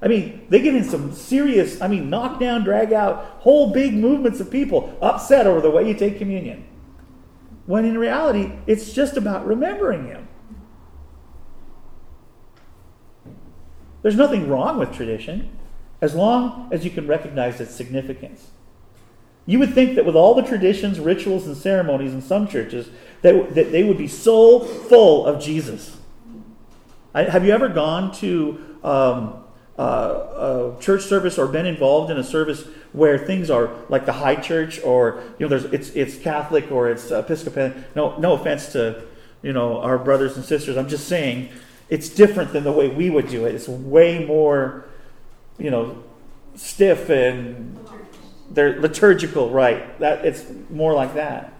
I 0.00 0.08
mean, 0.08 0.46
they 0.50 0.60
get 0.60 0.74
in 0.74 0.84
some 0.84 1.12
serious, 1.12 1.80
I 1.80 1.88
mean, 1.88 2.10
knockdown, 2.10 2.64
drag 2.64 2.92
out, 2.92 3.38
whole 3.40 3.72
big 3.72 3.94
movements 3.94 4.40
of 4.40 4.50
people 4.50 4.96
upset 5.00 5.46
over 5.46 5.60
the 5.60 5.70
way 5.70 5.88
you 5.88 5.94
take 5.94 6.18
communion. 6.18 6.66
When 7.64 7.84
in 7.84 7.98
reality, 7.98 8.52
it's 8.66 8.92
just 8.92 9.16
about 9.16 9.46
remembering 9.46 10.06
Him. 10.06 10.28
There's 14.06 14.14
nothing 14.14 14.48
wrong 14.48 14.78
with 14.78 14.94
tradition 14.94 15.48
as 16.00 16.14
long 16.14 16.68
as 16.70 16.84
you 16.84 16.92
can 16.92 17.08
recognize 17.08 17.60
its 17.60 17.74
significance. 17.74 18.52
You 19.46 19.58
would 19.58 19.74
think 19.74 19.96
that 19.96 20.06
with 20.06 20.14
all 20.14 20.32
the 20.32 20.44
traditions, 20.44 21.00
rituals, 21.00 21.44
and 21.44 21.56
ceremonies 21.56 22.12
in 22.12 22.22
some 22.22 22.46
churches, 22.46 22.88
that, 23.22 23.56
that 23.56 23.72
they 23.72 23.82
would 23.82 23.98
be 23.98 24.06
so 24.06 24.60
full 24.60 25.26
of 25.26 25.42
Jesus. 25.42 25.96
I, 27.16 27.24
have 27.24 27.44
you 27.44 27.50
ever 27.50 27.68
gone 27.68 28.12
to 28.18 28.78
um, 28.84 29.42
uh, 29.76 29.82
a 29.82 30.80
church 30.80 31.02
service 31.02 31.36
or 31.36 31.48
been 31.48 31.66
involved 31.66 32.08
in 32.08 32.16
a 32.16 32.22
service 32.22 32.62
where 32.92 33.18
things 33.18 33.50
are 33.50 33.70
like 33.88 34.06
the 34.06 34.12
high 34.12 34.36
church 34.36 34.80
or 34.84 35.20
you 35.40 35.48
know 35.48 35.48
there's 35.48 35.64
it's 35.72 35.90
it's 35.96 36.16
Catholic 36.16 36.70
or 36.70 36.88
it's 36.88 37.10
Episcopal? 37.10 37.72
No, 37.96 38.16
no 38.18 38.34
offense 38.34 38.70
to 38.70 39.02
you 39.42 39.52
know 39.52 39.80
our 39.80 39.98
brothers 39.98 40.36
and 40.36 40.44
sisters. 40.44 40.76
I'm 40.76 40.88
just 40.88 41.08
saying 41.08 41.48
it's 41.88 42.08
different 42.08 42.52
than 42.52 42.64
the 42.64 42.72
way 42.72 42.88
we 42.88 43.10
would 43.10 43.28
do 43.28 43.46
it. 43.46 43.54
It's 43.54 43.68
way 43.68 44.24
more, 44.24 44.86
you 45.58 45.70
know, 45.70 46.02
stiff 46.54 47.08
and 47.08 47.78
they're 48.50 48.80
liturgical, 48.80 49.50
right? 49.50 49.98
That 50.00 50.24
it's 50.24 50.44
more 50.70 50.94
like 50.94 51.14
that. 51.14 51.52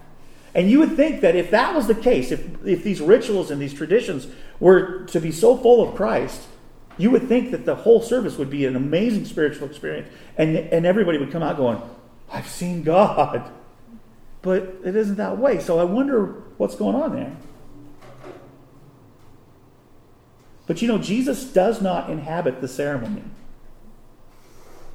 And 0.53 0.69
you 0.71 0.79
would 0.79 0.95
think 0.95 1.21
that 1.21 1.35
if 1.35 1.51
that 1.51 1.75
was 1.75 1.87
the 1.87 1.95
case, 1.95 2.31
if 2.31 2.65
if 2.65 2.83
these 2.83 2.99
rituals 2.99 3.51
and 3.51 3.61
these 3.61 3.73
traditions 3.73 4.27
were 4.59 5.05
to 5.05 5.19
be 5.19 5.31
so 5.31 5.55
full 5.55 5.87
of 5.87 5.95
Christ, 5.95 6.47
you 6.97 7.11
would 7.11 7.27
think 7.27 7.51
that 7.51 7.65
the 7.65 7.75
whole 7.75 8.01
service 8.01 8.37
would 8.37 8.49
be 8.49 8.65
an 8.65 8.75
amazing 8.75 9.25
spiritual 9.25 9.67
experience, 9.67 10.09
and 10.37 10.57
and 10.57 10.85
everybody 10.85 11.17
would 11.19 11.31
come 11.31 11.43
out 11.43 11.57
going, 11.57 11.81
"I've 12.31 12.47
seen 12.47 12.83
God," 12.83 13.51
but 14.41 14.77
it 14.83 14.95
isn't 14.95 15.17
that 15.17 15.37
way. 15.37 15.59
So 15.59 15.79
I 15.79 15.83
wonder 15.83 16.41
what's 16.57 16.75
going 16.75 16.95
on 16.95 17.13
there. 17.13 17.35
But 20.67 20.81
you 20.81 20.87
know, 20.87 20.97
Jesus 20.97 21.45
does 21.45 21.81
not 21.81 22.09
inhabit 22.09 22.61
the 22.61 22.67
ceremony. 22.67 23.23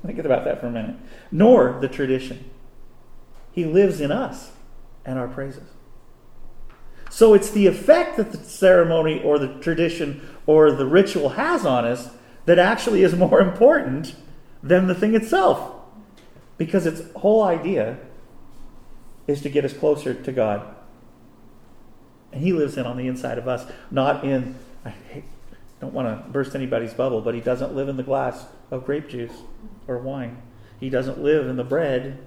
Think 0.05 0.19
about 0.19 0.45
that 0.45 0.61
for 0.61 0.67
a 0.67 0.71
minute. 0.71 0.97
Nor 1.31 1.79
the 1.81 1.89
tradition. 1.89 2.51
He 3.53 3.65
lives 3.65 4.01
in 4.01 4.13
us 4.13 4.53
and 5.05 5.19
our 5.19 5.29
praises. 5.29 5.69
So 7.11 7.35
it's 7.35 7.51
the 7.51 7.67
effect 7.67 8.17
that 8.17 8.33
the 8.33 8.39
ceremony 8.39 9.23
or 9.23 9.39
the 9.39 9.55
tradition 9.61 10.27
or 10.47 10.73
the 10.73 10.87
ritual 10.87 11.31
has 11.31 11.67
on 11.67 11.85
us 11.85 12.11
that 12.47 12.59
actually 12.59 13.03
is 13.03 13.15
more 13.15 13.41
important 13.49 14.15
than 14.63 14.87
the 14.87 14.95
thing 14.95 15.15
itself. 15.15 15.75
Because 16.59 16.87
its 16.87 17.03
whole 17.17 17.43
idea 17.43 17.99
is 19.27 19.41
to 19.43 19.49
get 19.49 19.65
us 19.65 19.73
closer 19.73 20.15
to 20.15 20.33
God. 20.33 20.75
And 22.33 22.43
He 22.43 22.53
lives 22.53 22.77
in 22.77 22.87
on 22.87 22.97
the 22.97 23.07
inside 23.07 23.39
of 23.39 23.47
us, 23.47 23.71
not 23.91 24.25
in, 24.25 24.57
I 24.85 24.91
hate, 24.91 25.25
don't 25.83 25.93
want 25.93 26.07
to 26.07 26.31
burst 26.31 26.55
anybody's 26.55 26.95
bubble, 26.95 27.21
but 27.21 27.35
he 27.35 27.41
doesn't 27.41 27.75
live 27.75 27.89
in 27.89 27.97
the 27.97 28.05
glass 28.05 28.47
of 28.71 28.87
grape 28.87 29.09
juice 29.09 29.33
or 29.89 29.99
wine. 29.99 30.41
He 30.79 30.89
doesn't 30.89 31.21
live 31.21 31.49
in 31.49 31.57
the 31.57 31.65
bread. 31.65 32.25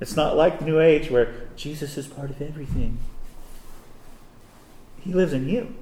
It's 0.00 0.16
not 0.16 0.34
like 0.34 0.58
the 0.58 0.64
New 0.64 0.80
Age 0.80 1.10
where 1.10 1.50
Jesus 1.56 1.98
is 1.98 2.06
part 2.06 2.30
of 2.30 2.40
everything. 2.40 3.00
He 5.02 5.12
lives 5.12 5.34
in 5.34 5.46
you. 5.46 5.74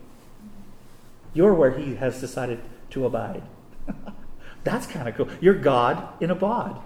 You're 1.35 1.55
where 1.55 1.71
he 1.79 1.95
has 1.95 2.21
decided 2.21 2.61
to 2.91 3.07
abide. 3.07 3.45
That's 4.65 4.89
kind 4.89 5.09
of 5.09 5.15
cool. 5.15 5.29
You're 5.41 5.55
God 5.55 6.21
in 6.21 6.33
a 6.33 6.35
bod. 6.35 6.83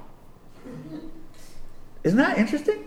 Isn't 2.05 2.19
that 2.19 2.37
interesting? 2.37 2.85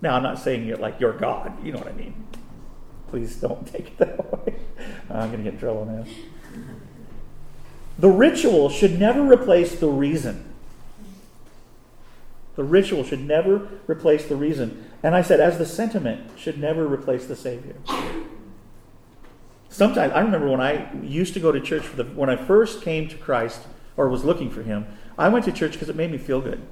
Now, 0.00 0.14
I'm 0.14 0.22
not 0.22 0.38
saying 0.38 0.64
you're 0.64 0.76
like 0.76 1.00
you're 1.00 1.18
God. 1.18 1.64
You 1.64 1.72
know 1.72 1.78
what 1.78 1.88
I 1.88 1.92
mean. 1.92 2.24
Please 3.08 3.34
don't 3.34 3.66
take 3.72 3.88
it 3.88 3.98
that 3.98 4.46
way. 4.46 4.54
Uh, 5.10 5.14
I'm 5.14 5.30
going 5.30 5.38
to 5.38 5.44
get 5.44 5.54
in 5.54 5.60
trouble 5.60 5.84
now. 5.84 6.04
The 7.98 8.08
ritual 8.08 8.70
should 8.70 8.98
never 8.98 9.22
replace 9.22 9.78
the 9.78 9.88
reason. 9.88 10.44
The 12.54 12.64
ritual 12.64 13.04
should 13.04 13.24
never 13.24 13.68
replace 13.86 14.26
the 14.26 14.36
reason. 14.36 14.84
And 15.02 15.14
I 15.14 15.22
said, 15.22 15.40
as 15.40 15.58
the 15.58 15.66
sentiment 15.66 16.38
should 16.38 16.58
never 16.58 16.86
replace 16.86 17.26
the 17.26 17.36
Savior. 17.36 17.76
Sometimes, 19.68 20.12
I 20.12 20.20
remember 20.20 20.48
when 20.48 20.60
I 20.60 20.92
used 21.02 21.34
to 21.34 21.40
go 21.40 21.52
to 21.52 21.60
church, 21.60 21.82
for 21.84 21.96
the, 21.96 22.04
when 22.04 22.30
I 22.30 22.36
first 22.36 22.82
came 22.82 23.08
to 23.08 23.16
Christ 23.16 23.62
or 23.96 24.08
was 24.08 24.24
looking 24.24 24.50
for 24.50 24.62
Him, 24.62 24.86
I 25.16 25.28
went 25.28 25.44
to 25.44 25.52
church 25.52 25.72
because 25.72 25.88
it 25.88 25.96
made 25.96 26.10
me 26.10 26.18
feel 26.18 26.40
good. 26.40 26.66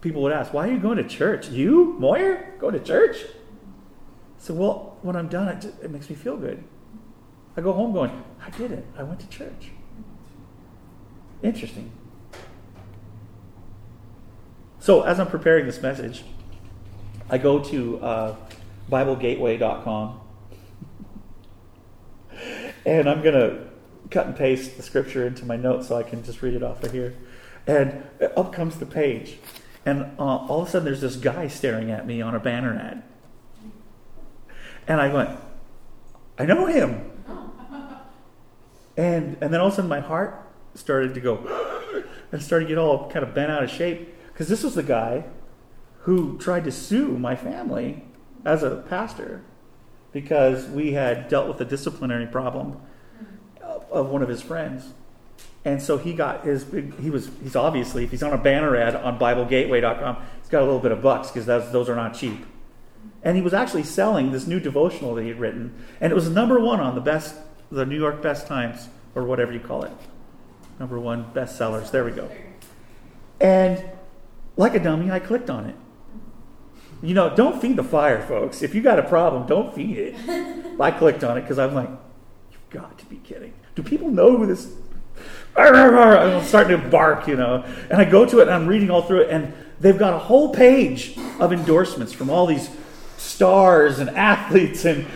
People 0.00 0.22
would 0.22 0.32
ask, 0.32 0.52
Why 0.52 0.68
are 0.68 0.72
you 0.72 0.78
going 0.78 0.96
to 0.98 1.04
church? 1.08 1.48
You, 1.48 1.96
Moyer, 1.98 2.54
go 2.58 2.70
to 2.70 2.78
church? 2.78 3.18
So, 4.38 4.54
well, 4.54 4.93
when 5.04 5.16
I'm 5.16 5.28
done, 5.28 5.48
it, 5.48 5.60
just, 5.60 5.82
it 5.82 5.90
makes 5.90 6.08
me 6.08 6.16
feel 6.16 6.38
good. 6.38 6.64
I 7.58 7.60
go 7.60 7.74
home 7.74 7.92
going, 7.92 8.24
I 8.42 8.48
did 8.56 8.72
it. 8.72 8.86
I 8.96 9.02
went 9.02 9.20
to 9.20 9.28
church. 9.28 9.70
Interesting. 11.42 11.92
So, 14.80 15.02
as 15.02 15.20
I'm 15.20 15.26
preparing 15.26 15.66
this 15.66 15.82
message, 15.82 16.24
I 17.28 17.36
go 17.36 17.58
to 17.60 18.00
uh, 18.00 18.36
BibleGateway.com. 18.90 20.20
and 22.86 23.08
I'm 23.08 23.22
going 23.22 23.34
to 23.34 23.66
cut 24.10 24.26
and 24.26 24.34
paste 24.34 24.78
the 24.78 24.82
scripture 24.82 25.26
into 25.26 25.44
my 25.44 25.56
notes 25.56 25.88
so 25.88 25.96
I 25.96 26.02
can 26.02 26.24
just 26.24 26.40
read 26.40 26.54
it 26.54 26.62
off 26.62 26.82
of 26.82 26.92
here. 26.92 27.14
And 27.66 28.04
up 28.38 28.54
comes 28.54 28.78
the 28.78 28.86
page. 28.86 29.36
And 29.84 30.18
uh, 30.18 30.22
all 30.22 30.62
of 30.62 30.68
a 30.68 30.70
sudden, 30.70 30.86
there's 30.86 31.02
this 31.02 31.16
guy 31.16 31.48
staring 31.48 31.90
at 31.90 32.06
me 32.06 32.22
on 32.22 32.34
a 32.34 32.40
banner 32.40 32.74
ad. 32.74 33.02
And 34.86 35.00
I 35.00 35.12
went, 35.12 35.38
I 36.38 36.46
know 36.46 36.66
him. 36.66 37.10
And, 38.96 39.36
and 39.40 39.52
then 39.52 39.60
all 39.60 39.66
of 39.66 39.72
a 39.72 39.74
sudden, 39.76 39.88
my 39.88 39.98
heart 39.98 40.40
started 40.74 41.14
to 41.14 41.20
go 41.20 42.04
and 42.32 42.40
started 42.40 42.66
to 42.66 42.68
get 42.68 42.78
all 42.78 43.10
kind 43.10 43.24
of 43.24 43.34
bent 43.34 43.50
out 43.50 43.64
of 43.64 43.68
shape 43.68 44.14
because 44.28 44.46
this 44.46 44.62
was 44.62 44.76
the 44.76 44.84
guy 44.84 45.24
who 46.02 46.38
tried 46.38 46.62
to 46.62 46.70
sue 46.70 47.18
my 47.18 47.34
family 47.34 48.04
as 48.44 48.62
a 48.62 48.84
pastor 48.88 49.42
because 50.12 50.68
we 50.68 50.92
had 50.92 51.28
dealt 51.28 51.48
with 51.48 51.60
a 51.60 51.64
disciplinary 51.64 52.26
problem 52.26 52.80
of 53.90 54.10
one 54.10 54.22
of 54.22 54.28
his 54.28 54.42
friends. 54.42 54.92
And 55.64 55.80
so 55.80 55.96
he 55.96 56.12
got 56.12 56.44
his 56.44 56.62
big, 56.62 56.98
he 57.00 57.10
was, 57.10 57.30
he's 57.42 57.56
obviously, 57.56 58.04
if 58.04 58.10
he's 58.10 58.22
on 58.22 58.32
a 58.32 58.38
banner 58.38 58.76
ad 58.76 58.94
on 58.94 59.18
BibleGateway.com, 59.18 60.16
he's 60.40 60.50
got 60.50 60.60
a 60.60 60.64
little 60.64 60.78
bit 60.78 60.92
of 60.92 61.00
bucks 61.00 61.30
because 61.30 61.46
those 61.46 61.88
are 61.88 61.96
not 61.96 62.14
cheap. 62.14 62.44
And 63.24 63.36
he 63.36 63.42
was 63.42 63.54
actually 63.54 63.84
selling 63.84 64.30
this 64.30 64.46
new 64.46 64.60
devotional 64.60 65.14
that 65.14 65.22
he 65.22 65.28
had 65.28 65.40
written. 65.40 65.74
And 66.00 66.12
it 66.12 66.14
was 66.14 66.28
number 66.28 66.60
one 66.60 66.78
on 66.78 66.94
the 66.94 67.00
best, 67.00 67.34
the 67.72 67.86
New 67.86 67.98
York 67.98 68.22
Best 68.22 68.46
Times, 68.46 68.88
or 69.14 69.24
whatever 69.24 69.52
you 69.52 69.60
call 69.60 69.82
it. 69.82 69.92
Number 70.78 71.00
one 71.00 71.32
bestsellers. 71.32 71.90
There 71.90 72.04
we 72.04 72.10
go. 72.10 72.30
And 73.40 73.82
like 74.56 74.74
a 74.74 74.78
dummy, 74.78 75.10
I 75.10 75.20
clicked 75.20 75.48
on 75.48 75.66
it. 75.66 75.76
You 77.02 77.14
know, 77.14 77.34
don't 77.34 77.60
feed 77.60 77.76
the 77.76 77.84
fire, 77.84 78.24
folks. 78.26 78.62
If 78.62 78.74
you 78.74 78.82
got 78.82 78.98
a 78.98 79.02
problem, 79.02 79.46
don't 79.46 79.74
feed 79.74 79.98
it. 79.98 80.80
I 80.80 80.90
clicked 80.90 81.24
on 81.24 81.38
it 81.38 81.42
because 81.42 81.58
I'm 81.58 81.74
like, 81.74 81.88
you've 82.50 82.70
got 82.70 82.98
to 82.98 83.06
be 83.06 83.16
kidding. 83.16 83.54
Do 83.74 83.82
people 83.82 84.10
know 84.10 84.36
who 84.36 84.46
this 84.46 84.72
I'm 85.56 86.44
starting 86.44 86.80
to 86.80 86.88
bark, 86.88 87.28
you 87.28 87.36
know. 87.36 87.64
And 87.88 88.00
I 88.00 88.04
go 88.04 88.26
to 88.26 88.40
it 88.40 88.42
and 88.42 88.50
I'm 88.50 88.66
reading 88.66 88.90
all 88.90 89.02
through 89.02 89.22
it, 89.22 89.30
and 89.30 89.52
they've 89.80 89.98
got 89.98 90.12
a 90.12 90.18
whole 90.18 90.52
page 90.52 91.16
of 91.38 91.52
endorsements 91.52 92.12
from 92.12 92.28
all 92.28 92.46
these 92.46 92.68
stars 93.24 93.98
and 93.98 94.10
athletes 94.10 94.84
and 94.84 95.06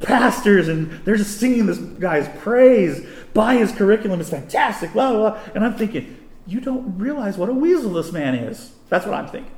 pastors, 0.00 0.68
and 0.68 0.90
they're 1.04 1.16
just 1.16 1.38
singing 1.38 1.66
this 1.66 1.78
guy's 1.78 2.28
praise 2.40 3.06
by 3.32 3.56
his 3.56 3.72
curriculum. 3.72 4.20
It's 4.20 4.30
fantastic, 4.30 4.92
blah, 4.92 5.12
blah, 5.12 5.30
blah. 5.30 5.40
And 5.54 5.64
I'm 5.64 5.74
thinking, 5.74 6.18
you 6.46 6.60
don't 6.60 6.98
realize 6.98 7.38
what 7.38 7.48
a 7.48 7.54
weasel 7.54 7.92
this 7.92 8.12
man 8.12 8.34
is. 8.34 8.72
That's 8.88 9.06
what 9.06 9.14
I'm 9.14 9.28
thinking. 9.28 9.50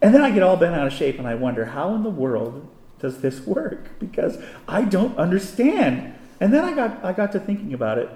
And 0.00 0.14
then 0.14 0.22
I 0.22 0.30
get 0.30 0.42
all 0.42 0.56
bent 0.56 0.74
out 0.74 0.86
of 0.86 0.92
shape 0.92 1.18
and 1.18 1.26
I 1.26 1.34
wonder, 1.34 1.66
how 1.66 1.94
in 1.94 2.02
the 2.02 2.10
world 2.10 2.68
does 2.98 3.20
this 3.20 3.40
work? 3.46 3.98
Because 3.98 4.38
I 4.66 4.82
don't 4.82 5.16
understand 5.18 6.14
and 6.40 6.52
then 6.52 6.64
I 6.64 6.72
got, 6.72 7.04
I 7.04 7.12
got 7.12 7.32
to 7.32 7.40
thinking 7.40 7.74
about 7.74 7.98
it. 7.98 8.08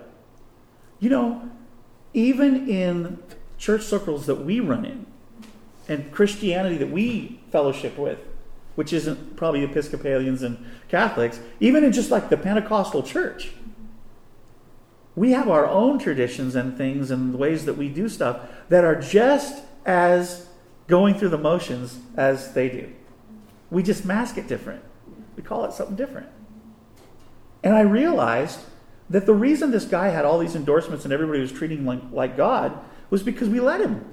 You 1.00 1.10
know, 1.10 1.50
even 2.14 2.68
in 2.68 3.18
church 3.58 3.82
circles 3.82 4.26
that 4.26 4.44
we 4.44 4.60
run 4.60 4.84
in, 4.84 5.06
and 5.88 6.12
Christianity 6.12 6.76
that 6.78 6.90
we 6.90 7.40
fellowship 7.50 7.98
with, 7.98 8.18
which 8.74 8.92
isn't 8.92 9.36
probably 9.36 9.64
Episcopalians 9.64 10.42
and 10.42 10.64
Catholics, 10.88 11.40
even 11.60 11.84
in 11.84 11.92
just 11.92 12.10
like 12.10 12.28
the 12.28 12.36
Pentecostal 12.36 13.02
church, 13.02 13.52
we 15.14 15.32
have 15.32 15.48
our 15.48 15.66
own 15.66 15.98
traditions 15.98 16.54
and 16.54 16.76
things 16.76 17.10
and 17.10 17.34
ways 17.38 17.66
that 17.66 17.76
we 17.76 17.88
do 17.88 18.08
stuff 18.08 18.40
that 18.68 18.84
are 18.84 18.98
just 18.98 19.62
as 19.84 20.48
going 20.86 21.14
through 21.14 21.28
the 21.28 21.38
motions 21.38 21.98
as 22.16 22.54
they 22.54 22.68
do. 22.68 22.92
We 23.70 23.82
just 23.82 24.04
mask 24.04 24.38
it 24.38 24.48
different. 24.48 24.82
We 25.36 25.42
call 25.42 25.64
it 25.64 25.72
something 25.72 25.96
different. 25.96 26.28
And 27.62 27.74
I 27.74 27.80
realized 27.80 28.60
that 29.10 29.26
the 29.26 29.34
reason 29.34 29.70
this 29.70 29.84
guy 29.84 30.08
had 30.08 30.24
all 30.24 30.38
these 30.38 30.56
endorsements 30.56 31.04
and 31.04 31.12
everybody 31.12 31.40
was 31.40 31.52
treating 31.52 31.78
him 31.78 31.86
like, 31.86 32.00
like 32.10 32.36
God 32.36 32.78
was 33.10 33.22
because 33.22 33.48
we 33.48 33.60
let 33.60 33.80
him. 33.80 34.04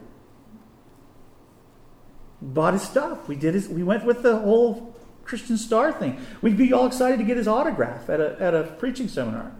Bought 2.41 2.73
his 2.73 2.83
stuff. 2.83 3.27
We 3.27 3.35
did 3.35 3.53
his, 3.53 3.67
we 3.67 3.83
went 3.83 4.05
with 4.05 4.23
the 4.23 4.37
whole 4.37 4.95
Christian 5.23 5.57
star 5.57 5.91
thing. 5.91 6.19
We'd 6.41 6.57
be 6.57 6.73
all 6.73 6.85
excited 6.85 7.19
to 7.19 7.25
get 7.25 7.37
his 7.37 7.47
autograph 7.47 8.09
at 8.09 8.19
a, 8.19 8.41
at 8.41 8.53
a 8.53 8.63
preaching 8.63 9.07
seminar. 9.07 9.51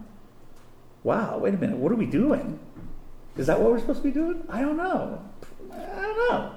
Wow, 1.04 1.40
wait 1.40 1.54
a 1.54 1.58
minute, 1.58 1.78
what 1.78 1.92
are 1.92 1.96
we 1.96 2.06
doing? 2.06 2.60
Is 3.38 3.48
that 3.48 3.60
what 3.60 3.72
we're 3.72 3.80
supposed 3.80 4.02
to 4.02 4.08
be 4.08 4.12
doing? 4.12 4.44
I 4.50 4.62
don't 4.62 4.78
know. 4.78 5.24
I 5.72 5.78
don't 5.78 6.30
know. 6.30 6.56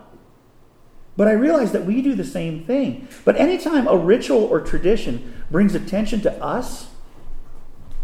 But 1.17 1.29
I 1.29 1.33
realize 1.33 1.73
that 1.73 1.85
we 1.85 2.03
do 2.03 2.15
the 2.15 2.25
same 2.25 2.65
thing. 2.65 3.07
But 3.25 3.37
anytime 3.37 3.87
a 3.87 3.97
ritual 3.97 4.45
or 4.45 4.61
tradition 4.61 5.45
brings 5.51 5.75
attention 5.75 6.23
to 6.23 6.43
us, 6.43 6.89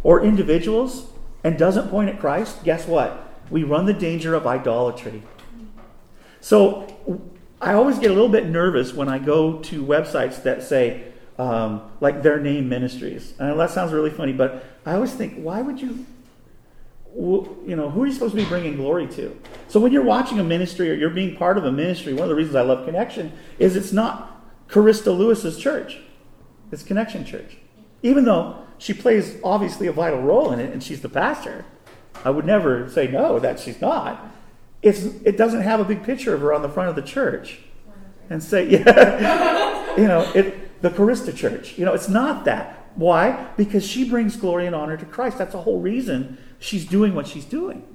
or 0.03 0.23
individuals 0.23 1.09
and 1.45 1.59
doesn't 1.59 1.89
point 1.89 2.09
at 2.09 2.21
Christ, 2.21 2.65
guess 2.65 2.87
what? 2.87 3.33
We 3.51 3.65
run 3.65 3.87
the 3.87 3.93
danger 3.93 4.35
of 4.35 4.47
idolatry. 4.47 5.23
So 6.41 6.87
I 7.61 7.75
always 7.75 7.99
get 7.99 8.11
a 8.11 8.15
little 8.15 8.29
bit 8.29 8.47
nervous 8.47 8.93
when 8.93 9.09
I 9.09 9.19
go 9.19 9.59
to 9.59 9.85
websites 9.85 10.43
that 10.45 10.63
say, 10.63 11.13
um, 11.39 11.83
like 12.01 12.23
their 12.23 12.41
name 12.41 12.69
ministries. 12.69 13.35
Know 13.39 13.57
that 13.57 13.71
sounds 13.71 13.93
really 13.93 14.11
funny, 14.11 14.33
but 14.33 14.65
I 14.87 14.95
always 14.95 15.13
think, 15.13 15.43
why 15.43 15.61
would 15.61 15.81
you, 15.81 16.07
you 17.17 17.77
know, 17.77 17.91
who 17.91 18.03
are 18.03 18.07
you 18.07 18.13
supposed 18.13 18.35
to 18.35 18.41
be 18.41 18.49
bringing 18.49 18.77
glory 18.77 19.07
to? 19.09 19.41
So 19.69 19.81
when 19.81 19.93
you're 19.93 20.05
watching 20.05 20.39
a 20.39 20.45
ministry 20.45 20.91
or 20.91 20.95
you're 20.95 21.11
being 21.11 21.37
part 21.37 21.59
of 21.59 21.65
a 21.65 21.73
ministry, 21.73 22.13
one 22.13 22.25
of 22.25 22.29
the 22.29 22.35
reasons 22.35 22.55
I 22.55 22.63
love 22.63 22.85
Connection 22.85 23.33
is 23.59 23.77
it's 23.77 23.93
not 23.93 24.43
Carista 24.69 25.17
Lewis's 25.17 25.59
church, 25.59 25.99
it's 26.71 26.83
Connection 26.83 27.25
Church. 27.25 27.57
Even 28.03 28.25
though 28.25 28.65
she 28.79 28.95
plays 28.95 29.37
obviously 29.43 29.89
a 29.89 29.93
vital 29.93 30.23
role 30.23 30.53
in 30.53 30.61
it, 30.61 30.73
and 30.73 30.83
she's 30.83 31.03
the 31.03 31.09
pastor. 31.09 31.65
I 32.25 32.31
would 32.31 32.47
never 32.47 32.89
say 32.89 33.09
no 33.09 33.39
that 33.41 33.61
she's 33.61 33.81
not. 33.81 34.25
It's, 34.83 35.05
it 35.25 35.37
doesn't 35.37 35.63
have 35.63 35.81
a 35.81 35.85
big 35.85 36.05
picture 36.05 36.35
of 36.35 36.41
her 36.41 36.53
on 36.53 36.63
the 36.63 36.69
front 36.69 36.89
of 36.89 36.97
the 36.97 37.03
church 37.03 37.59
and 38.31 38.43
say, 38.43 38.69
yeah, 38.69 39.97
you 39.97 40.07
know, 40.07 40.31
it, 40.35 40.83
the 40.83 40.91
Carista 40.91 41.35
Church. 41.35 41.77
You 41.79 41.85
know, 41.85 41.95
it's 41.95 42.09
not 42.09 42.45
that. 42.45 42.91
Why? 42.95 43.49
Because 43.57 43.87
she 43.87 44.09
brings 44.09 44.37
glory 44.37 44.67
and 44.67 44.75
honor 44.75 44.97
to 44.97 45.05
Christ. 45.05 45.39
That's 45.39 45.53
the 45.53 45.63
whole 45.63 45.81
reason 45.81 46.39
she's 46.59 46.85
doing 46.85 47.15
what 47.15 47.27
she's 47.27 47.45
doing. 47.45 47.87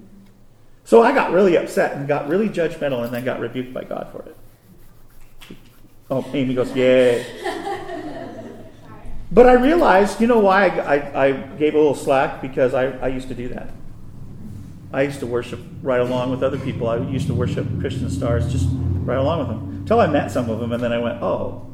So 0.85 1.01
I 1.01 1.13
got 1.13 1.31
really 1.31 1.57
upset 1.57 1.93
and 1.95 2.07
got 2.07 2.27
really 2.27 2.49
judgmental 2.49 3.03
and 3.03 3.13
then 3.13 3.23
got 3.23 3.39
rebuked 3.39 3.73
by 3.73 3.85
God 3.85 4.09
for 4.11 4.23
it. 4.23 4.35
Oh, 6.09 6.29
Amy 6.33 6.53
goes, 6.53 6.75
yay. 6.75 7.25
But 9.31 9.47
I 9.47 9.53
realized, 9.53 10.21
you 10.21 10.27
know 10.27 10.39
why 10.39 10.67
I, 10.67 10.95
I, 10.95 11.25
I 11.25 11.31
gave 11.31 11.73
a 11.73 11.77
little 11.77 11.95
slack? 11.95 12.41
Because 12.41 12.73
I, 12.73 12.91
I 12.99 13.07
used 13.07 13.29
to 13.29 13.33
do 13.33 13.47
that. 13.49 13.69
I 14.93 15.01
used 15.01 15.19
to 15.21 15.27
worship 15.27 15.59
right 15.81 15.99
along 15.99 16.29
with 16.29 16.43
other 16.43 16.59
people. 16.59 16.87
I 16.87 16.97
used 16.97 17.25
to 17.27 17.33
worship 17.33 17.67
Christian 17.79 18.09
stars 18.11 18.51
just 18.51 18.67
right 18.71 19.17
along 19.17 19.39
with 19.39 19.47
them. 19.47 19.69
Until 19.79 19.99
I 19.99 20.07
met 20.07 20.31
some 20.31 20.49
of 20.51 20.59
them, 20.59 20.71
and 20.71 20.81
then 20.81 20.93
I 20.93 20.99
went, 20.99 21.21
oh, 21.21 21.67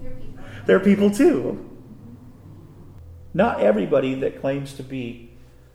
they're 0.00 0.10
people 0.10 0.44
they're 0.64 0.80
people 0.80 1.10
too. 1.10 1.68
Not 3.34 3.60
everybody 3.60 4.14
that 4.14 4.40
claims 4.40 4.74
to 4.74 4.82
be, 4.82 5.32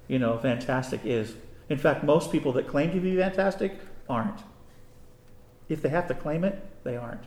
you 0.08 0.18
know, 0.18 0.38
fantastic 0.38 1.02
is. 1.04 1.34
In 1.70 1.78
fact, 1.78 2.04
most 2.04 2.32
people 2.32 2.54
that 2.54 2.68
claim 2.68 2.92
to 2.92 3.00
be 3.00 3.18
fantastic 3.18 3.74
aren't. 4.10 4.40
If 5.68 5.82
they 5.82 5.90
have 5.90 6.08
to 6.08 6.14
claim 6.14 6.44
it, 6.44 6.64
they 6.84 6.96
aren't. 6.96 7.24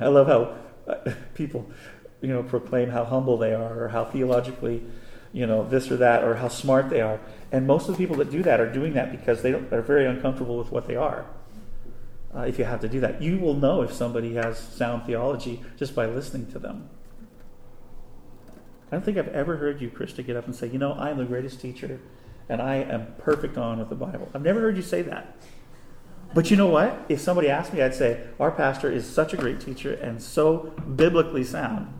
I 0.00 0.08
love 0.08 0.26
how 0.26 0.56
uh, 0.86 1.12
people, 1.34 1.70
you 2.20 2.28
know, 2.28 2.42
proclaim 2.42 2.90
how 2.90 3.04
humble 3.04 3.38
they 3.38 3.54
are 3.54 3.84
or 3.84 3.88
how 3.88 4.04
theologically, 4.04 4.82
you 5.32 5.46
know, 5.46 5.66
this 5.68 5.90
or 5.90 5.96
that 5.96 6.24
or 6.24 6.36
how 6.36 6.48
smart 6.48 6.90
they 6.90 7.00
are. 7.00 7.20
And 7.50 7.66
most 7.66 7.88
of 7.88 7.96
the 7.96 7.98
people 7.98 8.16
that 8.16 8.30
do 8.30 8.42
that 8.42 8.60
are 8.60 8.70
doing 8.70 8.94
that 8.94 9.10
because 9.10 9.42
they 9.42 9.52
are 9.52 9.82
very 9.82 10.06
uncomfortable 10.06 10.58
with 10.58 10.70
what 10.70 10.86
they 10.86 10.96
are. 10.96 11.26
Uh, 12.34 12.40
if 12.40 12.58
you 12.58 12.64
have 12.64 12.80
to 12.80 12.88
do 12.88 13.00
that, 13.00 13.20
you 13.20 13.38
will 13.38 13.54
know 13.54 13.82
if 13.82 13.92
somebody 13.92 14.34
has 14.34 14.58
sound 14.58 15.04
theology 15.04 15.62
just 15.76 15.94
by 15.94 16.06
listening 16.06 16.50
to 16.52 16.58
them. 16.58 16.88
I 18.90 18.96
don't 18.96 19.04
think 19.04 19.16
I've 19.18 19.28
ever 19.28 19.56
heard 19.56 19.80
you, 19.80 19.90
Krista, 19.90 20.24
get 20.24 20.36
up 20.36 20.46
and 20.46 20.54
say, 20.54 20.68
you 20.68 20.78
know, 20.78 20.92
I 20.92 21.10
am 21.10 21.18
the 21.18 21.24
greatest 21.24 21.60
teacher 21.60 22.00
and 22.48 22.60
I 22.60 22.76
am 22.76 23.14
perfect 23.18 23.56
on 23.56 23.78
with 23.78 23.88
the 23.88 23.94
Bible. 23.94 24.30
I've 24.34 24.42
never 24.42 24.60
heard 24.60 24.76
you 24.76 24.82
say 24.82 25.02
that. 25.02 25.36
But 26.34 26.50
you 26.50 26.56
know 26.56 26.66
what? 26.66 27.04
If 27.08 27.20
somebody 27.20 27.48
asked 27.48 27.72
me, 27.72 27.82
I'd 27.82 27.94
say, 27.94 28.24
Our 28.40 28.50
pastor 28.50 28.90
is 28.90 29.08
such 29.08 29.32
a 29.32 29.36
great 29.36 29.60
teacher 29.60 29.94
and 29.94 30.22
so 30.22 30.72
biblically 30.96 31.44
sound. 31.44 31.92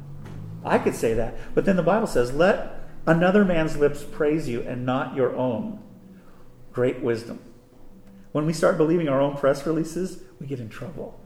I 0.65 0.79
could 0.79 0.95
say 0.95 1.15
that. 1.15 1.55
But 1.55 1.65
then 1.65 1.77
the 1.77 1.83
Bible 1.83 2.07
says, 2.07 2.33
Let 2.33 2.82
another 3.07 3.45
man's 3.45 3.77
lips 3.77 4.05
praise 4.05 4.49
you 4.49 4.61
and 4.63 4.87
not 4.87 5.15
your 5.17 5.35
own. 5.37 5.83
Great 6.73 7.01
wisdom. 7.01 7.41
When 8.33 8.47
we 8.47 8.53
start 8.53 8.79
believing 8.79 9.09
our 9.09 9.21
own 9.21 9.37
press 9.37 9.67
releases, 9.67 10.23
we 10.41 10.47
get 10.47 10.61
in 10.61 10.69
trouble. 10.69 11.21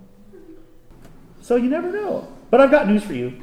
So 1.41 1.57
you 1.57 1.70
never 1.70 1.93
know. 1.93 2.27
But 2.51 2.61
I've 2.61 2.70
got 2.70 2.89
news 2.89 3.05
for 3.05 3.14
you. 3.14 3.41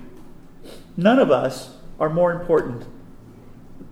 None 0.97 1.19
of 1.19 1.31
us 1.31 1.77
are 1.99 2.09
more 2.09 2.31
important 2.31 2.86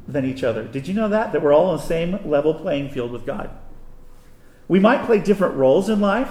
than 0.08 0.26
each 0.26 0.44
other. 0.44 0.64
Did 0.64 0.88
you 0.88 0.94
know 0.94 1.08
that? 1.08 1.32
That 1.32 1.42
we're 1.42 1.54
all 1.54 1.68
on 1.68 1.78
the 1.78 1.84
same 1.84 2.20
level 2.30 2.54
playing 2.54 2.90
field 2.90 3.12
with 3.12 3.26
God. 3.26 3.50
We 4.68 4.80
might 4.80 5.06
play 5.06 5.20
different 5.20 5.56
roles 5.56 5.90
in 5.90 6.02
life, 6.02 6.30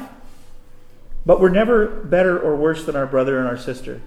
But 1.27 1.41
we're 1.41 1.51
never 1.51 1.87
better 1.87 2.39
or 2.39 2.57
worse 2.57 2.85
than 2.85 2.97
our 2.97 3.07
brother 3.07 3.39
and 3.39 3.47
our 3.47 3.59
sister. 3.59 4.01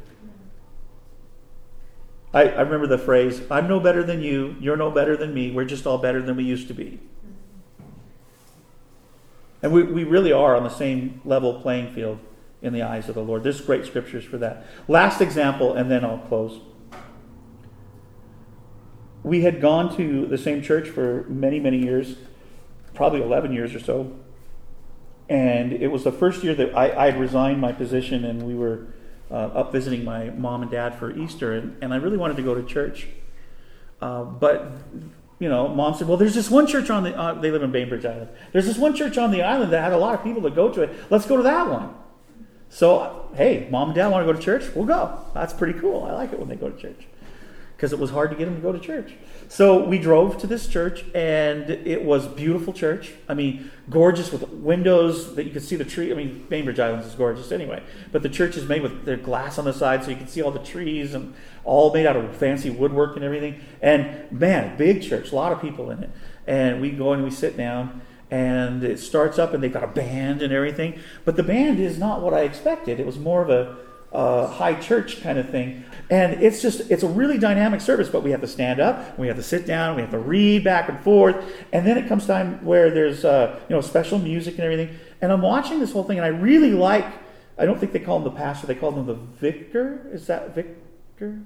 I, 2.33 2.49
I 2.49 2.61
remember 2.61 2.87
the 2.87 2.97
phrase, 2.97 3.41
I'm 3.51 3.67
no 3.67 3.79
better 3.79 4.03
than 4.03 4.21
you, 4.21 4.55
you're 4.59 4.77
no 4.77 4.89
better 4.89 5.15
than 5.15 5.33
me, 5.33 5.51
we're 5.51 5.65
just 5.65 5.85
all 5.85 5.99
better 5.99 6.21
than 6.21 6.35
we 6.35 6.43
used 6.43 6.67
to 6.69 6.73
be. 6.73 6.99
And 9.61 9.71
we, 9.71 9.83
we 9.83 10.03
really 10.03 10.33
are 10.33 10.55
on 10.55 10.63
the 10.63 10.69
same 10.69 11.21
level 11.23 11.61
playing 11.61 11.93
field 11.93 12.19
in 12.61 12.73
the 12.73 12.81
eyes 12.81 13.07
of 13.07 13.15
the 13.15 13.21
Lord. 13.21 13.43
There's 13.43 13.61
great 13.61 13.85
scriptures 13.85 14.25
for 14.25 14.37
that. 14.39 14.65
Last 14.87 15.21
example, 15.21 15.73
and 15.73 15.91
then 15.91 16.03
I'll 16.03 16.17
close. 16.17 16.59
We 19.21 19.41
had 19.41 19.61
gone 19.61 19.95
to 19.95 20.25
the 20.25 20.37
same 20.37 20.61
church 20.61 20.89
for 20.89 21.25
many, 21.29 21.59
many 21.59 21.77
years, 21.77 22.15
probably 22.93 23.21
11 23.21 23.53
years 23.53 23.73
or 23.73 23.79
so. 23.79 24.13
And 25.29 25.71
it 25.71 25.87
was 25.87 26.03
the 26.03 26.11
first 26.11 26.43
year 26.43 26.53
that 26.55 26.75
I, 26.75 26.91
I 26.91 27.05
had 27.11 27.19
resigned 27.19 27.61
my 27.61 27.71
position, 27.71 28.25
and 28.25 28.43
we 28.43 28.55
were 28.55 28.87
uh, 29.33 29.47
up 29.47 29.71
visiting 29.71 30.05
my 30.05 30.29
mom 30.29 30.61
and 30.61 30.69
dad 30.69 30.95
for 30.95 31.11
Easter, 31.17 31.53
and, 31.53 31.75
and 31.81 31.93
I 31.93 31.97
really 31.97 32.17
wanted 32.17 32.37
to 32.37 32.43
go 32.43 32.53
to 32.53 32.63
church. 32.63 33.07
Uh, 33.99 34.23
but 34.23 34.71
you 35.39 35.49
know, 35.49 35.67
mom 35.67 35.95
said, 35.95 36.07
"Well, 36.07 36.17
there's 36.17 36.35
this 36.35 36.51
one 36.51 36.67
church 36.67 36.89
on 36.89 37.03
the. 37.03 37.17
Uh, 37.17 37.33
they 37.33 37.49
live 37.49 37.63
in 37.63 37.71
Bainbridge 37.71 38.05
Island. 38.05 38.29
There's 38.51 38.67
this 38.67 38.77
one 38.77 38.95
church 38.95 39.17
on 39.17 39.31
the 39.31 39.41
island 39.41 39.73
that 39.73 39.81
had 39.81 39.91
a 39.91 39.97
lot 39.97 40.13
of 40.13 40.23
people 40.23 40.41
that 40.43 40.55
go 40.55 40.69
to 40.71 40.83
it. 40.83 40.95
Let's 41.09 41.25
go 41.25 41.35
to 41.35 41.43
that 41.43 41.67
one." 41.67 41.95
So, 42.69 43.29
hey, 43.35 43.67
mom 43.69 43.89
and 43.89 43.95
dad 43.95 44.07
want 44.07 44.25
to 44.25 44.31
go 44.31 44.37
to 44.37 44.43
church? 44.43 44.73
We'll 44.75 44.85
go. 44.85 45.19
That's 45.33 45.53
pretty 45.53 45.79
cool. 45.79 46.03
I 46.03 46.11
like 46.13 46.33
it 46.33 46.39
when 46.39 46.47
they 46.47 46.55
go 46.55 46.69
to 46.69 46.79
church 46.79 47.05
because 47.83 47.91
it 47.91 47.99
was 47.99 48.11
hard 48.11 48.31
to 48.31 48.37
get 48.37 48.45
them 48.45 48.55
to 48.55 48.61
go 48.61 48.71
to 48.71 48.79
church. 48.79 49.11
So 49.49 49.83
we 49.85 49.99
drove 49.99 50.37
to 50.37 50.47
this 50.47 50.67
church, 50.67 51.03
and 51.13 51.69
it 51.69 52.01
was 52.01 52.25
beautiful 52.27 52.71
church. 52.71 53.11
I 53.27 53.33
mean, 53.33 53.71
gorgeous 53.89 54.31
with 54.31 54.47
windows 54.47 55.35
that 55.35 55.43
you 55.43 55.51
could 55.51 55.63
see 55.63 55.75
the 55.75 55.83
tree. 55.83 56.09
I 56.09 56.15
mean, 56.15 56.45
Bainbridge 56.47 56.79
Islands 56.79 57.05
is 57.05 57.13
gorgeous 57.13 57.51
anyway, 57.51 57.83
but 58.13 58.23
the 58.23 58.29
church 58.29 58.55
is 58.55 58.69
made 58.69 58.83
with 58.83 59.03
the 59.03 59.17
glass 59.17 59.57
on 59.57 59.65
the 59.65 59.73
side, 59.73 60.01
so 60.01 60.11
you 60.11 60.15
can 60.15 60.29
see 60.29 60.41
all 60.41 60.51
the 60.51 60.59
trees 60.59 61.13
and 61.13 61.33
all 61.65 61.93
made 61.93 62.05
out 62.05 62.15
of 62.15 62.33
fancy 62.37 62.69
woodwork 62.69 63.17
and 63.17 63.25
everything. 63.25 63.59
And 63.81 64.31
man, 64.31 64.77
big 64.77 65.03
church, 65.03 65.33
a 65.33 65.35
lot 65.35 65.51
of 65.51 65.59
people 65.59 65.91
in 65.91 66.03
it. 66.03 66.09
And 66.47 66.79
we 66.79 66.89
go 66.89 67.11
and 67.11 67.21
we 67.21 67.31
sit 67.31 67.57
down, 67.57 67.99
and 68.31 68.81
it 68.81 68.97
starts 68.97 69.37
up, 69.37 69.53
and 69.53 69.61
they've 69.61 69.73
got 69.73 69.83
a 69.83 69.87
band 69.87 70.41
and 70.41 70.53
everything. 70.53 71.01
But 71.25 71.35
the 71.35 71.43
band 71.43 71.81
is 71.81 71.99
not 71.99 72.21
what 72.21 72.33
I 72.33 72.43
expected. 72.43 73.01
It 73.01 73.05
was 73.05 73.19
more 73.19 73.41
of 73.41 73.49
a 73.49 73.75
uh, 74.13 74.47
high 74.47 74.75
church 74.75 75.21
kind 75.21 75.37
of 75.37 75.49
thing. 75.49 75.83
And 76.13 76.43
it's 76.43 76.61
just, 76.61 76.91
it's 76.91 77.01
a 77.01 77.07
really 77.07 77.39
dynamic 77.39 77.81
service, 77.81 78.07
but 78.07 78.21
we 78.21 78.29
have 78.29 78.41
to 78.41 78.47
stand 78.47 78.79
up, 78.79 79.17
we 79.17 79.25
have 79.29 79.37
to 79.37 79.41
sit 79.41 79.65
down, 79.65 79.95
we 79.95 80.03
have 80.03 80.11
to 80.11 80.19
read 80.19 80.63
back 80.63 80.87
and 80.87 80.99
forth. 80.99 81.43
And 81.71 81.87
then 81.87 81.97
it 81.97 82.07
comes 82.07 82.27
time 82.27 82.63
where 82.63 82.91
there's, 82.91 83.25
uh, 83.25 83.59
you 83.67 83.75
know, 83.75 83.81
special 83.81 84.19
music 84.19 84.53
and 84.53 84.63
everything. 84.63 84.95
And 85.21 85.31
I'm 85.31 85.41
watching 85.41 85.79
this 85.79 85.91
whole 85.91 86.03
thing, 86.03 86.19
and 86.19 86.25
I 86.25 86.29
really 86.29 86.69
like, 86.69 87.07
I 87.57 87.65
don't 87.65 87.79
think 87.79 87.93
they 87.93 87.99
call 87.99 88.17
him 88.17 88.25
the 88.25 88.29
pastor, 88.29 88.67
they 88.67 88.75
call 88.75 88.91
him 88.91 89.07
the 89.07 89.15
vicar. 89.15 90.07
Is 90.11 90.27
that 90.27 90.53
vicar? 90.53 91.39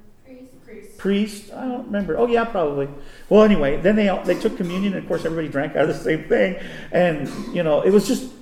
Priest. 0.65 0.97
Priest. 0.97 1.53
I 1.53 1.61
don't 1.61 1.85
remember. 1.85 2.17
Oh 2.17 2.27
yeah, 2.27 2.43
probably. 2.43 2.89
Well, 3.29 3.43
anyway, 3.43 3.79
then 3.79 3.95
they 3.95 4.07
they 4.25 4.37
took 4.37 4.57
communion, 4.57 4.95
and 4.95 5.01
of 5.01 5.07
course 5.07 5.23
everybody 5.23 5.47
drank 5.47 5.77
out 5.77 5.89
of 5.89 5.97
the 5.97 6.03
same 6.03 6.27
thing, 6.27 6.57
and 6.91 7.29
you 7.55 7.63
know 7.63 7.83
it 7.83 7.91
was 7.91 8.05
just 8.05 8.33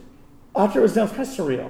after 0.56 0.80
it 0.80 0.82
was 0.82 0.96
done, 0.96 1.08
it 1.08 1.16
was 1.16 1.30
kind 1.30 1.30
of 1.30 1.70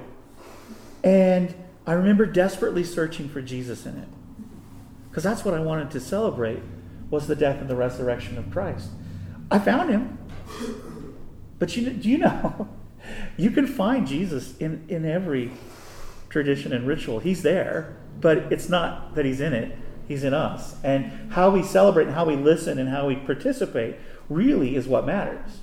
And 1.04 1.54
I 1.86 1.92
remember 1.92 2.24
desperately 2.24 2.84
searching 2.84 3.28
for 3.28 3.42
Jesus 3.42 3.84
in 3.84 3.98
it. 3.98 4.08
Because 5.16 5.24
that's 5.24 5.46
what 5.46 5.54
I 5.54 5.60
wanted 5.60 5.90
to 5.92 6.00
celebrate 6.00 6.62
was 7.08 7.26
the 7.26 7.34
death 7.34 7.58
and 7.58 7.70
the 7.70 7.74
resurrection 7.74 8.36
of 8.36 8.50
Christ. 8.50 8.90
I 9.50 9.58
found 9.58 9.88
him. 9.88 10.18
But 11.58 11.74
you, 11.74 11.88
do 11.88 12.06
you 12.06 12.18
know, 12.18 12.68
you 13.38 13.50
can 13.50 13.66
find 13.66 14.06
Jesus 14.06 14.54
in, 14.58 14.84
in 14.90 15.06
every 15.06 15.52
tradition 16.28 16.74
and 16.74 16.86
ritual. 16.86 17.20
He's 17.20 17.42
there, 17.42 17.96
but 18.20 18.52
it's 18.52 18.68
not 18.68 19.14
that 19.14 19.24
he's 19.24 19.40
in 19.40 19.54
it, 19.54 19.78
he's 20.06 20.22
in 20.22 20.34
us. 20.34 20.76
And 20.84 21.32
how 21.32 21.48
we 21.48 21.62
celebrate 21.62 22.08
and 22.08 22.14
how 22.14 22.26
we 22.26 22.36
listen 22.36 22.78
and 22.78 22.90
how 22.90 23.06
we 23.06 23.16
participate 23.16 23.96
really 24.28 24.76
is 24.76 24.86
what 24.86 25.06
matters. 25.06 25.60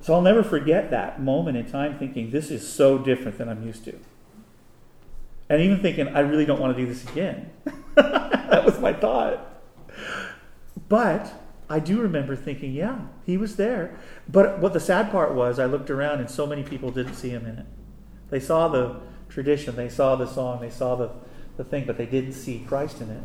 So 0.00 0.12
I'll 0.12 0.22
never 0.22 0.42
forget 0.42 0.90
that 0.90 1.22
moment 1.22 1.56
in 1.56 1.70
time 1.70 2.00
thinking, 2.00 2.32
this 2.32 2.50
is 2.50 2.68
so 2.68 2.98
different 2.98 3.38
than 3.38 3.48
I'm 3.48 3.64
used 3.64 3.84
to. 3.84 3.96
And 5.48 5.60
even 5.60 5.80
thinking, 5.80 6.08
I 6.08 6.20
really 6.20 6.44
don't 6.44 6.60
want 6.60 6.76
to 6.76 6.82
do 6.82 6.88
this 6.88 7.04
again. 7.10 7.50
that 7.94 8.64
was 8.64 8.80
my 8.80 8.92
thought. 8.92 9.62
But 10.88 11.32
I 11.68 11.78
do 11.78 12.00
remember 12.00 12.36
thinking, 12.36 12.72
yeah, 12.72 12.98
he 13.24 13.36
was 13.36 13.56
there. 13.56 13.98
But 14.28 14.58
what 14.58 14.72
the 14.72 14.80
sad 14.80 15.10
part 15.10 15.34
was, 15.34 15.58
I 15.58 15.66
looked 15.66 15.90
around 15.90 16.20
and 16.20 16.30
so 16.30 16.46
many 16.46 16.62
people 16.62 16.90
didn't 16.90 17.14
see 17.14 17.30
him 17.30 17.46
in 17.46 17.58
it. 17.58 17.66
They 18.30 18.40
saw 18.40 18.68
the 18.68 19.00
tradition, 19.28 19.76
they 19.76 19.88
saw 19.88 20.16
the 20.16 20.26
song, 20.26 20.60
they 20.60 20.70
saw 20.70 20.96
the, 20.96 21.10
the 21.56 21.64
thing, 21.64 21.84
but 21.86 21.96
they 21.96 22.06
didn't 22.06 22.32
see 22.32 22.64
Christ 22.66 23.00
in 23.00 23.10
it. 23.10 23.22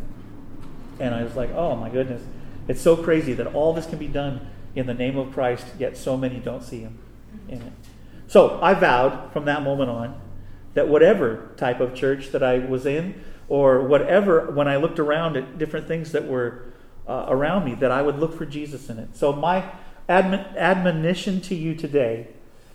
And 0.99 1.15
I 1.15 1.23
was 1.23 1.35
like, 1.35 1.51
oh 1.53 1.75
my 1.75 1.89
goodness. 1.89 2.21
It's 2.67 2.81
so 2.81 2.95
crazy 2.95 3.33
that 3.33 3.47
all 3.47 3.73
this 3.73 3.87
can 3.87 3.97
be 3.97 4.07
done 4.07 4.47
in 4.75 4.85
the 4.85 4.93
name 4.93 5.17
of 5.17 5.33
Christ, 5.33 5.65
yet 5.79 5.97
so 5.97 6.15
many 6.15 6.39
don't 6.39 6.63
see 6.63 6.81
him 6.81 6.99
in 7.49 7.61
it. 7.61 7.73
So 8.27 8.59
I 8.61 8.73
vowed 8.75 9.33
from 9.33 9.45
that 9.45 9.63
moment 9.63 9.89
on 9.89 10.20
that 10.73 10.87
whatever 10.87 11.49
type 11.57 11.79
of 11.79 11.93
church 11.93 12.31
that 12.31 12.43
I 12.43 12.59
was 12.59 12.85
in, 12.85 13.23
or 13.47 13.81
whatever, 13.81 14.51
when 14.51 14.67
I 14.67 14.77
looked 14.77 14.99
around 14.99 15.35
at 15.35 15.57
different 15.57 15.87
things 15.87 16.11
that 16.13 16.27
were 16.27 16.73
uh, 17.07 17.25
around 17.27 17.65
me, 17.65 17.75
that 17.75 17.91
I 17.91 18.01
would 18.01 18.19
look 18.19 18.37
for 18.37 18.45
Jesus 18.45 18.89
in 18.89 18.97
it. 18.97 19.15
So 19.15 19.33
my 19.33 19.71
admon- 20.07 20.55
admonition 20.55 21.41
to 21.41 21.55
you 21.55 21.75
today 21.75 22.27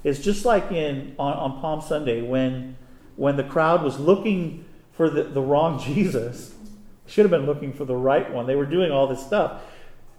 is 0.04 0.22
just 0.22 0.44
like 0.44 0.70
in 0.70 1.14
on, 1.18 1.32
on 1.32 1.60
Palm 1.60 1.80
Sunday 1.80 2.22
when 2.22 2.76
when 3.16 3.36
the 3.36 3.44
crowd 3.44 3.82
was 3.82 3.98
looking 3.98 4.64
for 4.92 5.10
the, 5.10 5.24
the 5.24 5.40
wrong 5.40 5.78
Jesus, 5.82 6.54
should 7.06 7.24
have 7.24 7.30
been 7.30 7.46
looking 7.46 7.72
for 7.72 7.84
the 7.84 7.96
right 7.96 8.32
one. 8.32 8.46
They 8.46 8.56
were 8.56 8.66
doing 8.66 8.90
all 8.90 9.06
this 9.06 9.24
stuff. 9.24 9.62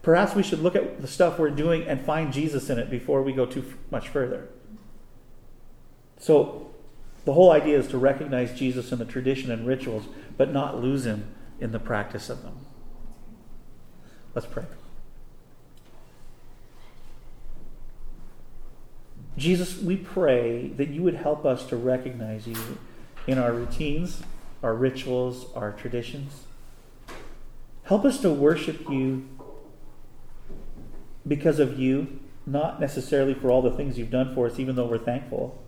Perhaps 0.01 0.35
we 0.35 0.43
should 0.43 0.59
look 0.59 0.75
at 0.75 1.01
the 1.01 1.07
stuff 1.07 1.37
we're 1.37 1.49
doing 1.49 1.83
and 1.83 2.01
find 2.01 2.31
Jesus 2.31 2.69
in 2.69 2.79
it 2.79 2.89
before 2.89 3.21
we 3.21 3.33
go 3.33 3.45
too 3.45 3.65
much 3.91 4.07
further. 4.07 4.47
So, 6.17 6.66
the 7.27 7.33
whole 7.33 7.51
idea 7.51 7.77
is 7.77 7.89
to 7.89 7.97
recognize 7.97 8.57
Jesus 8.57 8.93
in 8.93 8.99
the 8.99 9.05
tradition 9.05 9.51
and 9.51 9.67
rituals, 9.67 10.05
but 10.37 10.53
not 10.53 10.81
lose 10.81 11.05
him 11.05 11.35
in 11.59 11.73
the 11.73 11.79
practice 11.79 12.29
of 12.29 12.41
them. 12.41 12.65
Let's 14.33 14.47
pray. 14.47 14.63
Jesus, 19.37 19.77
we 19.77 19.97
pray 19.97 20.69
that 20.77 20.87
you 20.87 21.03
would 21.03 21.15
help 21.15 21.43
us 21.43 21.65
to 21.65 21.75
recognize 21.75 22.47
you 22.47 22.55
in 23.27 23.37
our 23.37 23.51
routines, 23.51 24.21
our 24.63 24.73
rituals, 24.73 25.47
our 25.53 25.73
traditions. 25.73 26.45
Help 27.83 28.05
us 28.05 28.21
to 28.21 28.29
worship 28.29 28.89
you 28.89 29.27
because 31.27 31.59
of 31.59 31.77
you, 31.77 32.21
not 32.45 32.79
necessarily 32.79 33.33
for 33.33 33.51
all 33.51 33.61
the 33.61 33.71
things 33.71 33.97
you've 33.97 34.11
done 34.11 34.33
for 34.33 34.47
us, 34.47 34.59
even 34.59 34.77
though 34.77 34.87
we're 34.87 34.97
thankful. 34.97 35.61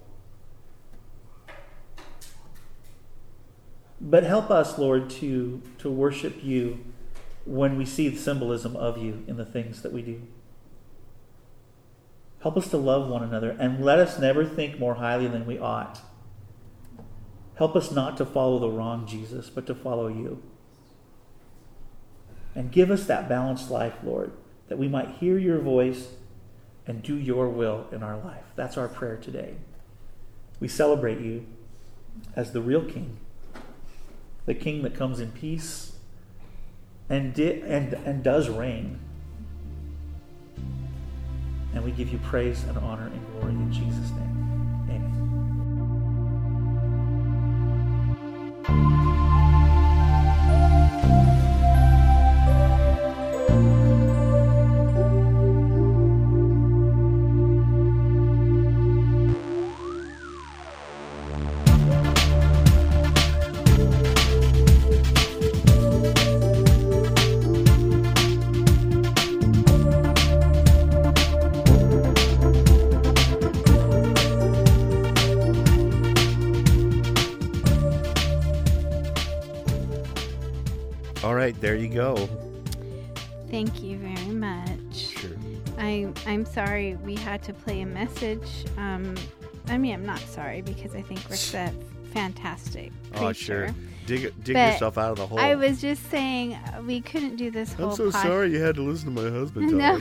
But 4.02 4.24
help 4.24 4.50
us, 4.50 4.78
Lord, 4.78 5.10
to, 5.12 5.62
to 5.80 5.89
worship 5.89 6.43
you 6.43 6.80
when 7.45 7.78
we 7.78 7.86
see 7.86 8.10
the 8.10 8.18
symbolism 8.18 8.76
of 8.76 8.97
you 8.97 9.24
in 9.28 9.38
the 9.38 9.45
things 9.45 9.82
that 9.82 9.91
we 9.91 10.02
do. 10.02 10.22
Help 12.41 12.56
us 12.56 12.70
to 12.70 12.78
love 12.78 13.10
one 13.10 13.24
another 13.24 13.52
and 13.60 13.84
let 13.84 14.00
us 14.00 14.18
never 14.18 14.45
think 14.45 14.80
more 14.80 14.95
highly 14.95 15.28
than 15.28 15.45
we 15.45 15.60
ought. 15.60 16.00
Help 17.56 17.76
us 17.76 17.91
not 17.91 18.16
to 18.18 18.26
follow 18.26 18.60
the 18.60 18.70
wrong 18.70 19.06
Jesus, 19.06 19.50
but 19.50 19.68
to 19.68 19.76
follow 19.76 20.08
you. 20.08 20.41
And 22.56 22.72
give 22.72 22.89
us 22.89 23.06
that 23.06 23.28
balanced 23.28 23.70
life, 23.70 23.95
Lord 24.04 24.32
that 24.70 24.78
we 24.78 24.88
might 24.88 25.10
hear 25.20 25.38
your 25.38 25.60
voice 25.60 26.10
and 26.88 27.04
do 27.04 27.16
your 27.16 27.50
will 27.50 27.88
in 27.91 28.02
our 28.02 28.18
life. 28.18 28.45
That's 28.56 28.78
our 28.78 28.88
prayer 28.88 29.18
today. 29.18 29.56
We 30.60 30.68
celebrate 30.68 31.20
you 31.20 31.45
as 32.36 32.54
the 32.54 32.62
real 32.62 32.86
King, 32.86 33.18
the 34.50 34.56
King 34.56 34.82
that 34.82 34.95
comes 34.95 35.20
in 35.20 35.32
peace 35.32 35.91
and, 37.08 37.36
di- 37.36 37.62
and, 37.62 37.93
and 37.93 38.24
does 38.24 38.50
reign. 38.50 39.00
And 41.76 41.84
we 41.86 41.91
give 41.91 42.10
you 42.12 42.18
praise 42.18 42.64
and 42.64 42.76
honor 42.80 43.12
and 43.14 43.26
glory 43.28 43.52
in 43.52 43.72
Jesus' 43.72 44.10
name. 44.10 44.26
All 48.68 49.09
go. 81.89 82.29
Thank 83.49 83.81
you 83.81 83.97
very 83.97 84.33
much. 84.33 84.95
Sure. 84.95 85.31
I 85.77 86.07
I'm 86.27 86.45
sorry 86.45 86.95
we 86.97 87.15
had 87.15 87.41
to 87.43 87.53
play 87.53 87.81
a 87.81 87.85
message. 87.85 88.65
Um, 88.77 89.15
I 89.67 89.77
mean 89.77 89.93
I'm 89.93 90.05
not 90.05 90.19
sorry 90.19 90.61
because 90.61 90.93
I 90.95 91.01
think 91.01 91.21
Rick's 91.29 91.53
a 91.53 91.73
fantastic 92.13 92.91
preacher. 93.11 93.25
Oh, 93.25 93.33
sure. 93.33 93.75
Dig 94.05 94.33
dig 94.43 94.55
But 94.55 94.73
yourself 94.73 94.97
out 94.97 95.11
of 95.11 95.17
the 95.17 95.27
hole. 95.27 95.39
I 95.39 95.55
was 95.55 95.81
just 95.81 96.09
saying 96.09 96.53
uh, 96.53 96.81
we 96.85 97.01
couldn't 97.01 97.35
do 97.35 97.51
this 97.51 97.73
whole. 97.73 97.91
I'm 97.91 97.95
so 97.95 98.11
pod- 98.11 98.23
sorry 98.23 98.51
you 98.51 98.61
had 98.61 98.75
to 98.75 98.81
listen 98.81 99.13
to 99.15 99.21
my 99.21 99.29
husband 99.29 99.71
No, 99.77 99.99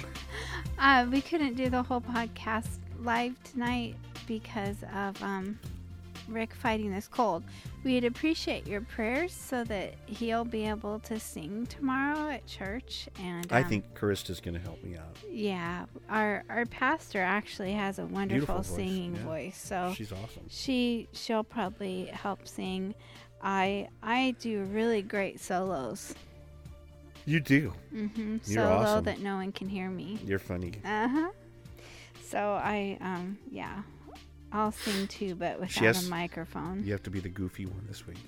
uh, 0.79 1.07
we 1.11 1.21
couldn't 1.21 1.55
do 1.55 1.69
the 1.69 1.83
whole 1.83 2.01
podcast 2.01 2.79
live 3.01 3.35
tonight 3.45 3.95
because 4.27 4.77
of 4.95 5.23
um, 5.23 5.59
Rick 6.29 6.55
fighting 6.55 6.91
this 6.93 7.09
cold. 7.09 7.43
We'd 7.85 8.05
appreciate 8.05 8.67
your 8.67 8.83
prayers 8.83 9.33
so 9.33 9.65
that 9.65 9.95
he'll 10.07 10.45
be 10.45 10.67
able 10.67 10.99
to 11.01 11.19
sing 11.19 11.67
tomorrow 11.67 12.29
at 12.31 12.47
church. 12.47 13.09
And 13.21 13.47
I 13.53 13.63
um, 13.63 13.69
think 13.69 13.95
Carista's 13.95 14.41
going 14.41 14.55
to 14.55 14.61
help 14.61 14.83
me 14.85 14.97
out. 14.97 15.17
yeah, 15.31 15.87
our 16.11 16.45
our 16.49 16.67
pastor 16.67 17.21
actually 17.23 17.73
has 17.73 17.99
a 17.99 18.07
wonderful 18.07 18.57
voice, 18.57 18.67
singing 18.67 19.15
yeah. 19.15 19.25
voice. 19.25 19.57
So 19.59 19.93
She's 19.97 20.13
awesome. 20.13 20.45
she 20.49 21.09
she'll 21.13 21.45
probably 21.45 22.07
help 22.07 22.47
sing. 22.47 22.95
I 23.43 23.89
I 24.03 24.35
do 24.41 24.65
really 24.65 25.03
great 25.03 25.41
solos. 25.41 26.15
You 27.25 27.41
do. 27.41 27.73
Mm-hmm. 27.95 28.39
You're 28.47 28.65
Solo 28.65 28.77
awesome. 28.77 29.05
that 29.05 29.21
no 29.21 29.37
one 29.37 29.53
can 29.53 29.69
hear 29.69 29.91
me. 29.91 30.19
You're 30.25 30.39
funny. 30.39 30.73
Uh 30.85 31.09
huh. 31.09 31.31
So 32.25 32.39
I 32.39 32.97
um 33.01 33.39
yeah, 33.51 33.83
I'll 34.53 34.73
sing 34.73 35.07
too, 35.09 35.35
but 35.35 35.61
without 35.61 35.85
has- 35.85 36.07
a 36.07 36.11
microphone. 36.11 36.83
You 36.85 36.93
have 36.93 37.03
to 37.05 37.11
be 37.11 37.21
the 37.21 37.29
goofy 37.29 37.67
one 37.67 37.85
this 37.87 38.07
week. 38.07 38.19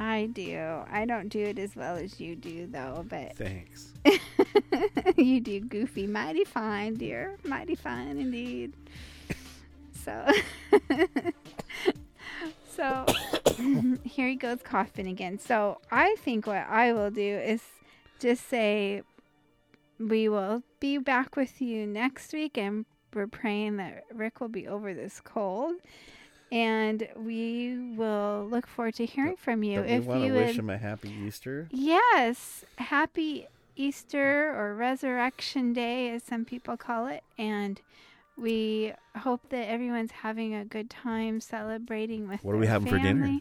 I 0.00 0.26
do. 0.32 0.56
I 0.90 1.04
don't 1.06 1.28
do 1.28 1.40
it 1.40 1.58
as 1.58 1.74
well 1.74 1.96
as 1.96 2.20
you 2.20 2.36
do 2.36 2.66
though, 2.68 3.04
but 3.08 3.36
Thanks. 3.36 3.92
you 5.16 5.40
do 5.40 5.60
goofy 5.60 6.06
mighty 6.06 6.44
fine, 6.44 6.94
dear. 6.94 7.36
Mighty 7.44 7.74
fine 7.74 8.16
indeed. 8.18 8.72
So 10.04 10.24
So 12.78 13.04
here 14.04 14.28
he 14.28 14.36
goes 14.36 14.60
coughing 14.62 15.08
again. 15.08 15.38
So 15.40 15.80
I 15.90 16.14
think 16.20 16.46
what 16.46 16.64
I 16.68 16.92
will 16.92 17.10
do 17.10 17.20
is 17.20 17.60
just 18.20 18.48
say 18.48 19.02
we 19.98 20.28
will 20.28 20.62
be 20.78 20.98
back 20.98 21.34
with 21.34 21.60
you 21.60 21.86
next 21.88 22.32
week 22.32 22.56
and 22.56 22.86
we're 23.14 23.26
praying 23.26 23.76
that 23.78 24.04
Rick 24.12 24.40
will 24.40 24.48
be 24.48 24.66
over 24.68 24.94
this 24.94 25.20
cold. 25.20 25.76
And 26.50 27.06
we 27.14 27.92
will 27.94 28.48
look 28.50 28.66
forward 28.66 28.94
to 28.94 29.04
hearing 29.04 29.36
from 29.36 29.62
you. 29.62 29.80
If 29.80 30.04
want 30.04 30.22
you 30.22 30.28
to 30.28 30.34
wish 30.34 30.46
would 30.48 30.58
him 30.60 30.70
a 30.70 30.78
happy 30.78 31.10
Easter? 31.10 31.68
Yes, 31.70 32.64
happy 32.78 33.46
Easter 33.76 34.54
or 34.56 34.74
Resurrection 34.74 35.74
Day, 35.74 36.10
as 36.10 36.22
some 36.22 36.46
people 36.46 36.78
call 36.78 37.06
it. 37.06 37.22
And 37.36 37.80
we 38.38 38.94
hope 39.16 39.42
that 39.50 39.68
everyone's 39.68 40.10
having 40.10 40.54
a 40.54 40.64
good 40.64 40.88
time 40.88 41.40
celebrating 41.40 42.28
with 42.28 42.42
What 42.42 42.54
are 42.54 42.58
we 42.58 42.66
having 42.66 42.88
for 42.88 42.98
dinner? 42.98 43.40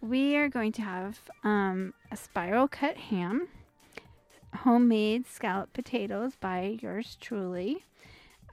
We 0.00 0.36
are 0.36 0.48
going 0.48 0.72
to 0.72 0.82
have 0.82 1.20
um, 1.44 1.94
a 2.10 2.16
spiral 2.16 2.68
cut 2.68 2.96
ham, 2.96 3.48
homemade 4.54 5.26
scalloped 5.28 5.72
potatoes 5.74 6.32
by 6.40 6.78
yours 6.80 7.16
truly, 7.20 7.84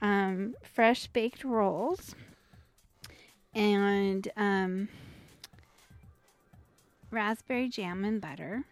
um, 0.02 0.54
fresh 0.62 1.06
baked 1.08 1.44
rolls, 1.44 2.14
and 3.54 4.28
um, 4.36 4.88
raspberry 7.10 7.68
jam 7.68 8.04
and 8.04 8.20
butter 8.20 8.64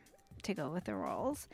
to 0.43 0.55
go 0.55 0.71
with 0.71 0.85
the 0.85 0.95
rolls. 0.95 1.49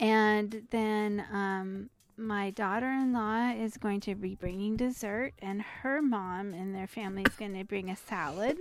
And 0.00 0.66
then 0.70 1.24
um, 1.32 1.90
my 2.16 2.50
daughter 2.50 2.90
in 2.90 3.12
law 3.12 3.50
is 3.50 3.76
going 3.76 4.00
to 4.00 4.14
be 4.14 4.34
bringing 4.34 4.76
dessert, 4.76 5.32
and 5.40 5.62
her 5.62 6.02
mom 6.02 6.54
and 6.54 6.74
their 6.74 6.86
family 6.86 7.22
is 7.22 7.34
going 7.36 7.54
to 7.54 7.64
bring 7.64 7.90
a 7.90 7.96
salad. 7.96 8.58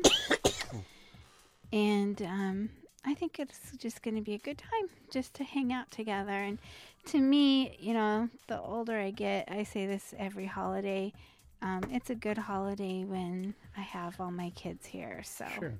and 1.73 2.21
um, 2.21 2.69
I 3.05 3.13
think 3.13 3.39
it's 3.39 3.71
just 3.77 4.03
going 4.03 4.15
to 4.15 4.21
be 4.21 4.33
a 4.33 4.39
good 4.39 4.57
time 4.57 4.89
just 5.11 5.33
to 5.35 5.43
hang 5.43 5.73
out 5.73 5.89
together. 5.89 6.31
And 6.31 6.59
to 7.07 7.19
me, 7.19 7.77
you 7.79 7.93
know, 7.93 8.29
the 8.47 8.59
older 8.59 8.97
I 8.97 9.11
get, 9.11 9.47
I 9.51 9.63
say 9.63 9.85
this 9.85 10.13
every 10.17 10.45
holiday. 10.45 11.13
Um, 11.61 11.81
it's 11.91 12.09
a 12.09 12.15
good 12.15 12.37
holiday 12.37 13.03
when 13.03 13.53
I 13.77 13.81
have 13.81 14.19
all 14.19 14.31
my 14.31 14.49
kids 14.51 14.85
here. 14.85 15.21
So, 15.23 15.45
Sure. 15.59 15.73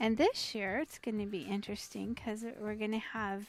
and 0.00 0.16
this 0.16 0.54
year 0.54 0.78
it's 0.78 0.98
going 0.98 1.18
to 1.18 1.26
be 1.26 1.42
interesting 1.42 2.14
because 2.14 2.44
we're 2.60 2.74
going 2.74 2.90
to 2.92 2.98
have 2.98 3.44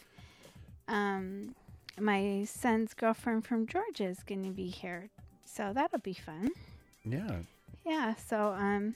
um, 0.88 1.56
my 1.99 2.45
son's 2.47 2.93
girlfriend 2.93 3.45
from 3.45 3.66
Georgia 3.68 4.06
is 4.06 4.24
going 4.24 4.43
to 4.43 4.51
be 4.51 4.68
here. 4.68 5.10
So 5.45 5.72
that'll 5.74 5.99
be 5.99 6.14
fun. 6.14 6.51
Yeah. 7.03 7.38
Yeah. 7.86 8.16
So, 8.16 8.49
um, 8.58 8.95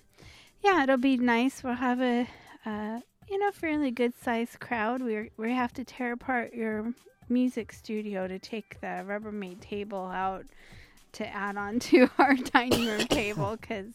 yeah, 0.64 0.84
it'll 0.84 0.98
be 0.98 1.18
nice. 1.18 1.64
We'll 1.64 1.74
have 1.76 2.02
a, 2.02 2.28
uh, 2.66 3.00
you 3.30 3.40
know, 3.40 3.52
fairly 3.52 3.92
good 3.92 4.14
sized 4.22 4.60
crowd. 4.60 5.02
We 5.02 5.32
we 5.38 5.54
have 5.54 5.74
to 5.74 5.84
tear 5.84 6.12
apart 6.14 6.54
your 6.54 6.94
music 7.30 7.72
studio 7.72 8.28
to 8.28 8.40
take 8.40 8.80
the 8.82 9.04
Rubbermaid 9.08 9.62
table 9.62 10.06
out 10.08 10.46
to 11.14 11.28
add 11.28 11.58
on 11.58 11.80
to 11.80 12.10
our 12.18 12.36
dining 12.36 12.86
room 12.88 13.06
table 13.08 13.58
because 13.60 13.88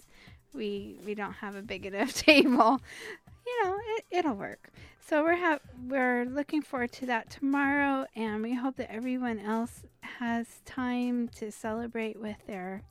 we 0.53 0.97
we 1.05 1.15
don't 1.15 1.35
have 1.35 1.57
a 1.57 1.63
big 1.63 1.87
enough 1.87 2.15
table. 2.15 2.81
You 3.47 3.65
know, 3.65 3.79
it, 3.97 4.05
it'll 4.11 4.35
work. 4.35 4.71
So 5.07 5.23
we're 5.23 5.37
ha- 5.37 5.59
we're 5.87 6.25
looking 6.25 6.63
forward 6.63 6.93
to 6.93 7.07
that 7.07 7.31
tomorrow, 7.31 8.07
and 8.17 8.43
we 8.43 8.55
hope 8.55 8.77
that 8.77 8.91
everyone 8.91 9.39
else 9.39 9.83
has 10.19 10.47
time 10.65 11.29
to 11.37 11.53
celebrate 11.53 12.19
with 12.19 12.39
their 12.47 12.83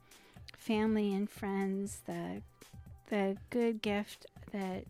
family 0.56 1.14
and 1.14 1.30
friends 1.30 2.02
the 2.06 2.42
the 3.10 3.38
good 3.50 3.82
gift 3.82 4.28
that 4.52 4.84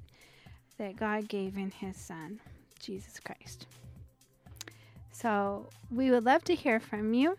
that 0.77 0.97
God 0.97 1.27
gave 1.27 1.57
in 1.57 1.71
His 1.71 1.95
Son, 1.95 2.39
Jesus 2.79 3.19
Christ. 3.19 3.67
So 5.13 5.69
we 5.89 6.11
would 6.11 6.25
love 6.25 6.43
to 6.45 6.55
hear 6.55 6.79
from 6.79 7.13
you. 7.13 7.37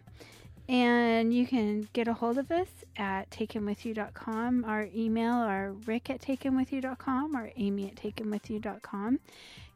And 0.67 1.35
you 1.35 1.47
can 1.47 1.89
get 1.93 2.09
a 2.09 2.15
hold 2.15 2.39
of 2.39 2.51
us 2.51 2.69
at 2.97 3.29
takenwithyou.com. 3.31 4.65
Our 4.65 4.89
email 4.95 5.35
are 5.35 5.73
rick 5.85 6.09
at 6.09 6.23
takenwithyou.com 6.23 7.37
or 7.37 7.51
amy 7.57 7.89
at 7.89 7.97
takenwithyou.com. 7.97 9.21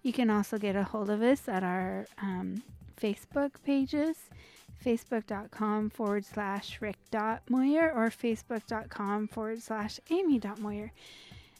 You 0.02 0.12
can 0.12 0.30
also 0.30 0.56
get 0.56 0.76
a 0.76 0.84
hold 0.84 1.10
of 1.10 1.20
us 1.20 1.46
at 1.46 1.62
our 1.62 2.06
um, 2.22 2.62
Facebook 2.98 3.50
pages, 3.64 4.16
facebook.com 4.82 5.90
forward 5.90 6.24
slash 6.24 6.80
rick 6.80 6.96
dot 7.10 7.42
moyer 7.50 7.92
or 7.92 8.08
facebook.com 8.08 9.28
forward 9.28 9.60
slash 9.60 10.00
amy 10.10 10.38
dot 10.38 10.58
moyer. 10.58 10.92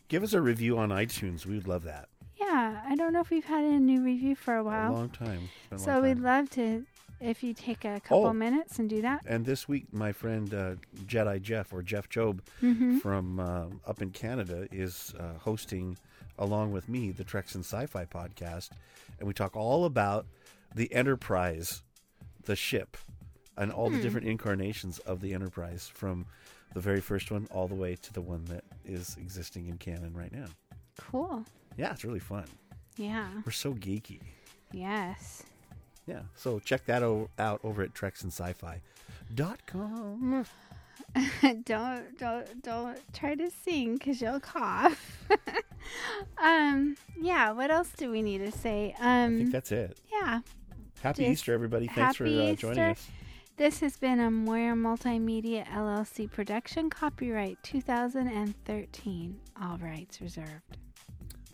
Give 0.09 0.23
us 0.23 0.33
a 0.33 0.41
review 0.41 0.79
on 0.79 0.89
iTunes. 0.89 1.45
We 1.45 1.57
would 1.57 1.69
love 1.69 1.83
that. 1.85 2.09
Yeah, 2.49 2.81
I 2.87 2.95
don't 2.97 3.13
know 3.13 3.21
if 3.21 3.31
we've 3.31 3.45
had 3.45 3.63
a 3.65 3.79
new 3.79 4.03
review 4.03 4.35
for 4.35 4.57
a 4.57 4.65
while. 4.65 4.91
A 4.93 4.95
long 4.95 5.11
time. 5.11 5.49
A 5.71 5.79
So 5.79 5.93
long 5.95 6.03
we'd 6.03 6.15
time. 6.15 6.23
love 6.23 6.51
to 6.51 6.87
if 7.21 7.43
you 7.43 7.53
take 7.53 7.85
a 7.85 8.01
couple 8.01 8.27
Oh. 8.27 8.33
minutes 8.33 8.79
and 8.79 8.89
do 8.89 9.03
that. 9.03 9.23
And 9.27 9.45
this 9.45 9.69
week, 9.69 9.93
my 9.93 10.13
friend 10.13 10.53
uh, 10.55 10.75
Jedi 11.07 11.43
Jeff 11.43 11.73
or 11.73 11.83
Jeff 11.83 12.09
Job 12.09 12.43
Mm-hmm. 12.63 12.99
from 12.99 13.39
uh, 13.41 13.67
up 13.87 14.01
in 14.01 14.11
Canada 14.11 14.67
is 14.73 15.15
uh, 15.19 15.37
hosting, 15.39 15.99
along 16.39 16.73
with 16.73 16.89
me, 16.89 17.11
the 17.11 17.25
Treks 17.25 17.55
and 17.55 17.65
Sci-Fi 17.65 18.05
podcast, 18.07 18.71
and 19.19 19.27
we 19.29 19.35
talk 19.35 19.57
all 19.57 19.85
about 19.85 20.27
the 20.75 20.93
Enterprise, 20.95 21.83
the 22.45 22.57
ship, 22.57 22.97
and 23.57 23.71
all 23.73 23.89
Hmm. 23.91 23.97
the 23.97 24.03
different 24.03 24.27
incarnations 24.27 25.01
of 25.01 25.21
the 25.21 25.35
Enterprise 25.35 25.91
from 25.93 26.25
the 26.73 26.81
very 26.81 27.01
first 27.01 27.31
one 27.31 27.47
all 27.51 27.67
the 27.69 27.75
way 27.75 27.95
to 27.97 28.13
the 28.13 28.21
one 28.23 28.45
that 28.47 28.65
is 28.85 29.17
existing 29.19 29.67
in 29.67 29.77
canon 29.77 30.15
right 30.15 30.33
now. 30.33 30.47
Cool. 30.99 31.45
Yeah, 31.79 31.93
it's 31.93 32.05
really 32.05 32.19
fun. 32.19 32.45
Yeah. 32.97 33.29
We're 33.47 33.53
so 33.53 33.73
geeky. 33.73 34.21
Yes. 34.73 35.45
Yeah, 36.07 36.23
so 36.35 36.59
check 36.59 36.85
that 36.87 37.03
o- 37.03 37.31
out 37.39 37.61
over 37.63 37.83
at 37.83 37.95
TreksandSci-Fi.com. 37.95 40.45
don't 41.65 42.19
don't 42.19 42.63
don't 42.63 42.99
try 43.15 43.35
to 43.35 43.51
sing 43.51 43.95
because 43.95 44.21
you'll 44.21 44.41
cough. 44.41 45.27
um. 46.43 46.97
Yeah. 47.19 47.53
What 47.53 47.71
else 47.71 47.91
do 47.97 48.11
we 48.11 48.21
need 48.23 48.39
to 48.39 48.53
say? 48.53 48.95
Um. 48.99 49.35
I 49.35 49.39
think 49.39 49.53
that's 49.53 49.73
it. 49.73 49.99
Yeah. 50.13 50.41
Happy 51.03 51.23
Just 51.23 51.33
Easter, 51.33 51.55
everybody. 51.55 51.87
Thanks 51.87 52.17
for 52.17 52.25
uh, 52.25 52.29
joining 52.29 52.53
Easter. 52.53 52.91
us. 52.91 53.09
This 53.57 53.81
has 53.81 53.97
been 53.97 54.21
a 54.21 54.31
Moyer 54.31 54.75
Multimedia 54.75 55.67
LLC 55.69 56.31
production. 56.31 56.91
Copyright 56.91 57.59
2013. 57.63 59.41
All 59.63 59.79
rights 59.79 60.21
reserved. 60.21 60.77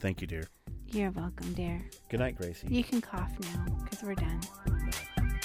Thank 0.04 0.20
you, 0.20 0.26
dear. 0.26 0.44
You're 0.88 1.12
welcome, 1.12 1.54
dear. 1.54 1.80
Good 2.10 2.20
night, 2.20 2.36
Gracie. 2.36 2.68
You 2.68 2.84
can 2.84 3.00
cough 3.00 3.32
now 3.40 3.64
because 3.82 4.02
we're 4.02 4.14
done. 4.14 4.38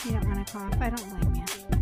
You 0.03 0.11
don't 0.11 0.27
want 0.27 0.45
to 0.45 0.51
cough. 0.51 0.75
I 0.81 0.89
don't 0.89 1.21
blame 1.21 1.35
you. 1.35 1.78